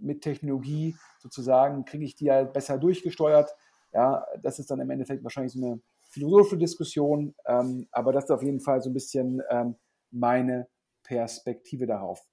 mit 0.00 0.22
Technologie 0.22 0.94
sozusagen 1.18 1.84
kriege 1.84 2.04
ich 2.04 2.16
die 2.16 2.30
halt 2.30 2.52
besser 2.52 2.78
durchgesteuert. 2.78 3.54
Ja, 3.92 4.24
das 4.42 4.58
ist 4.58 4.70
dann 4.70 4.80
im 4.80 4.90
Endeffekt 4.90 5.24
wahrscheinlich 5.24 5.52
so 5.52 5.64
eine 5.64 5.80
philosophische 6.10 6.58
Diskussion, 6.58 7.34
ähm, 7.46 7.88
aber 7.90 8.12
das 8.12 8.24
ist 8.24 8.30
auf 8.30 8.42
jeden 8.42 8.60
Fall 8.60 8.80
so 8.82 8.90
ein 8.90 8.94
bisschen 8.94 9.42
ähm, 9.50 9.76
meine 10.10 10.68
Perspektive 11.02 11.86
darauf. 11.86 12.24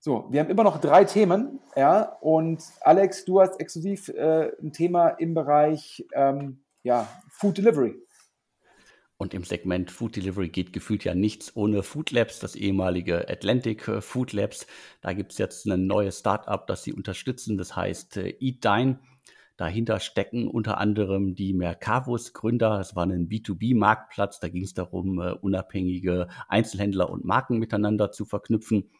So, 0.00 0.26
wir 0.30 0.40
haben 0.40 0.50
immer 0.50 0.64
noch 0.64 0.80
drei 0.80 1.04
Themen, 1.04 1.60
ja, 1.76 2.02
und 2.20 2.62
Alex, 2.82 3.24
du 3.24 3.40
hast 3.40 3.58
exklusiv 3.58 4.08
äh, 4.10 4.52
ein 4.60 4.72
Thema 4.72 5.08
im 5.08 5.32
Bereich 5.34 6.06
ähm, 6.12 6.62
ja, 6.82 7.08
Food 7.30 7.58
Delivery. 7.58 7.96
Und 9.16 9.32
im 9.32 9.44
Segment 9.44 9.90
Food 9.90 10.16
Delivery 10.16 10.48
geht 10.48 10.72
gefühlt 10.72 11.04
ja 11.04 11.14
nichts 11.14 11.54
ohne 11.54 11.82
Food 11.82 12.10
Labs, 12.10 12.40
das 12.40 12.56
ehemalige 12.56 13.28
Atlantic 13.28 13.86
äh, 13.86 14.00
Food 14.00 14.32
Labs. 14.32 14.66
Da 15.00 15.12
gibt 15.12 15.32
es 15.32 15.38
jetzt 15.38 15.66
ein 15.66 15.86
neues 15.86 16.18
Startup, 16.18 16.66
das 16.66 16.82
sie 16.82 16.92
unterstützen, 16.92 17.56
das 17.56 17.76
heißt 17.76 18.16
äh, 18.16 18.36
Eat 18.40 18.64
Dine. 18.64 18.98
Dahinter 19.56 20.00
stecken 20.00 20.48
unter 20.48 20.78
anderem 20.78 21.36
die 21.36 21.54
Mercavus-Gründer. 21.54 22.80
Es 22.80 22.96
war 22.96 23.06
ein 23.06 23.28
B2B-Marktplatz. 23.28 24.40
Da 24.40 24.48
ging 24.48 24.64
es 24.64 24.74
darum, 24.74 25.18
uh, 25.18 25.36
unabhängige 25.40 26.26
Einzelhändler 26.48 27.08
und 27.08 27.24
Marken 27.24 27.58
miteinander 27.58 28.10
zu 28.10 28.24
verknüpfen. 28.24 28.90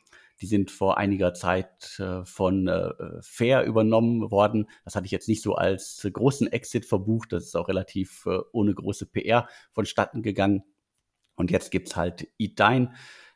Die 0.41 0.47
sind 0.47 0.71
vor 0.71 0.99
einiger 0.99 1.35
Zeit 1.35 1.99
äh, 2.01 2.25
von 2.25 2.67
äh, 2.69 2.91
Fair 3.23 3.65
übernommen 3.65 4.31
worden. 4.31 4.69
Das 4.85 4.97
hatte 4.97 5.07
ich 5.07 5.13
jetzt 5.13 5.29
nicht 5.29 5.43
so 5.43 5.55
als 5.55 6.07
großen 6.13 6.51
Exit 6.53 6.87
verbucht. 6.87 7.33
Das 7.33 7.45
ist 7.45 7.57
auch 7.57 7.69
relativ 7.69 8.27
äh, 8.27 8.39
ohne 8.53 8.75
große 8.75 9.07
PR 9.07 9.49
vonstatten 9.71 10.23
gegangen. 10.23 10.65
Und 11.37 11.51
jetzt 11.51 11.71
gibt's 11.71 11.97
halt 11.97 12.29
Eat 12.39 12.59
Dine. 12.59 12.93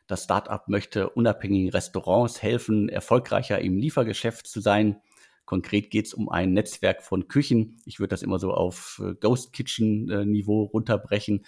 Das 0.07 0.23
Startup 0.23 0.67
möchte 0.67 1.09
unabhängigen 1.09 1.69
Restaurants 1.69 2.41
helfen, 2.41 2.89
erfolgreicher 2.89 3.59
im 3.59 3.77
Liefergeschäft 3.77 4.47
zu 4.47 4.59
sein. 4.59 5.01
Konkret 5.45 5.89
geht 5.89 6.05
es 6.05 6.13
um 6.13 6.29
ein 6.29 6.53
Netzwerk 6.53 7.01
von 7.01 7.27
Küchen. 7.27 7.81
Ich 7.85 7.99
würde 7.99 8.09
das 8.09 8.21
immer 8.21 8.39
so 8.39 8.53
auf 8.53 9.01
äh, 9.03 9.15
Ghost 9.15 9.53
Kitchen 9.53 10.09
äh, 10.09 10.25
Niveau 10.25 10.63
runterbrechen. 10.63 11.45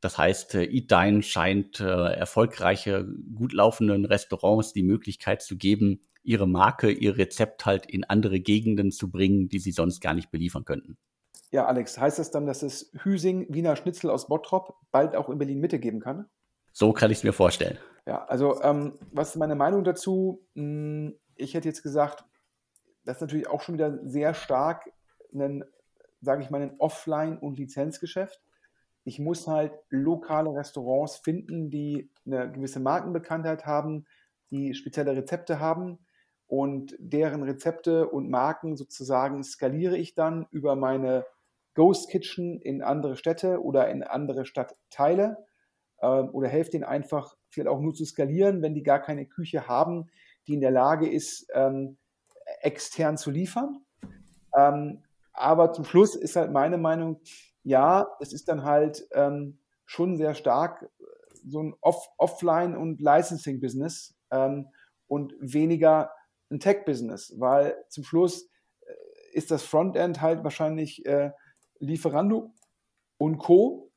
Das 0.00 0.16
heißt, 0.16 0.54
äh, 0.54 0.64
Eat 0.64 0.90
Dine 0.90 1.22
scheint 1.22 1.80
äh, 1.80 1.84
erfolgreiche, 1.84 3.06
gut 3.34 3.52
laufenden 3.52 4.04
Restaurants 4.04 4.72
die 4.72 4.82
Möglichkeit 4.82 5.42
zu 5.42 5.56
geben, 5.56 6.00
ihre 6.22 6.48
Marke, 6.48 6.90
ihr 6.90 7.16
Rezept 7.16 7.66
halt 7.66 7.86
in 7.86 8.04
andere 8.04 8.40
Gegenden 8.40 8.92
zu 8.92 9.10
bringen, 9.10 9.48
die 9.48 9.58
sie 9.58 9.72
sonst 9.72 10.00
gar 10.00 10.14
nicht 10.14 10.30
beliefern 10.30 10.64
könnten. 10.64 10.96
Ja, 11.50 11.66
Alex, 11.66 11.98
heißt 11.98 12.18
das 12.18 12.30
dann, 12.30 12.46
dass 12.46 12.62
es 12.62 12.92
Hüsing 13.02 13.46
Wiener 13.52 13.76
Schnitzel 13.76 14.10
aus 14.10 14.28
Bottrop 14.28 14.76
bald 14.92 15.16
auch 15.16 15.28
in 15.28 15.38
Berlin 15.38 15.60
Mitte 15.60 15.78
geben 15.78 16.00
kann? 16.00 16.26
So 16.72 16.92
kann 16.92 17.10
ich 17.10 17.18
es 17.18 17.24
mir 17.24 17.32
vorstellen. 17.32 17.78
Ja, 18.06 18.24
also 18.26 18.62
ähm, 18.62 18.98
was 19.12 19.30
ist 19.30 19.36
meine 19.36 19.56
Meinung 19.56 19.82
dazu? 19.82 20.46
Hm, 20.54 21.18
ich 21.34 21.54
hätte 21.54 21.68
jetzt 21.68 21.82
gesagt, 21.82 22.24
das 23.04 23.16
ist 23.16 23.22
natürlich 23.22 23.48
auch 23.48 23.60
schon 23.62 23.74
wieder 23.74 23.98
sehr 24.06 24.34
stark 24.34 24.90
ein, 25.34 25.64
sage 26.20 26.42
ich 26.42 26.50
mal, 26.50 26.62
ein 26.62 26.76
Offline- 26.78 27.38
und 27.38 27.58
Lizenzgeschäft 27.58 28.40
ich 29.10 29.18
muss 29.18 29.48
halt 29.48 29.72
lokale 29.88 30.54
Restaurants 30.54 31.16
finden, 31.16 31.68
die 31.68 32.08
eine 32.24 32.48
gewisse 32.52 32.78
Markenbekanntheit 32.78 33.66
haben, 33.66 34.06
die 34.52 34.72
spezielle 34.72 35.16
Rezepte 35.16 35.58
haben 35.58 35.98
und 36.46 36.94
deren 37.00 37.42
Rezepte 37.42 38.08
und 38.08 38.30
Marken 38.30 38.76
sozusagen 38.76 39.42
skaliere 39.42 39.96
ich 39.96 40.14
dann 40.14 40.46
über 40.52 40.76
meine 40.76 41.26
Ghost 41.74 42.08
Kitchen 42.08 42.60
in 42.60 42.82
andere 42.82 43.16
Städte 43.16 43.60
oder 43.60 43.88
in 43.88 44.04
andere 44.04 44.44
Stadtteile 44.44 45.38
äh, 45.98 46.06
oder 46.06 46.46
helfe 46.46 46.70
denen 46.70 46.84
einfach 46.84 47.34
vielleicht 47.48 47.68
auch 47.68 47.80
nur 47.80 47.94
zu 47.94 48.04
skalieren, 48.04 48.62
wenn 48.62 48.74
die 48.74 48.84
gar 48.84 49.00
keine 49.00 49.26
Küche 49.26 49.66
haben, 49.66 50.08
die 50.46 50.54
in 50.54 50.60
der 50.60 50.70
Lage 50.70 51.10
ist, 51.10 51.48
ähm, 51.52 51.96
extern 52.60 53.16
zu 53.16 53.32
liefern. 53.32 53.84
Ähm, 54.56 55.02
aber 55.32 55.72
zum 55.72 55.84
Schluss 55.84 56.14
ist 56.14 56.36
halt 56.36 56.52
meine 56.52 56.78
Meinung, 56.78 57.20
ja, 57.62 58.08
es 58.20 58.32
ist 58.32 58.48
dann 58.48 58.64
halt 58.64 59.06
ähm, 59.12 59.58
schon 59.84 60.16
sehr 60.16 60.34
stark, 60.34 60.88
so 61.46 61.62
ein 61.62 61.74
Off 61.80 62.08
Offline- 62.18 62.76
und 62.76 63.00
Licensing-Business 63.00 64.14
ähm, 64.30 64.68
und 65.06 65.34
weniger 65.40 66.10
ein 66.50 66.60
Tech-Business, 66.60 67.34
weil 67.38 67.76
zum 67.88 68.04
Schluss 68.04 68.48
äh, 68.80 68.92
ist 69.32 69.50
das 69.50 69.62
Frontend 69.62 70.20
halt 70.20 70.44
wahrscheinlich 70.44 71.04
äh, 71.06 71.32
Lieferando 71.78 72.52
und 73.18 73.38
Co. 73.38 73.90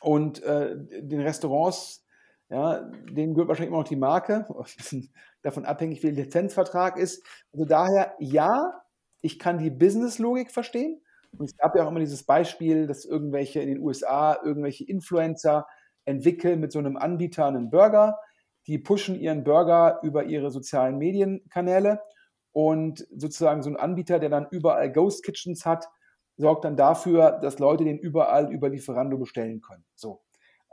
Und 0.00 0.42
äh, 0.42 0.76
den 0.76 1.20
Restaurants, 1.20 2.04
ja, 2.48 2.80
denen 3.10 3.34
gehört 3.34 3.48
wahrscheinlich 3.48 3.68
immer 3.68 3.78
noch 3.78 3.88
die 3.88 3.96
Marke, 3.96 4.46
davon 5.42 5.64
abhängig, 5.64 6.02
wie 6.02 6.12
der 6.12 6.24
Lizenzvertrag 6.24 6.96
ist. 6.96 7.24
Also 7.52 7.64
daher, 7.64 8.14
ja, 8.18 8.82
ich 9.22 9.38
kann 9.38 9.58
die 9.58 9.70
Business-Logik 9.70 10.50
verstehen. 10.50 11.00
Und 11.38 11.46
es 11.46 11.56
gab 11.56 11.76
ja 11.76 11.84
auch 11.84 11.90
immer 11.90 12.00
dieses 12.00 12.24
Beispiel, 12.24 12.86
dass 12.86 13.04
irgendwelche 13.04 13.60
in 13.60 13.68
den 13.68 13.80
USA, 13.80 14.38
irgendwelche 14.42 14.84
Influencer 14.84 15.66
entwickeln 16.04 16.60
mit 16.60 16.72
so 16.72 16.78
einem 16.78 16.96
Anbieter 16.96 17.46
einen 17.46 17.70
Burger. 17.70 18.18
Die 18.66 18.78
pushen 18.78 19.14
ihren 19.18 19.44
Burger 19.44 20.00
über 20.02 20.24
ihre 20.24 20.50
sozialen 20.50 20.98
Medienkanäle 20.98 22.00
und 22.52 23.06
sozusagen 23.14 23.62
so 23.62 23.70
ein 23.70 23.76
Anbieter, 23.76 24.18
der 24.18 24.30
dann 24.30 24.48
überall 24.50 24.90
Ghost 24.90 25.24
Kitchens 25.24 25.66
hat, 25.66 25.88
sorgt 26.36 26.64
dann 26.64 26.76
dafür, 26.76 27.32
dass 27.32 27.58
Leute 27.58 27.84
den 27.84 27.98
überall 27.98 28.52
über 28.52 28.68
Lieferando 28.68 29.18
bestellen 29.18 29.60
können. 29.60 29.84
So. 29.94 30.22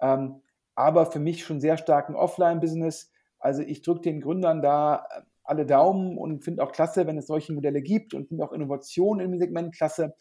Ähm, 0.01 0.41
aber 0.75 1.05
für 1.05 1.19
mich 1.19 1.43
schon 1.43 1.59
sehr 1.59 1.77
stark 1.77 2.09
ein 2.09 2.15
Offline-Business. 2.15 3.11
Also 3.39 3.61
ich 3.61 3.81
drücke 3.81 4.01
den 4.01 4.21
Gründern 4.21 4.61
da 4.61 5.05
äh, 5.09 5.21
alle 5.43 5.65
Daumen 5.65 6.17
und 6.17 6.43
finde 6.43 6.63
auch 6.63 6.71
klasse, 6.71 7.05
wenn 7.05 7.17
es 7.17 7.27
solche 7.27 7.53
Modelle 7.53 7.81
gibt 7.81 8.13
und 8.13 8.27
finde 8.27 8.45
auch 8.45 8.53
Innovationen 8.53 9.19
im 9.33 9.37
Segment 9.37 9.75
klasse. 9.75 10.15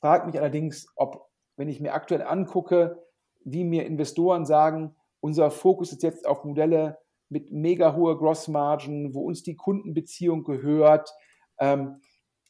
Frage 0.00 0.26
mich 0.26 0.38
allerdings, 0.38 0.86
ob, 0.96 1.28
wenn 1.56 1.68
ich 1.68 1.80
mir 1.80 1.94
aktuell 1.94 2.22
angucke, 2.22 3.02
wie 3.44 3.64
mir 3.64 3.86
Investoren 3.86 4.46
sagen, 4.46 4.96
unser 5.20 5.50
Fokus 5.50 5.92
ist 5.92 6.02
jetzt 6.02 6.26
auf 6.26 6.44
Modelle 6.44 6.98
mit 7.28 7.50
mega 7.50 7.94
hoher 7.94 8.18
Grossmargen, 8.18 9.14
wo 9.14 9.22
uns 9.22 9.42
die 9.42 9.56
Kundenbeziehung 9.56 10.44
gehört. 10.44 11.10
Ähm, 11.58 12.00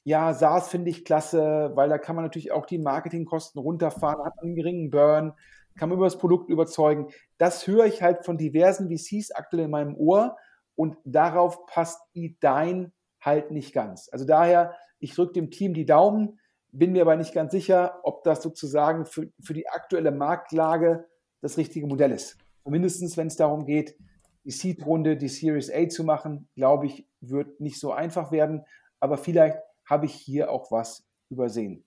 ja, 0.04 0.34
SaaS 0.34 0.68
finde 0.68 0.90
ich 0.90 1.04
klasse, 1.04 1.72
weil 1.74 1.88
da 1.88 1.98
kann 1.98 2.16
man 2.16 2.24
natürlich 2.24 2.52
auch 2.52 2.66
die 2.66 2.78
Marketingkosten 2.78 3.60
runterfahren, 3.60 4.24
hat 4.24 4.38
einen 4.42 4.54
geringen 4.54 4.90
Burn, 4.90 5.32
kann 5.76 5.88
man 5.88 5.98
über 5.98 6.06
das 6.06 6.18
Produkt 6.18 6.50
überzeugen. 6.50 7.08
Das 7.38 7.66
höre 7.66 7.86
ich 7.86 8.02
halt 8.02 8.24
von 8.24 8.36
diversen 8.36 8.88
VCs 8.88 9.30
aktuell 9.30 9.64
in 9.64 9.70
meinem 9.70 9.96
Ohr 9.96 10.36
und 10.76 10.96
darauf 11.04 11.66
passt 11.66 12.00
dein 12.40 12.92
halt 13.20 13.50
nicht 13.50 13.72
ganz. 13.72 14.08
Also 14.12 14.24
daher, 14.26 14.74
ich 14.98 15.14
drücke 15.14 15.32
dem 15.32 15.50
Team 15.50 15.74
die 15.74 15.86
Daumen, 15.86 16.38
bin 16.74 16.92
mir 16.92 17.02
aber 17.02 17.16
nicht 17.16 17.32
ganz 17.32 17.52
sicher, 17.52 18.00
ob 18.02 18.24
das 18.24 18.42
sozusagen 18.42 19.06
für, 19.06 19.30
für 19.40 19.54
die 19.54 19.68
aktuelle 19.68 20.10
Marktlage 20.10 21.06
das 21.40 21.56
richtige 21.56 21.86
Modell 21.86 22.10
ist. 22.10 22.36
Mindestens, 22.64 23.16
wenn 23.16 23.28
es 23.28 23.36
darum 23.36 23.64
geht, 23.64 23.96
die 24.44 24.50
Seed-Runde, 24.50 25.16
die 25.16 25.28
Series 25.28 25.70
A 25.70 25.88
zu 25.88 26.02
machen, 26.02 26.48
glaube 26.56 26.86
ich, 26.86 27.06
wird 27.20 27.60
nicht 27.60 27.78
so 27.78 27.92
einfach 27.92 28.32
werden. 28.32 28.64
Aber 28.98 29.18
vielleicht 29.18 29.58
habe 29.84 30.06
ich 30.06 30.14
hier 30.14 30.50
auch 30.50 30.70
was 30.72 31.06
übersehen. 31.30 31.84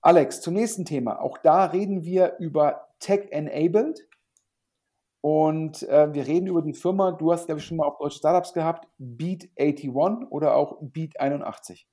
Alex, 0.00 0.40
zum 0.40 0.54
nächsten 0.54 0.84
Thema. 0.84 1.20
Auch 1.20 1.38
da 1.38 1.66
reden 1.66 2.04
wir 2.04 2.36
über 2.38 2.88
Tech-Enabled. 3.00 4.08
Und 5.20 5.82
äh, 5.82 6.14
wir 6.14 6.26
reden 6.26 6.46
über 6.46 6.62
die 6.62 6.72
Firma, 6.72 7.12
du 7.12 7.32
hast, 7.32 7.46
glaube 7.46 7.60
ich, 7.60 7.66
schon 7.66 7.76
mal 7.76 7.86
auf 7.86 7.98
Deutsch 7.98 8.16
Startups 8.16 8.52
gehabt, 8.52 8.88
Beat 8.98 9.50
81 9.58 9.90
oder 10.30 10.54
auch 10.54 10.78
Beat 10.80 11.20
81 11.20 11.88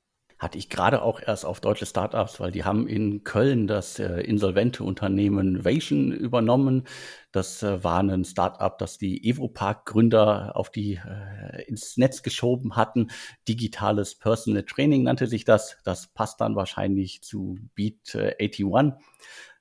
hatte 0.46 0.60
ich 0.60 0.70
gerade 0.70 1.02
auch 1.02 1.20
erst 1.20 1.44
auf 1.44 1.60
deutsche 1.60 1.88
Startups, 1.88 2.40
weil 2.40 2.52
die 2.52 2.64
haben 2.64 2.88
in 2.88 3.24
Köln 3.24 3.66
das 3.66 3.98
äh, 3.98 4.22
insolvente 4.22 4.84
Unternehmen 4.84 5.66
Vation 5.66 6.12
übernommen. 6.12 6.84
Das 7.32 7.64
äh, 7.64 7.84
war 7.84 8.02
ein 8.02 8.24
Startup, 8.24 8.78
das 8.78 9.00
die 9.00 9.28
Evopark-Gründer 9.28 10.56
auf 10.56 10.70
die 10.70 11.02
äh, 11.04 11.64
ins 11.64 11.98
Netz 11.98 12.22
geschoben 12.22 12.76
hatten. 12.76 13.08
Digitales 13.48 14.14
Personal 14.14 14.62
Training 14.64 15.02
nannte 15.02 15.26
sich 15.26 15.46
das. 15.46 15.78
Das 15.84 16.14
passt 16.14 16.40
dann 16.42 16.56
wahrscheinlich 16.56 17.24
zu 17.24 17.58
Beat 17.74 18.16
81. 18.16 18.94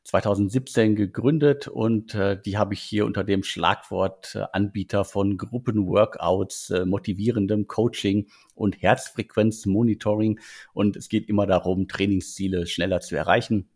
Äh, 0.05 0.20
2017 0.20 0.96
gegründet 0.96 1.68
und 1.68 2.14
äh, 2.14 2.40
die 2.40 2.59
habe 2.59 2.74
ich 2.74 2.80
hier 2.80 3.07
unter 3.07 3.24
dem 3.24 3.42
Schlagwort 3.42 4.34
äh, 4.34 4.44
Anbieter 4.52 5.05
von 5.05 5.38
Gruppenworkouts, 5.38 6.70
äh, 6.70 6.84
motivierendem 6.84 7.66
Coaching 7.66 8.28
und 8.55 8.80
Herzfrequenzmonitoring. 8.82 10.40
Und 10.72 10.96
es 10.96 11.09
geht 11.09 11.28
immer 11.28 11.46
darum, 11.46 11.88
Trainingsziele 11.88 12.66
schneller 12.66 13.00
zu 13.00 13.16
erreichen. 13.16 13.70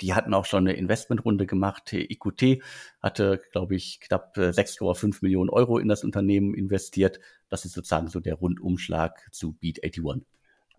Die 0.00 0.14
hatten 0.14 0.34
auch 0.34 0.44
schon 0.44 0.66
eine 0.66 0.76
Investmentrunde 0.76 1.46
gemacht. 1.46 1.92
IQT 1.92 2.62
hatte, 3.00 3.40
glaube 3.52 3.76
ich, 3.76 4.00
knapp 4.00 4.36
6,5 4.36 5.04
äh, 5.04 5.18
Millionen 5.22 5.50
Euro 5.50 5.78
in 5.78 5.88
das 5.88 6.04
Unternehmen 6.04 6.54
investiert. 6.54 7.20
Das 7.48 7.64
ist 7.64 7.72
sozusagen 7.72 8.08
so 8.08 8.20
der 8.20 8.34
Rundumschlag 8.34 9.28
zu 9.32 9.52
Beat 9.52 9.84
81 9.84 10.26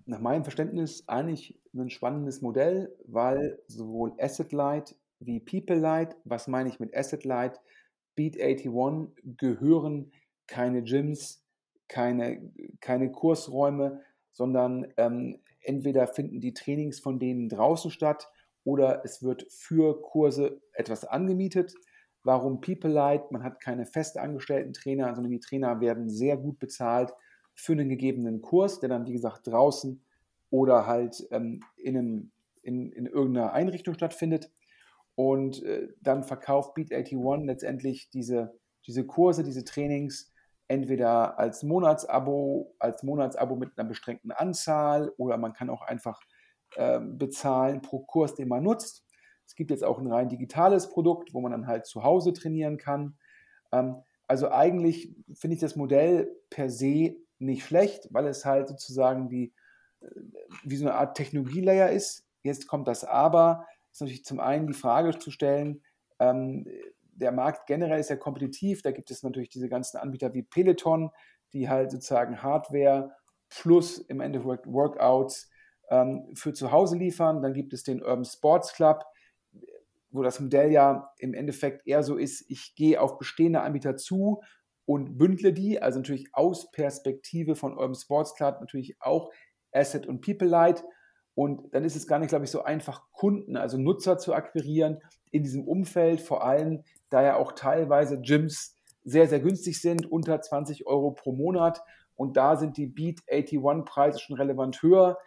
nach 0.07 0.19
meinem 0.19 0.43
Verständnis 0.43 1.03
eigentlich 1.07 1.59
ein 1.73 1.89
spannendes 1.89 2.41
Modell, 2.41 2.95
weil 3.05 3.59
sowohl 3.67 4.13
Asset 4.19 4.51
Light 4.53 4.95
wie 5.19 5.39
People 5.39 5.77
Light, 5.77 6.15
was 6.23 6.47
meine 6.47 6.69
ich 6.69 6.79
mit 6.79 6.95
Asset 6.95 7.25
Light, 7.25 7.59
Beat 8.15 8.39
81 8.39 9.13
gehören 9.37 10.11
keine 10.47 10.81
Gyms, 10.83 11.43
keine, 11.87 12.51
keine 12.79 13.11
Kursräume, 13.11 14.01
sondern 14.31 14.87
ähm, 14.97 15.39
entweder 15.61 16.07
finden 16.07 16.39
die 16.39 16.53
Trainings 16.53 16.99
von 16.99 17.19
denen 17.19 17.49
draußen 17.49 17.91
statt 17.91 18.29
oder 18.63 19.03
es 19.03 19.21
wird 19.21 19.45
für 19.51 20.01
Kurse 20.01 20.61
etwas 20.73 21.03
angemietet. 21.03 21.73
Warum 22.23 22.61
People 22.61 22.91
Light? 22.91 23.31
Man 23.31 23.43
hat 23.43 23.59
keine 23.59 23.85
festangestellten 23.85 24.73
Trainer, 24.73 25.13
sondern 25.15 25.31
die 25.31 25.39
Trainer 25.39 25.79
werden 25.81 26.09
sehr 26.09 26.37
gut 26.37 26.59
bezahlt 26.59 27.13
für 27.57 27.73
einen 27.73 27.89
gegebenen 27.89 28.41
Kurs, 28.41 28.79
der 28.79 28.89
dann, 28.89 29.07
wie 29.07 29.13
gesagt, 29.13 29.47
draußen 29.47 30.01
oder 30.51 30.85
halt 30.85 31.27
ähm, 31.31 31.61
in, 31.75 31.97
einem, 31.97 32.31
in, 32.61 32.91
in 32.91 33.07
irgendeiner 33.07 33.51
Einrichtung 33.51 33.95
stattfindet. 33.95 34.51
Und 35.15 35.63
äh, 35.63 35.89
dann 35.99 36.23
verkauft 36.23 36.75
Beat 36.75 36.93
81 36.93 37.47
letztendlich 37.47 38.09
diese, 38.11 38.57
diese 38.85 39.05
Kurse, 39.05 39.43
diese 39.43 39.63
Trainings 39.63 40.31
entweder 40.67 41.39
als 41.39 41.63
Monatsabo, 41.63 42.75
als 42.77 43.01
Monatsabo 43.01 43.55
mit 43.55 43.71
einer 43.77 43.87
beschränkten 43.87 44.31
Anzahl 44.31 45.11
oder 45.17 45.37
man 45.37 45.53
kann 45.53 45.69
auch 45.69 45.81
einfach 45.81 46.21
äh, 46.75 46.99
bezahlen 46.99 47.81
pro 47.81 47.99
Kurs, 47.99 48.35
den 48.35 48.49
man 48.49 48.63
nutzt. 48.63 49.03
Es 49.47 49.55
gibt 49.55 49.71
jetzt 49.71 49.83
auch 49.83 49.97
ein 49.97 50.11
rein 50.11 50.29
digitales 50.29 50.89
Produkt, 50.89 51.33
wo 51.33 51.41
man 51.41 51.53
dann 51.53 51.67
halt 51.67 51.87
zu 51.87 52.03
Hause 52.03 52.33
trainieren 52.33 52.77
kann. 52.77 53.17
Ähm, 53.71 53.95
also 54.27 54.51
eigentlich 54.51 55.15
finde 55.33 55.55
ich 55.55 55.61
das 55.61 55.75
Modell 55.75 56.29
per 56.49 56.69
se 56.69 57.15
nicht 57.39 57.65
schlecht, 57.65 58.07
weil 58.11 58.27
es 58.27 58.45
halt 58.45 58.67
sozusagen 58.67 59.29
die, 59.29 59.53
äh, 60.01 60.07
wie 60.63 60.77
so 60.77 60.85
eine 60.85 60.95
Art 60.95 61.17
Technologielayer 61.17 61.89
ist. 61.89 62.25
Jetzt 62.43 62.67
kommt 62.67 62.87
das 62.87 63.03
Aber, 63.03 63.65
ist 63.91 64.01
natürlich 64.01 64.25
zum 64.25 64.39
einen 64.39 64.67
die 64.67 64.73
Frage 64.73 65.17
zu 65.17 65.31
stellen, 65.31 65.83
ähm, 66.19 66.65
der 67.17 67.31
Markt 67.31 67.65
generell 67.65 67.99
ist 67.99 68.09
ja 68.09 68.15
kompetitiv, 68.15 68.81
da 68.81 68.91
gibt 68.91 69.09
es 69.09 69.23
natürlich 69.23 69.49
diese 69.49 69.69
ganzen 69.69 69.97
Anbieter 69.97 70.33
wie 70.33 70.43
Peloton, 70.43 71.09
die 71.53 71.67
halt 71.67 71.91
sozusagen 71.91 72.43
Hardware 72.43 73.11
plus 73.49 73.97
im 73.97 74.21
Endeffekt 74.21 74.67
Workouts 74.67 75.49
ähm, 75.89 76.29
für 76.35 76.53
zu 76.53 76.71
Hause 76.71 76.97
liefern. 76.97 77.41
Dann 77.41 77.53
gibt 77.53 77.73
es 77.73 77.83
den 77.83 78.03
Urban 78.03 78.25
Sports 78.25 78.73
Club, 78.73 79.03
wo 80.09 80.23
das 80.23 80.39
Modell 80.39 80.71
ja 80.71 81.11
im 81.17 81.33
Endeffekt 81.33 81.87
eher 81.87 82.03
so 82.03 82.17
ist, 82.17 82.45
ich 82.49 82.75
gehe 82.75 83.01
auf 83.01 83.17
bestehende 83.17 83.61
Anbieter 83.61 83.95
zu 83.97 84.41
und 84.87 85.17
bündle 85.17 85.51
die, 85.51 85.81
also 85.81 85.99
natürlich 85.99 86.29
aus 86.31 86.71
Perspektive 86.71 87.55
von 87.55 87.77
Urban 87.77 87.93
Sports 87.93 88.33
Club 88.35 88.61
natürlich 88.61 88.95
auch 89.01 89.29
Asset 89.73 90.07
und 90.07 90.21
People 90.21 90.47
Light. 90.47 90.83
Und 91.35 91.73
dann 91.75 91.83
ist 91.83 91.97
es 91.97 92.07
gar 92.07 92.19
nicht, 92.19 92.29
glaube 92.29 92.45
ich, 92.45 92.51
so 92.51 92.63
einfach, 92.63 93.03
Kunden, 93.11 93.57
also 93.57 93.77
Nutzer 93.77 94.17
zu 94.17 94.33
akquirieren 94.33 95.01
in 95.29 95.43
diesem 95.43 95.67
Umfeld, 95.67 96.21
vor 96.21 96.43
allem 96.43 96.83
da 97.09 97.21
ja 97.21 97.35
auch 97.35 97.51
teilweise 97.51 98.21
Gyms 98.21 98.75
sehr, 99.03 99.27
sehr 99.27 99.41
günstig 99.41 99.81
sind, 99.81 100.09
unter 100.09 100.41
20 100.41 100.87
Euro 100.87 101.11
pro 101.11 101.33
Monat. 101.33 101.81
Und 102.15 102.37
da 102.37 102.55
sind 102.55 102.77
die 102.77 102.87
Beat 102.87 103.19
81-Preise 103.29 104.19
schon 104.19 104.37
relevant 104.37 104.81
höher. 104.81 105.17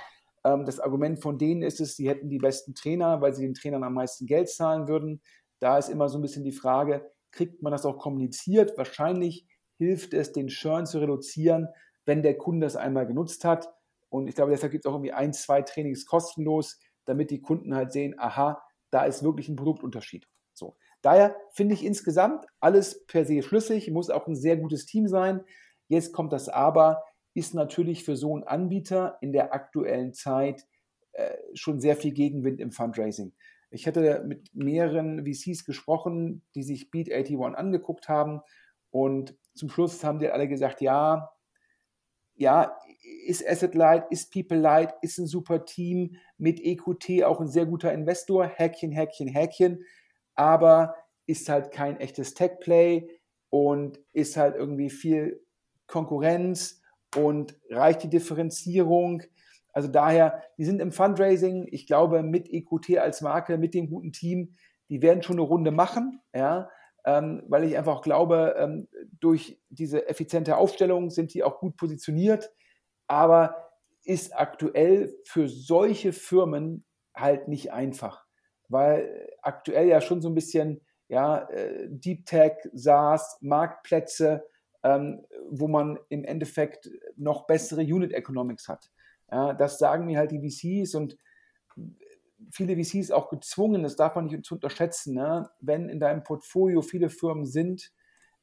Ähm, 0.42 0.64
das 0.64 0.80
Argument 0.80 1.20
von 1.20 1.36
denen 1.36 1.62
ist 1.62 1.80
es, 1.80 1.96
sie 1.96 2.08
hätten 2.08 2.30
die 2.30 2.38
besten 2.38 2.74
Trainer, 2.74 3.20
weil 3.20 3.34
sie 3.34 3.42
den 3.42 3.54
Trainern 3.54 3.84
am 3.84 3.92
meisten 3.92 4.26
Geld 4.26 4.48
zahlen 4.48 4.88
würden. 4.88 5.20
Da 5.60 5.76
ist 5.76 5.90
immer 5.90 6.08
so 6.08 6.18
ein 6.18 6.22
bisschen 6.22 6.44
die 6.44 6.52
Frage, 6.52 7.10
kriegt 7.30 7.62
man 7.62 7.72
das 7.72 7.84
auch 7.84 7.98
kommuniziert? 7.98 8.76
Wahrscheinlich 8.78 9.46
hilft 9.80 10.12
es, 10.12 10.32
den 10.32 10.48
Churn 10.48 10.84
zu 10.84 10.98
reduzieren, 10.98 11.68
wenn 12.04 12.22
der 12.22 12.36
Kunde 12.36 12.66
das 12.66 12.76
einmal 12.76 13.06
genutzt 13.06 13.46
hat. 13.46 13.72
Und 14.10 14.28
ich 14.28 14.34
glaube, 14.34 14.50
deshalb 14.50 14.72
gibt 14.72 14.84
es 14.84 14.90
auch 14.90 14.94
irgendwie 14.94 15.14
ein, 15.14 15.32
zwei 15.32 15.62
Trainings 15.62 16.04
kostenlos, 16.04 16.78
damit 17.06 17.30
die 17.30 17.40
Kunden 17.40 17.74
halt 17.74 17.90
sehen, 17.90 18.14
aha, 18.18 18.62
da 18.90 19.04
ist 19.04 19.22
wirklich 19.22 19.48
ein 19.48 19.56
Produktunterschied. 19.56 20.28
So. 20.52 20.76
Daher 21.00 21.34
finde 21.52 21.72
ich 21.72 21.82
insgesamt 21.82 22.44
alles 22.60 23.06
per 23.06 23.24
se 23.24 23.42
schlüssig, 23.42 23.90
muss 23.90 24.10
auch 24.10 24.26
ein 24.26 24.36
sehr 24.36 24.58
gutes 24.58 24.84
Team 24.84 25.08
sein. 25.08 25.44
Jetzt 25.88 26.12
kommt 26.12 26.34
das 26.34 26.50
Aber, 26.50 27.02
ist 27.32 27.54
natürlich 27.54 28.04
für 28.04 28.16
so 28.16 28.34
einen 28.34 28.44
Anbieter 28.44 29.16
in 29.22 29.32
der 29.32 29.54
aktuellen 29.54 30.12
Zeit 30.12 30.66
äh, 31.12 31.36
schon 31.54 31.80
sehr 31.80 31.96
viel 31.96 32.12
Gegenwind 32.12 32.60
im 32.60 32.70
Fundraising. 32.70 33.32
Ich 33.70 33.86
hatte 33.86 34.24
mit 34.26 34.54
mehreren 34.54 35.24
VCs 35.24 35.64
gesprochen, 35.64 36.42
die 36.54 36.64
sich 36.64 36.90
Beat 36.90 37.10
81 37.10 37.56
angeguckt 37.56 38.10
haben 38.10 38.42
und 38.90 39.36
zum 39.54 39.68
Schluss 39.68 40.02
haben 40.04 40.18
die 40.18 40.28
alle 40.28 40.48
gesagt, 40.48 40.80
ja, 40.80 41.30
ja, 42.34 42.76
ist 43.26 43.46
Asset 43.46 43.74
Light, 43.74 44.10
ist 44.10 44.32
People 44.32 44.58
Light, 44.58 44.94
ist 45.02 45.18
ein 45.18 45.26
super 45.26 45.64
Team, 45.64 46.16
mit 46.38 46.58
EQT 46.60 47.24
auch 47.24 47.40
ein 47.40 47.48
sehr 47.48 47.66
guter 47.66 47.92
Investor, 47.92 48.46
Häkchen, 48.46 48.92
Häkchen, 48.92 49.28
Häkchen, 49.28 49.84
aber 50.34 50.94
ist 51.26 51.48
halt 51.48 51.70
kein 51.70 51.98
echtes 52.00 52.34
Tech-Play 52.34 53.08
und 53.50 54.00
ist 54.12 54.36
halt 54.36 54.56
irgendwie 54.56 54.90
viel 54.90 55.44
Konkurrenz 55.86 56.80
und 57.16 57.58
reicht 57.68 58.04
die 58.04 58.08
Differenzierung. 58.08 59.22
Also 59.72 59.88
daher, 59.88 60.42
die 60.56 60.64
sind 60.64 60.80
im 60.80 60.92
Fundraising, 60.92 61.66
ich 61.70 61.86
glaube, 61.86 62.22
mit 62.22 62.48
EQT 62.48 62.98
als 62.98 63.20
Marke, 63.20 63.58
mit 63.58 63.74
dem 63.74 63.90
guten 63.90 64.12
Team, 64.12 64.56
die 64.88 65.02
werden 65.02 65.22
schon 65.22 65.36
eine 65.36 65.46
Runde 65.46 65.70
machen, 65.70 66.20
ja, 66.34 66.68
ähm, 67.04 67.42
weil 67.48 67.64
ich 67.64 67.76
einfach 67.76 68.02
glaube, 68.02 68.54
ähm, 68.58 68.88
durch 69.20 69.60
diese 69.68 70.08
effiziente 70.08 70.56
Aufstellung 70.56 71.10
sind 71.10 71.34
die 71.34 71.42
auch 71.42 71.58
gut 71.60 71.76
positioniert, 71.76 72.52
aber 73.06 73.70
ist 74.04 74.36
aktuell 74.36 75.14
für 75.24 75.48
solche 75.48 76.12
Firmen 76.12 76.84
halt 77.14 77.48
nicht 77.48 77.72
einfach, 77.72 78.24
weil 78.68 79.28
aktuell 79.42 79.88
ja 79.88 80.00
schon 80.00 80.22
so 80.22 80.28
ein 80.28 80.34
bisschen 80.34 80.80
ja, 81.08 81.48
äh, 81.50 81.88
Deep 81.88 82.24
Tech, 82.24 82.52
SaaS, 82.72 83.38
Marktplätze, 83.40 84.44
ähm, 84.82 85.26
wo 85.48 85.66
man 85.66 85.98
im 86.08 86.24
Endeffekt 86.24 86.88
noch 87.16 87.46
bessere 87.46 87.82
Unit 87.82 88.12
Economics 88.12 88.68
hat. 88.68 88.90
Ja, 89.30 89.52
das 89.52 89.78
sagen 89.78 90.06
mir 90.06 90.18
halt 90.18 90.30
die 90.30 90.40
VCs 90.40 90.94
und 90.94 91.16
viele 92.50 92.76
VCs 92.76 93.10
auch 93.10 93.28
gezwungen, 93.28 93.82
das 93.82 93.96
darf 93.96 94.14
man 94.14 94.26
nicht 94.26 94.44
zu 94.44 94.54
unterschätzen, 94.54 95.14
ne? 95.14 95.50
wenn 95.60 95.88
in 95.88 96.00
deinem 96.00 96.22
Portfolio 96.22 96.82
viele 96.82 97.10
Firmen 97.10 97.46
sind, 97.46 97.92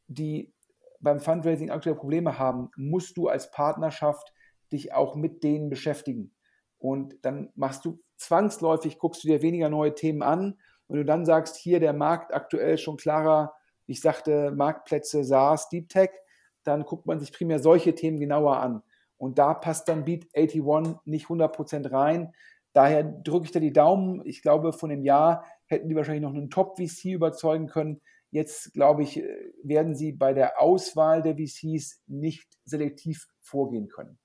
die 0.07 0.53
beim 0.99 1.19
Fundraising 1.19 1.69
aktuell 1.69 1.95
Probleme 1.95 2.39
haben, 2.39 2.69
musst 2.75 3.17
du 3.17 3.27
als 3.27 3.51
Partnerschaft 3.51 4.33
dich 4.71 4.93
auch 4.93 5.15
mit 5.15 5.43
denen 5.43 5.69
beschäftigen. 5.69 6.33
Und 6.79 7.15
dann 7.23 7.51
machst 7.55 7.85
du 7.85 7.99
zwangsläufig, 8.17 8.99
guckst 8.99 9.23
du 9.23 9.27
dir 9.27 9.41
weniger 9.41 9.69
neue 9.69 9.95
Themen 9.95 10.21
an. 10.21 10.57
Wenn 10.87 10.97
du 10.97 11.05
dann 11.05 11.25
sagst, 11.25 11.55
hier 11.55 11.79
der 11.79 11.93
Markt 11.93 12.33
aktuell 12.33 12.77
schon 12.77 12.97
klarer, 12.97 13.53
ich 13.85 14.01
sagte 14.01 14.51
Marktplätze, 14.51 15.23
SaaS, 15.23 15.69
Deep 15.69 15.89
Tech, 15.89 16.09
dann 16.63 16.83
guckt 16.83 17.05
man 17.05 17.19
sich 17.19 17.31
primär 17.31 17.59
solche 17.59 17.95
Themen 17.95 18.19
genauer 18.19 18.57
an. 18.57 18.83
Und 19.17 19.39
da 19.39 19.53
passt 19.53 19.87
dann 19.87 20.05
Beat 20.05 20.27
81 20.35 20.97
nicht 21.05 21.27
100% 21.27 21.91
rein. 21.91 22.33
Daher 22.77 23.03
drücke 23.03 23.45
ich 23.45 23.51
da 23.51 23.59
die 23.59 23.73
Daumen. 23.73 24.21
Ich 24.23 24.43
glaube, 24.43 24.71
von 24.71 24.91
dem 24.91 25.01
Jahr 25.01 25.43
hätten 25.65 25.89
die 25.89 25.95
wahrscheinlich 25.95 26.21
noch 26.21 26.35
einen 26.35 26.51
Top-VC 26.51 27.05
überzeugen 27.05 27.65
können. 27.65 28.01
Jetzt, 28.29 28.71
glaube 28.73 29.01
ich, 29.01 29.23
werden 29.63 29.95
sie 29.95 30.11
bei 30.11 30.35
der 30.35 30.61
Auswahl 30.61 31.23
der 31.23 31.37
VCs 31.37 32.03
nicht 32.05 32.47
selektiv 32.65 33.25
vorgehen 33.41 33.87
können. 33.87 34.19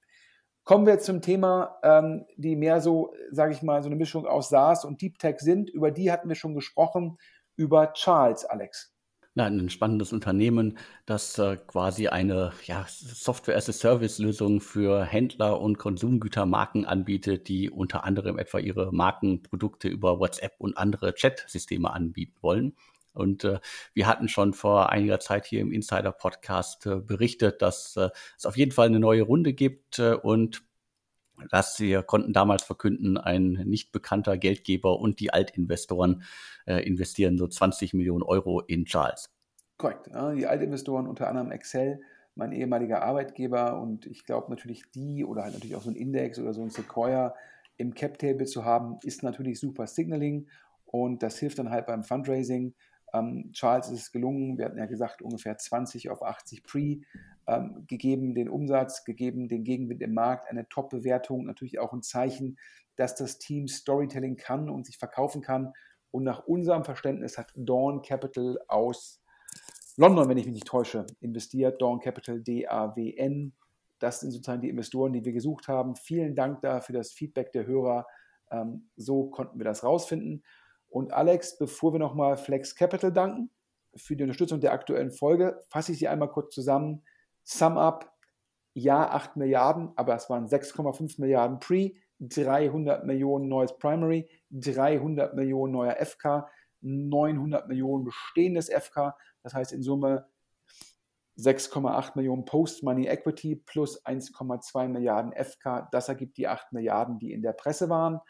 Kommen 0.64 0.84
wir 0.84 0.98
zum 0.98 1.22
Thema, 1.22 1.78
ähm, 1.82 2.26
die 2.36 2.54
mehr 2.54 2.82
so, 2.82 3.14
sage 3.30 3.54
ich 3.54 3.62
mal, 3.62 3.82
so 3.82 3.88
eine 3.88 3.96
Mischung 3.96 4.26
aus 4.26 4.50
SaaS 4.50 4.84
und 4.84 5.00
Deep 5.00 5.18
Tech 5.18 5.38
sind. 5.38 5.70
Über 5.70 5.90
die 5.90 6.12
hatten 6.12 6.28
wir 6.28 6.36
schon 6.36 6.54
gesprochen, 6.54 7.16
über 7.56 7.94
Charles, 7.94 8.44
Alex. 8.44 8.91
Nein, 9.34 9.58
ein 9.58 9.70
spannendes 9.70 10.12
Unternehmen, 10.12 10.76
das 11.06 11.38
äh, 11.38 11.56
quasi 11.66 12.08
eine 12.08 12.52
ja, 12.66 12.84
Software-as-a-Service-Lösung 12.86 14.60
für 14.60 15.04
Händler 15.04 15.58
und 15.58 15.78
Konsumgütermarken 15.78 16.84
anbietet, 16.84 17.48
die 17.48 17.70
unter 17.70 18.04
anderem 18.04 18.38
etwa 18.38 18.58
ihre 18.58 18.92
Markenprodukte 18.92 19.88
über 19.88 20.20
WhatsApp 20.20 20.52
und 20.58 20.76
andere 20.76 21.14
Chat-Systeme 21.14 21.90
anbieten 21.90 22.36
wollen. 22.42 22.76
Und 23.14 23.44
äh, 23.44 23.60
wir 23.94 24.06
hatten 24.06 24.28
schon 24.28 24.52
vor 24.52 24.90
einiger 24.90 25.18
Zeit 25.18 25.46
hier 25.46 25.60
im 25.62 25.72
Insider-Podcast 25.72 26.84
äh, 26.84 26.96
berichtet, 26.96 27.62
dass 27.62 27.96
äh, 27.96 28.10
es 28.36 28.44
auf 28.44 28.58
jeden 28.58 28.72
Fall 28.72 28.88
eine 28.88 29.00
neue 29.00 29.22
Runde 29.22 29.54
gibt 29.54 29.98
äh, 29.98 30.12
und 30.12 30.62
dass 31.50 31.80
wir 31.80 32.02
konnten 32.02 32.32
damals 32.32 32.62
verkünden, 32.62 33.16
ein 33.16 33.52
nicht 33.64 33.92
bekannter 33.92 34.38
Geldgeber 34.38 34.98
und 34.98 35.20
die 35.20 35.32
Altinvestoren 35.32 36.22
äh, 36.66 36.86
investieren 36.86 37.38
so 37.38 37.46
20 37.46 37.94
Millionen 37.94 38.22
Euro 38.22 38.60
in 38.60 38.84
Charles. 38.84 39.30
Korrekt. 39.78 40.10
Die 40.36 40.46
Altinvestoren, 40.46 41.08
unter 41.08 41.28
anderem 41.28 41.50
Excel, 41.50 42.00
mein 42.34 42.52
ehemaliger 42.52 43.02
Arbeitgeber 43.02 43.80
und 43.80 44.06
ich 44.06 44.24
glaube 44.24 44.50
natürlich 44.50 44.84
die 44.94 45.24
oder 45.24 45.42
halt 45.42 45.54
natürlich 45.54 45.76
auch 45.76 45.82
so 45.82 45.90
ein 45.90 45.96
Index 45.96 46.38
oder 46.38 46.54
so 46.54 46.62
ein 46.62 46.70
Sequoia 46.70 47.34
im 47.76 47.94
Cap-Table 47.94 48.46
zu 48.46 48.64
haben, 48.64 48.98
ist 49.02 49.22
natürlich 49.22 49.58
super 49.58 49.86
Signaling 49.86 50.46
und 50.84 51.22
das 51.22 51.38
hilft 51.38 51.58
dann 51.58 51.70
halt 51.70 51.86
beim 51.86 52.04
Fundraising. 52.04 52.74
Ähm, 53.12 53.50
Charles 53.52 53.88
ist 53.88 54.00
es 54.00 54.12
gelungen, 54.12 54.58
wir 54.58 54.64
hatten 54.64 54.78
ja 54.78 54.86
gesagt, 54.86 55.22
ungefähr 55.22 55.58
20 55.58 56.10
auf 56.10 56.22
80 56.22 56.62
Pre, 56.62 57.00
ähm, 57.46 57.84
gegeben 57.86 58.34
den 58.34 58.48
Umsatz, 58.48 59.04
gegeben 59.04 59.48
den 59.48 59.64
Gegenwind 59.64 60.02
im 60.02 60.14
Markt, 60.14 60.48
eine 60.48 60.68
Top-Bewertung, 60.68 61.44
natürlich 61.44 61.78
auch 61.78 61.92
ein 61.92 62.02
Zeichen, 62.02 62.58
dass 62.96 63.14
das 63.14 63.38
Team 63.38 63.68
Storytelling 63.68 64.36
kann 64.36 64.70
und 64.70 64.86
sich 64.86 64.98
verkaufen 64.98 65.42
kann. 65.42 65.72
Und 66.10 66.24
nach 66.24 66.46
unserem 66.46 66.84
Verständnis 66.84 67.38
hat 67.38 67.52
Dawn 67.56 68.02
Capital 68.02 68.58
aus 68.68 69.22
London, 69.96 70.28
wenn 70.28 70.38
ich 70.38 70.46
mich 70.46 70.54
nicht 70.54 70.66
täusche, 70.66 71.06
investiert. 71.20 71.80
Dawn 71.80 72.00
Capital, 72.00 72.40
D-A-W-N. 72.40 73.52
Das 73.98 74.20
sind 74.20 74.30
sozusagen 74.30 74.62
die 74.62 74.68
Investoren, 74.68 75.12
die 75.12 75.24
wir 75.24 75.32
gesucht 75.32 75.68
haben. 75.68 75.96
Vielen 75.96 76.34
Dank 76.34 76.60
da 76.60 76.80
für 76.80 76.92
das 76.92 77.12
Feedback 77.12 77.52
der 77.52 77.66
Hörer. 77.66 78.06
Ähm, 78.50 78.88
so 78.96 79.26
konnten 79.26 79.58
wir 79.58 79.64
das 79.64 79.84
rausfinden. 79.84 80.42
Und 80.92 81.14
Alex, 81.14 81.56
bevor 81.56 81.94
wir 81.94 81.98
nochmal 81.98 82.36
Flex 82.36 82.74
Capital 82.74 83.10
danken 83.10 83.50
für 83.96 84.14
die 84.14 84.24
Unterstützung 84.24 84.60
der 84.60 84.72
aktuellen 84.72 85.10
Folge, 85.10 85.62
fasse 85.70 85.92
ich 85.92 85.98
sie 85.98 86.06
einmal 86.06 86.28
kurz 86.28 86.54
zusammen. 86.54 87.02
Sum 87.44 87.78
up, 87.78 88.12
ja 88.74 89.10
8 89.10 89.36
Milliarden, 89.36 89.92
aber 89.96 90.14
es 90.14 90.28
waren 90.28 90.46
6,5 90.46 91.18
Milliarden 91.18 91.60
Pre, 91.60 91.92
300 92.20 93.06
Millionen 93.06 93.48
neues 93.48 93.76
Primary, 93.78 94.28
300 94.50 95.34
Millionen 95.34 95.72
neuer 95.72 95.96
FK, 95.96 96.46
900 96.82 97.68
Millionen 97.68 98.04
bestehendes 98.04 98.68
FK, 98.68 99.16
das 99.42 99.54
heißt 99.54 99.72
in 99.72 99.82
Summe 99.82 100.26
6,8 101.38 102.12
Millionen 102.16 102.44
Post-Money 102.44 103.06
Equity 103.06 103.56
plus 103.56 104.04
1,2 104.04 104.88
Milliarden 104.88 105.32
FK. 105.32 105.88
Das 105.90 106.10
ergibt 106.10 106.36
die 106.36 106.48
8 106.48 106.70
Milliarden, 106.74 107.18
die 107.18 107.32
in 107.32 107.40
der 107.40 107.54
Presse 107.54 107.88
waren. 107.88 108.20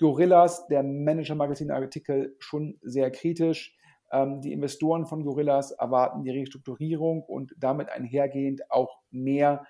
Gorillas, 0.00 0.66
der 0.68 0.82
Manager-Magazin-Artikel, 0.82 2.34
schon 2.38 2.78
sehr 2.80 3.10
kritisch. 3.10 3.76
Ähm, 4.10 4.40
die 4.40 4.52
Investoren 4.52 5.04
von 5.04 5.22
Gorillas 5.22 5.72
erwarten 5.72 6.24
die 6.24 6.30
Restrukturierung 6.30 7.22
und 7.22 7.54
damit 7.58 7.90
einhergehend 7.90 8.62
auch 8.70 8.98
mehr 9.10 9.66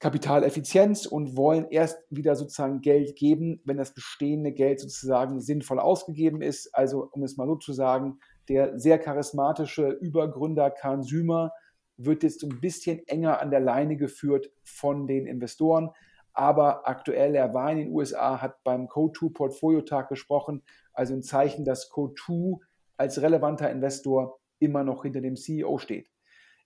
Kapitaleffizienz 0.00 1.06
und 1.06 1.36
wollen 1.36 1.68
erst 1.70 1.98
wieder 2.10 2.34
sozusagen 2.34 2.80
Geld 2.80 3.16
geben, 3.16 3.62
wenn 3.64 3.76
das 3.78 3.94
bestehende 3.94 4.52
Geld 4.52 4.80
sozusagen 4.80 5.40
sinnvoll 5.40 5.78
ausgegeben 5.78 6.42
ist. 6.42 6.74
Also, 6.74 7.08
um 7.12 7.22
es 7.22 7.36
mal 7.36 7.46
so 7.46 7.54
zu 7.54 7.72
sagen, 7.72 8.18
der 8.48 8.78
sehr 8.78 8.98
charismatische 8.98 9.88
Übergründer 9.88 10.70
Kahn 10.70 11.02
Sümer 11.02 11.52
wird 11.96 12.24
jetzt 12.24 12.42
ein 12.42 12.60
bisschen 12.60 12.98
enger 13.06 13.40
an 13.40 13.50
der 13.50 13.60
Leine 13.60 13.96
geführt 13.96 14.50
von 14.64 15.06
den 15.06 15.26
Investoren. 15.26 15.90
Aber 16.36 16.86
aktuell, 16.86 17.34
er 17.34 17.54
war 17.54 17.72
in 17.72 17.78
den 17.78 17.92
USA, 17.92 18.42
hat 18.42 18.62
beim 18.62 18.88
Co2 18.88 19.32
Portfolio-Tag 19.32 20.10
gesprochen, 20.10 20.62
also 20.92 21.14
ein 21.14 21.22
Zeichen, 21.22 21.64
dass 21.64 21.90
Co2 21.90 22.58
als 22.98 23.22
relevanter 23.22 23.70
Investor 23.70 24.38
immer 24.58 24.84
noch 24.84 25.04
hinter 25.04 25.22
dem 25.22 25.36
CEO 25.36 25.78
steht. 25.78 26.10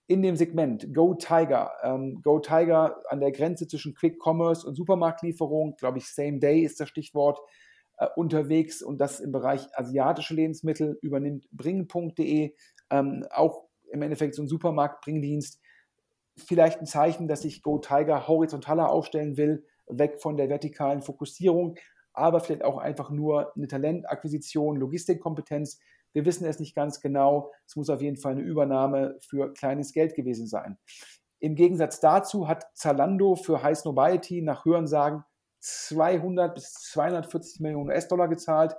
In 0.07 0.21
dem 0.23 0.35
Segment 0.35 0.93
Go 0.93 1.13
Tiger, 1.13 1.71
ähm, 1.83 2.21
Go 2.21 2.39
Tiger 2.39 2.97
an 3.07 3.21
der 3.21 3.31
Grenze 3.31 3.65
zwischen 3.65 3.93
Quick 3.93 4.17
Commerce 4.21 4.67
und 4.67 4.75
Supermarktlieferung, 4.75 5.77
glaube 5.77 5.99
ich, 5.99 6.07
Same 6.07 6.39
Day 6.39 6.63
ist 6.63 6.81
das 6.81 6.89
Stichwort, 6.89 7.39
äh, 7.97 8.07
unterwegs 8.17 8.81
und 8.81 8.99
das 8.99 9.21
im 9.21 9.31
Bereich 9.31 9.69
asiatische 9.73 10.33
Lebensmittel 10.33 10.99
übernimmt 11.01 11.47
bringen.de, 11.51 12.53
ähm, 12.89 13.25
auch 13.29 13.69
im 13.89 14.01
Endeffekt 14.01 14.35
so 14.35 14.41
ein 14.41 14.49
Supermarktbringdienst. 14.49 15.60
Vielleicht 16.41 16.79
ein 16.79 16.85
Zeichen, 16.85 17.27
dass 17.27 17.41
sich 17.41 17.61
Go 17.61 17.79
Tiger 17.79 18.27
horizontaler 18.27 18.89
aufstellen 18.89 19.37
will, 19.37 19.65
weg 19.87 20.21
von 20.21 20.37
der 20.37 20.49
vertikalen 20.49 21.01
Fokussierung, 21.01 21.75
aber 22.13 22.39
vielleicht 22.39 22.63
auch 22.63 22.77
einfach 22.77 23.09
nur 23.09 23.55
eine 23.55 23.67
Talentakquisition, 23.67 24.77
Logistikkompetenz, 24.77 25.79
wir 26.13 26.25
wissen 26.25 26.45
es 26.45 26.59
nicht 26.59 26.75
ganz 26.75 26.99
genau. 26.99 27.51
Es 27.65 27.75
muss 27.75 27.89
auf 27.89 28.01
jeden 28.01 28.17
Fall 28.17 28.33
eine 28.33 28.41
Übernahme 28.41 29.17
für 29.21 29.53
kleines 29.53 29.93
Geld 29.93 30.15
gewesen 30.15 30.47
sein. 30.47 30.77
Im 31.39 31.55
Gegensatz 31.55 31.99
dazu 31.99 32.47
hat 32.47 32.65
Zalando 32.73 33.35
für 33.35 33.63
High 33.63 33.77
Snobiety 33.77 34.41
nach 34.41 34.65
Hörensagen 34.65 35.23
200 35.59 36.53
bis 36.53 36.73
240 36.73 37.61
Millionen 37.61 37.89
US-Dollar 37.89 38.27
gezahlt. 38.27 38.75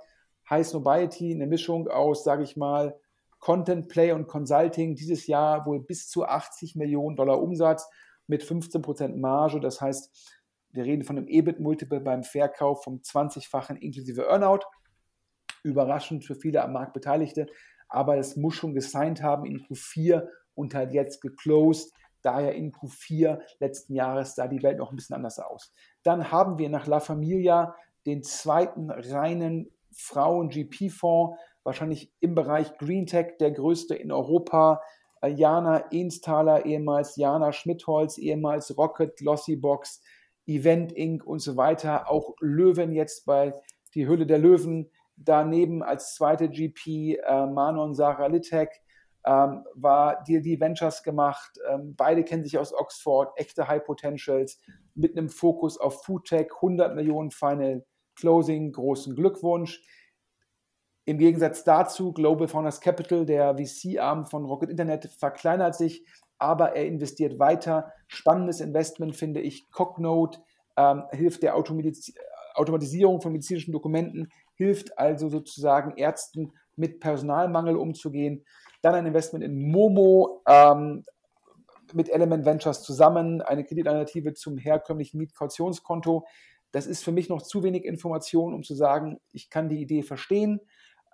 High 0.49 0.65
Snobiety, 0.65 1.33
eine 1.33 1.47
Mischung 1.47 1.87
aus, 1.87 2.23
sage 2.23 2.43
ich 2.43 2.55
mal, 2.55 2.99
Content 3.43 3.89
Play 3.89 4.13
und 4.13 4.27
Consulting, 4.27 4.95
dieses 4.95 5.27
Jahr 5.27 5.65
wohl 5.65 5.83
bis 5.83 6.07
zu 6.07 6.23
80 6.23 6.77
Millionen 6.77 7.17
Dollar 7.17 7.41
Umsatz 7.41 7.89
mit 8.25 8.41
15% 8.41 9.17
Marge. 9.17 9.59
Das 9.59 9.81
heißt, 9.81 10.39
wir 10.71 10.85
reden 10.85 11.03
von 11.03 11.17
einem 11.17 11.27
EBIT-Multiple 11.27 11.99
beim 11.99 12.23
Verkauf 12.23 12.85
vom 12.85 13.01
20-fachen 13.01 13.75
inklusive 13.75 14.27
Earnout. 14.27 14.61
Überraschend 15.61 16.23
für 16.23 16.35
viele 16.35 16.63
am 16.63 16.71
Markt 16.71 16.93
Beteiligte, 16.93 17.47
aber 17.89 18.15
es 18.15 18.37
muss 18.37 18.55
schon 18.55 18.73
gesigned 18.73 19.21
haben 19.21 19.45
in 19.45 19.59
Q4 19.59 20.25
und 20.55 20.73
halt 20.73 20.93
jetzt 20.93 21.19
geclosed. 21.19 21.93
Daher 22.21 22.55
in 22.55 22.71
Q4 22.71 23.41
letzten 23.59 23.93
Jahres 23.93 24.35
sah 24.35 24.47
die 24.47 24.63
Welt 24.63 24.77
noch 24.77 24.91
ein 24.91 24.95
bisschen 24.95 25.17
anders 25.17 25.39
aus. 25.39 25.73
Dann 26.03 26.31
haben 26.31 26.59
wir 26.59 26.69
nach 26.69 26.87
La 26.87 27.01
Familia 27.01 27.75
den 28.05 28.23
zweiten 28.23 28.89
reinen 28.89 29.69
Frauen-GP-Fonds, 29.91 31.37
wahrscheinlich 31.63 32.13
im 32.19 32.35
Bereich 32.35 32.77
Green 32.77 33.05
Tech, 33.05 33.37
der 33.39 33.51
größte 33.51 33.95
in 33.95 34.11
Europa. 34.11 34.81
Äh, 35.21 35.29
Jana 35.29 35.91
Ehnsthaler, 35.91 36.65
ehemals 36.65 37.15
Jana 37.15 37.51
Schmidholz, 37.51 38.17
ehemals 38.17 38.77
Rocket, 38.77 39.15
Glossybox, 39.17 40.01
Event 40.45 40.91
Inc. 40.91 41.25
und 41.25 41.39
so 41.39 41.55
weiter. 41.57 42.09
Auch 42.09 42.35
Löwen 42.39 42.91
jetzt 42.91 43.25
bei 43.25 43.53
die 43.93 44.05
Höhle 44.05 44.25
der 44.25 44.39
Löwen. 44.39 44.89
Daneben 45.15 45.83
als 45.83 46.15
zweite 46.15 46.49
GP 46.49 47.19
äh, 47.23 47.45
Manon 47.45 47.93
Sarah 47.93 48.27
Littek 48.27 48.81
ähm, 49.25 49.63
war 49.75 50.23
DLD 50.23 50.59
Ventures 50.59 51.03
gemacht. 51.03 51.57
Ähm, 51.69 51.95
beide 51.95 52.23
kennen 52.23 52.43
sich 52.43 52.57
aus 52.57 52.73
Oxford, 52.73 53.31
echte 53.37 53.67
High 53.67 53.83
Potentials 53.83 54.59
mit 54.95 55.17
einem 55.17 55.29
Fokus 55.29 55.77
auf 55.77 56.03
Foodtech, 56.03 56.47
100 56.55 56.95
Millionen 56.95 57.31
Final 57.31 57.85
Closing, 58.15 58.71
großen 58.71 59.15
Glückwunsch. 59.15 59.81
Im 61.05 61.17
Gegensatz 61.17 61.63
dazu, 61.63 62.13
Global 62.13 62.47
Founders 62.47 62.79
Capital, 62.79 63.25
der 63.25 63.57
VC-Arm 63.57 64.25
von 64.25 64.45
Rocket 64.45 64.69
Internet, 64.69 65.05
verkleinert 65.05 65.75
sich, 65.75 66.05
aber 66.37 66.75
er 66.75 66.85
investiert 66.85 67.39
weiter. 67.39 67.91
Spannendes 68.07 68.61
Investment 68.61 69.15
finde 69.15 69.41
ich. 69.41 69.69
Cognode 69.71 70.39
ähm, 70.77 71.03
hilft 71.11 71.43
der 71.43 71.55
Automatiz 71.55 72.13
Automatisierung 72.55 73.19
von 73.19 73.31
medizinischen 73.31 73.71
Dokumenten, 73.71 74.31
hilft 74.53 74.97
also 74.97 75.27
sozusagen 75.27 75.97
Ärzten 75.97 76.53
mit 76.75 76.99
Personalmangel 76.99 77.75
umzugehen. 77.75 78.45
Dann 78.81 78.95
ein 78.95 79.05
Investment 79.05 79.43
in 79.43 79.71
Momo 79.71 80.43
ähm, 80.47 81.03
mit 81.93 82.09
Element 82.09 82.45
Ventures 82.45 82.83
zusammen, 82.83 83.41
eine 83.41 83.63
Kreditalternative 83.63 84.33
zum 84.33 84.57
herkömmlichen 84.57 85.17
Mietkautionskonto. 85.17 86.25
Das 86.71 86.87
ist 86.87 87.03
für 87.03 87.11
mich 87.11 87.29
noch 87.29 87.41
zu 87.41 87.63
wenig 87.63 87.85
Information, 87.85 88.53
um 88.53 88.63
zu 88.63 88.73
sagen, 88.73 89.19
ich 89.31 89.49
kann 89.49 89.69
die 89.69 89.81
Idee 89.81 90.03
verstehen. 90.03 90.59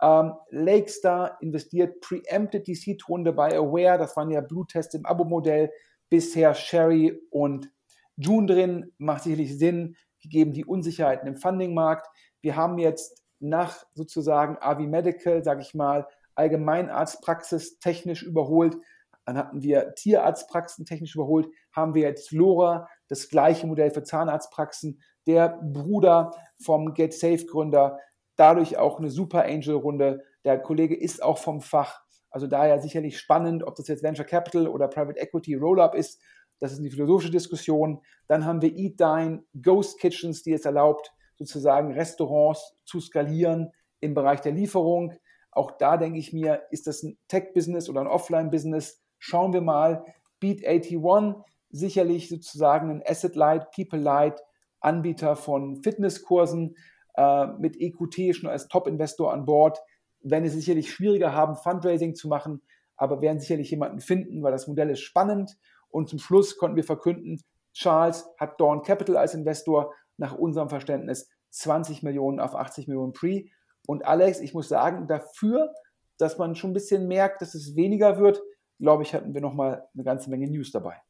Ähm, 0.01 0.33
Lakestar 0.49 1.37
investiert 1.41 1.99
Preempted 2.01 2.67
die 2.67 2.75
Seed-Runde 2.75 3.33
bei 3.33 3.55
Aware, 3.55 3.97
das 3.97 4.15
waren 4.15 4.31
ja 4.31 4.41
Bluttests 4.41 4.95
im 4.95 5.05
Abo-Modell, 5.05 5.71
bisher 6.09 6.53
Sherry 6.53 7.19
und 7.29 7.71
June 8.15 8.47
drin, 8.47 8.91
macht 8.97 9.23
sicherlich 9.23 9.57
Sinn, 9.57 9.95
gegeben 10.21 10.53
die 10.53 10.65
Unsicherheiten 10.65 11.27
im 11.27 11.35
Funding-Markt. 11.35 12.07
Wir 12.41 12.55
haben 12.55 12.77
jetzt 12.77 13.23
nach 13.39 13.85
sozusagen 13.93 14.57
Avi 14.59 14.87
Medical, 14.87 15.43
sage 15.43 15.61
ich 15.61 15.73
mal, 15.73 16.07
Allgemeinarztpraxis 16.35 17.79
technisch 17.79 18.23
überholt. 18.23 18.77
Dann 19.25 19.37
hatten 19.37 19.61
wir 19.61 19.93
Tierarztpraxen 19.95 20.85
technisch 20.85 21.15
überholt, 21.15 21.47
haben 21.71 21.93
wir 21.93 22.01
jetzt 22.03 22.31
Lora, 22.31 22.87
das 23.09 23.29
gleiche 23.29 23.67
Modell 23.67 23.91
für 23.91 24.03
Zahnarztpraxen, 24.03 25.01
der 25.27 25.59
Bruder 25.61 26.31
vom 26.59 26.93
Get 26.93 27.13
Safe 27.13 27.45
Gründer, 27.45 27.99
dadurch 28.39 28.77
auch 28.77 28.99
eine 28.99 29.09
Super 29.09 29.45
Angel 29.45 29.75
Runde. 29.75 30.23
Der 30.45 30.59
Kollege 30.59 30.95
ist 30.95 31.21
auch 31.21 31.37
vom 31.37 31.61
Fach, 31.61 32.01
also 32.31 32.47
daher 32.47 32.79
sicherlich 32.79 33.17
spannend, 33.19 33.63
ob 33.63 33.75
das 33.75 33.87
jetzt 33.87 34.03
Venture 34.03 34.25
Capital 34.25 34.67
oder 34.67 34.87
Private 34.87 35.19
Equity 35.19 35.55
Roll-up 35.55 35.95
ist. 35.95 36.21
Das 36.59 36.71
ist 36.71 36.79
eine 36.79 36.89
philosophische 36.89 37.31
Diskussion. 37.31 38.01
Dann 38.27 38.45
haben 38.45 38.61
wir 38.61 38.75
Eat 38.75 38.99
Dine, 38.99 39.43
Ghost 39.61 39.99
Kitchens, 39.99 40.43
die 40.43 40.53
es 40.53 40.65
erlaubt, 40.65 41.11
sozusagen 41.37 41.93
Restaurants 41.93 42.77
zu 42.85 42.99
skalieren 42.99 43.71
im 43.99 44.13
Bereich 44.13 44.41
der 44.41 44.51
Lieferung. 44.51 45.13
Auch 45.51 45.71
da 45.71 45.97
denke 45.97 46.19
ich 46.19 46.33
mir, 46.33 46.63
ist 46.71 46.87
das 46.87 47.03
ein 47.03 47.17
Tech-Business 47.27 47.89
oder 47.89 48.01
ein 48.01 48.07
Offline-Business? 48.07 49.01
Schauen 49.17 49.53
wir 49.53 49.61
mal. 49.61 50.05
Beat 50.39 50.65
81, 50.65 51.43
sicherlich 51.69 52.29
sozusagen 52.29 52.89
ein 52.89 53.03
Asset-Light, 53.05 53.71
People-Light, 53.71 54.41
Anbieter 54.79 55.35
von 55.35 55.81
Fitnesskursen 55.83 56.75
äh, 57.15 57.47
mit 57.59 57.79
EQT 57.79 58.35
schon 58.35 58.49
als 58.49 58.67
Top-Investor 58.67 59.31
an 59.33 59.45
Bord. 59.45 59.79
Werden 60.21 60.45
es 60.45 60.53
sicherlich 60.53 60.91
schwieriger 60.91 61.33
haben, 61.33 61.55
Fundraising 61.55 62.15
zu 62.15 62.27
machen, 62.27 62.61
aber 62.97 63.21
werden 63.21 63.39
sicherlich 63.39 63.71
jemanden 63.71 63.99
finden, 63.99 64.43
weil 64.43 64.51
das 64.51 64.67
Modell 64.67 64.89
ist 64.89 65.01
spannend. 65.01 65.57
Und 65.89 66.09
zum 66.09 66.19
Schluss 66.19 66.57
konnten 66.57 66.75
wir 66.75 66.83
verkünden, 66.83 67.41
Charles 67.73 68.27
hat 68.37 68.59
Dawn 68.59 68.81
Capital 68.81 69.17
als 69.17 69.33
Investor 69.33 69.93
nach 70.17 70.37
unserem 70.37 70.69
Verständnis 70.69 71.29
20 71.51 72.03
Millionen 72.03 72.39
auf 72.39 72.55
80 72.55 72.87
Millionen 72.87 73.13
Pre. 73.13 73.45
Und 73.87 74.05
Alex, 74.05 74.39
ich 74.39 74.53
muss 74.53 74.69
sagen, 74.69 75.07
dafür, 75.07 75.73
dass 76.17 76.37
man 76.37 76.55
schon 76.55 76.71
ein 76.71 76.73
bisschen 76.73 77.07
merkt, 77.07 77.41
dass 77.41 77.55
es 77.55 77.75
weniger 77.75 78.19
wird, 78.19 78.41
glaube 78.79 79.03
ich, 79.03 79.13
hatten 79.13 79.33
wir 79.33 79.41
nochmal 79.41 79.87
eine 79.93 80.03
ganze 80.03 80.29
Menge 80.29 80.49
News 80.49 80.71
dabei. 80.71 81.01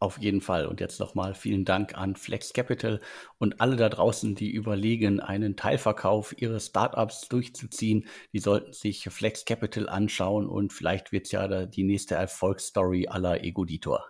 Auf 0.00 0.16
jeden 0.16 0.40
Fall. 0.40 0.64
Und 0.64 0.80
jetzt 0.80 0.98
nochmal 0.98 1.34
vielen 1.34 1.66
Dank 1.66 1.96
an 1.96 2.16
Flex 2.16 2.54
Capital 2.54 3.00
und 3.38 3.60
alle 3.60 3.76
da 3.76 3.90
draußen, 3.90 4.34
die 4.34 4.50
überlegen, 4.50 5.20
einen 5.20 5.56
Teilverkauf 5.56 6.34
ihres 6.40 6.68
Startups 6.68 7.28
durchzuziehen. 7.28 8.06
Die 8.32 8.38
sollten 8.38 8.72
sich 8.72 9.04
Flex 9.10 9.44
Capital 9.44 9.90
anschauen 9.90 10.48
und 10.48 10.72
vielleicht 10.72 11.12
wird 11.12 11.26
es 11.26 11.32
ja 11.32 11.66
die 11.66 11.84
nächste 11.84 12.14
Erfolgsstory 12.14 13.08
aller 13.08 13.44
Egoditor. 13.44 14.06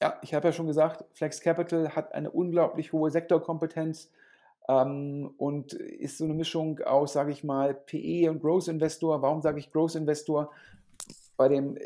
Ja, 0.00 0.16
ich 0.22 0.34
habe 0.34 0.46
ja 0.46 0.52
schon 0.52 0.68
gesagt, 0.68 1.04
Flex 1.14 1.40
Capital 1.40 1.96
hat 1.96 2.14
eine 2.14 2.30
unglaublich 2.30 2.92
hohe 2.92 3.10
Sektorkompetenz 3.10 4.12
ähm, 4.68 5.34
und 5.36 5.72
ist 5.72 6.18
so 6.18 6.26
eine 6.26 6.34
Mischung 6.34 6.78
aus, 6.82 7.14
sage 7.14 7.32
ich 7.32 7.42
mal, 7.42 7.74
PE 7.74 8.30
und 8.30 8.40
Growth 8.40 8.68
Investor. 8.68 9.20
Warum 9.20 9.42
sage 9.42 9.58
ich 9.58 9.72
Growth 9.72 9.96
Investor? 9.96 10.52
Bei 11.38 11.48
dem 11.48 11.76
äh, 11.76 11.82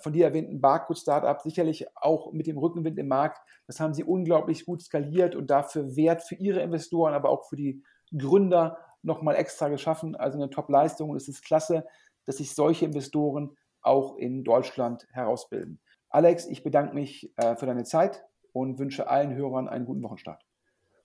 von 0.00 0.12
dir 0.12 0.26
erwähnten 0.26 0.60
Barcode 0.60 0.98
Startup 0.98 1.40
sicherlich 1.40 1.86
auch 1.96 2.32
mit 2.32 2.46
dem 2.46 2.58
Rückenwind 2.58 2.98
im 2.98 3.08
Markt. 3.08 3.40
Das 3.66 3.80
haben 3.80 3.94
sie 3.94 4.04
unglaublich 4.04 4.66
gut 4.66 4.82
skaliert 4.82 5.34
und 5.34 5.48
dafür 5.48 5.96
Wert 5.96 6.22
für 6.22 6.34
ihre 6.34 6.60
Investoren, 6.60 7.14
aber 7.14 7.30
auch 7.30 7.48
für 7.48 7.56
die 7.56 7.82
Gründer 8.16 8.78
nochmal 9.02 9.36
extra 9.36 9.68
geschaffen. 9.68 10.16
Also 10.16 10.38
eine 10.38 10.50
Top-Leistung 10.50 11.10
und 11.10 11.16
es 11.16 11.28
ist 11.28 11.44
klasse, 11.44 11.86
dass 12.26 12.38
sich 12.38 12.54
solche 12.54 12.84
Investoren 12.84 13.56
auch 13.80 14.16
in 14.16 14.42
Deutschland 14.42 15.06
herausbilden. 15.12 15.80
Alex, 16.10 16.46
ich 16.46 16.64
bedanke 16.64 16.94
mich 16.94 17.32
äh, 17.36 17.56
für 17.56 17.66
deine 17.66 17.84
Zeit 17.84 18.24
und 18.52 18.78
wünsche 18.78 19.08
allen 19.08 19.34
Hörern 19.34 19.68
einen 19.68 19.86
guten 19.86 20.02
Wochenstart. 20.02 20.42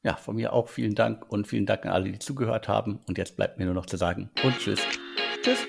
Ja, 0.03 0.15
von 0.15 0.35
mir 0.35 0.53
auch 0.53 0.67
vielen 0.69 0.95
Dank 0.95 1.31
und 1.31 1.47
vielen 1.47 1.67
Dank 1.67 1.85
an 1.85 1.91
alle, 1.91 2.11
die 2.11 2.17
zugehört 2.19 2.67
haben. 2.67 3.01
Und 3.07 3.19
jetzt 3.19 3.37
bleibt 3.37 3.59
mir 3.59 3.65
nur 3.65 3.75
noch 3.75 3.85
zu 3.85 3.97
sagen 3.97 4.31
und 4.43 4.57
tschüss. 4.57 4.81
Tschüss. 5.43 5.67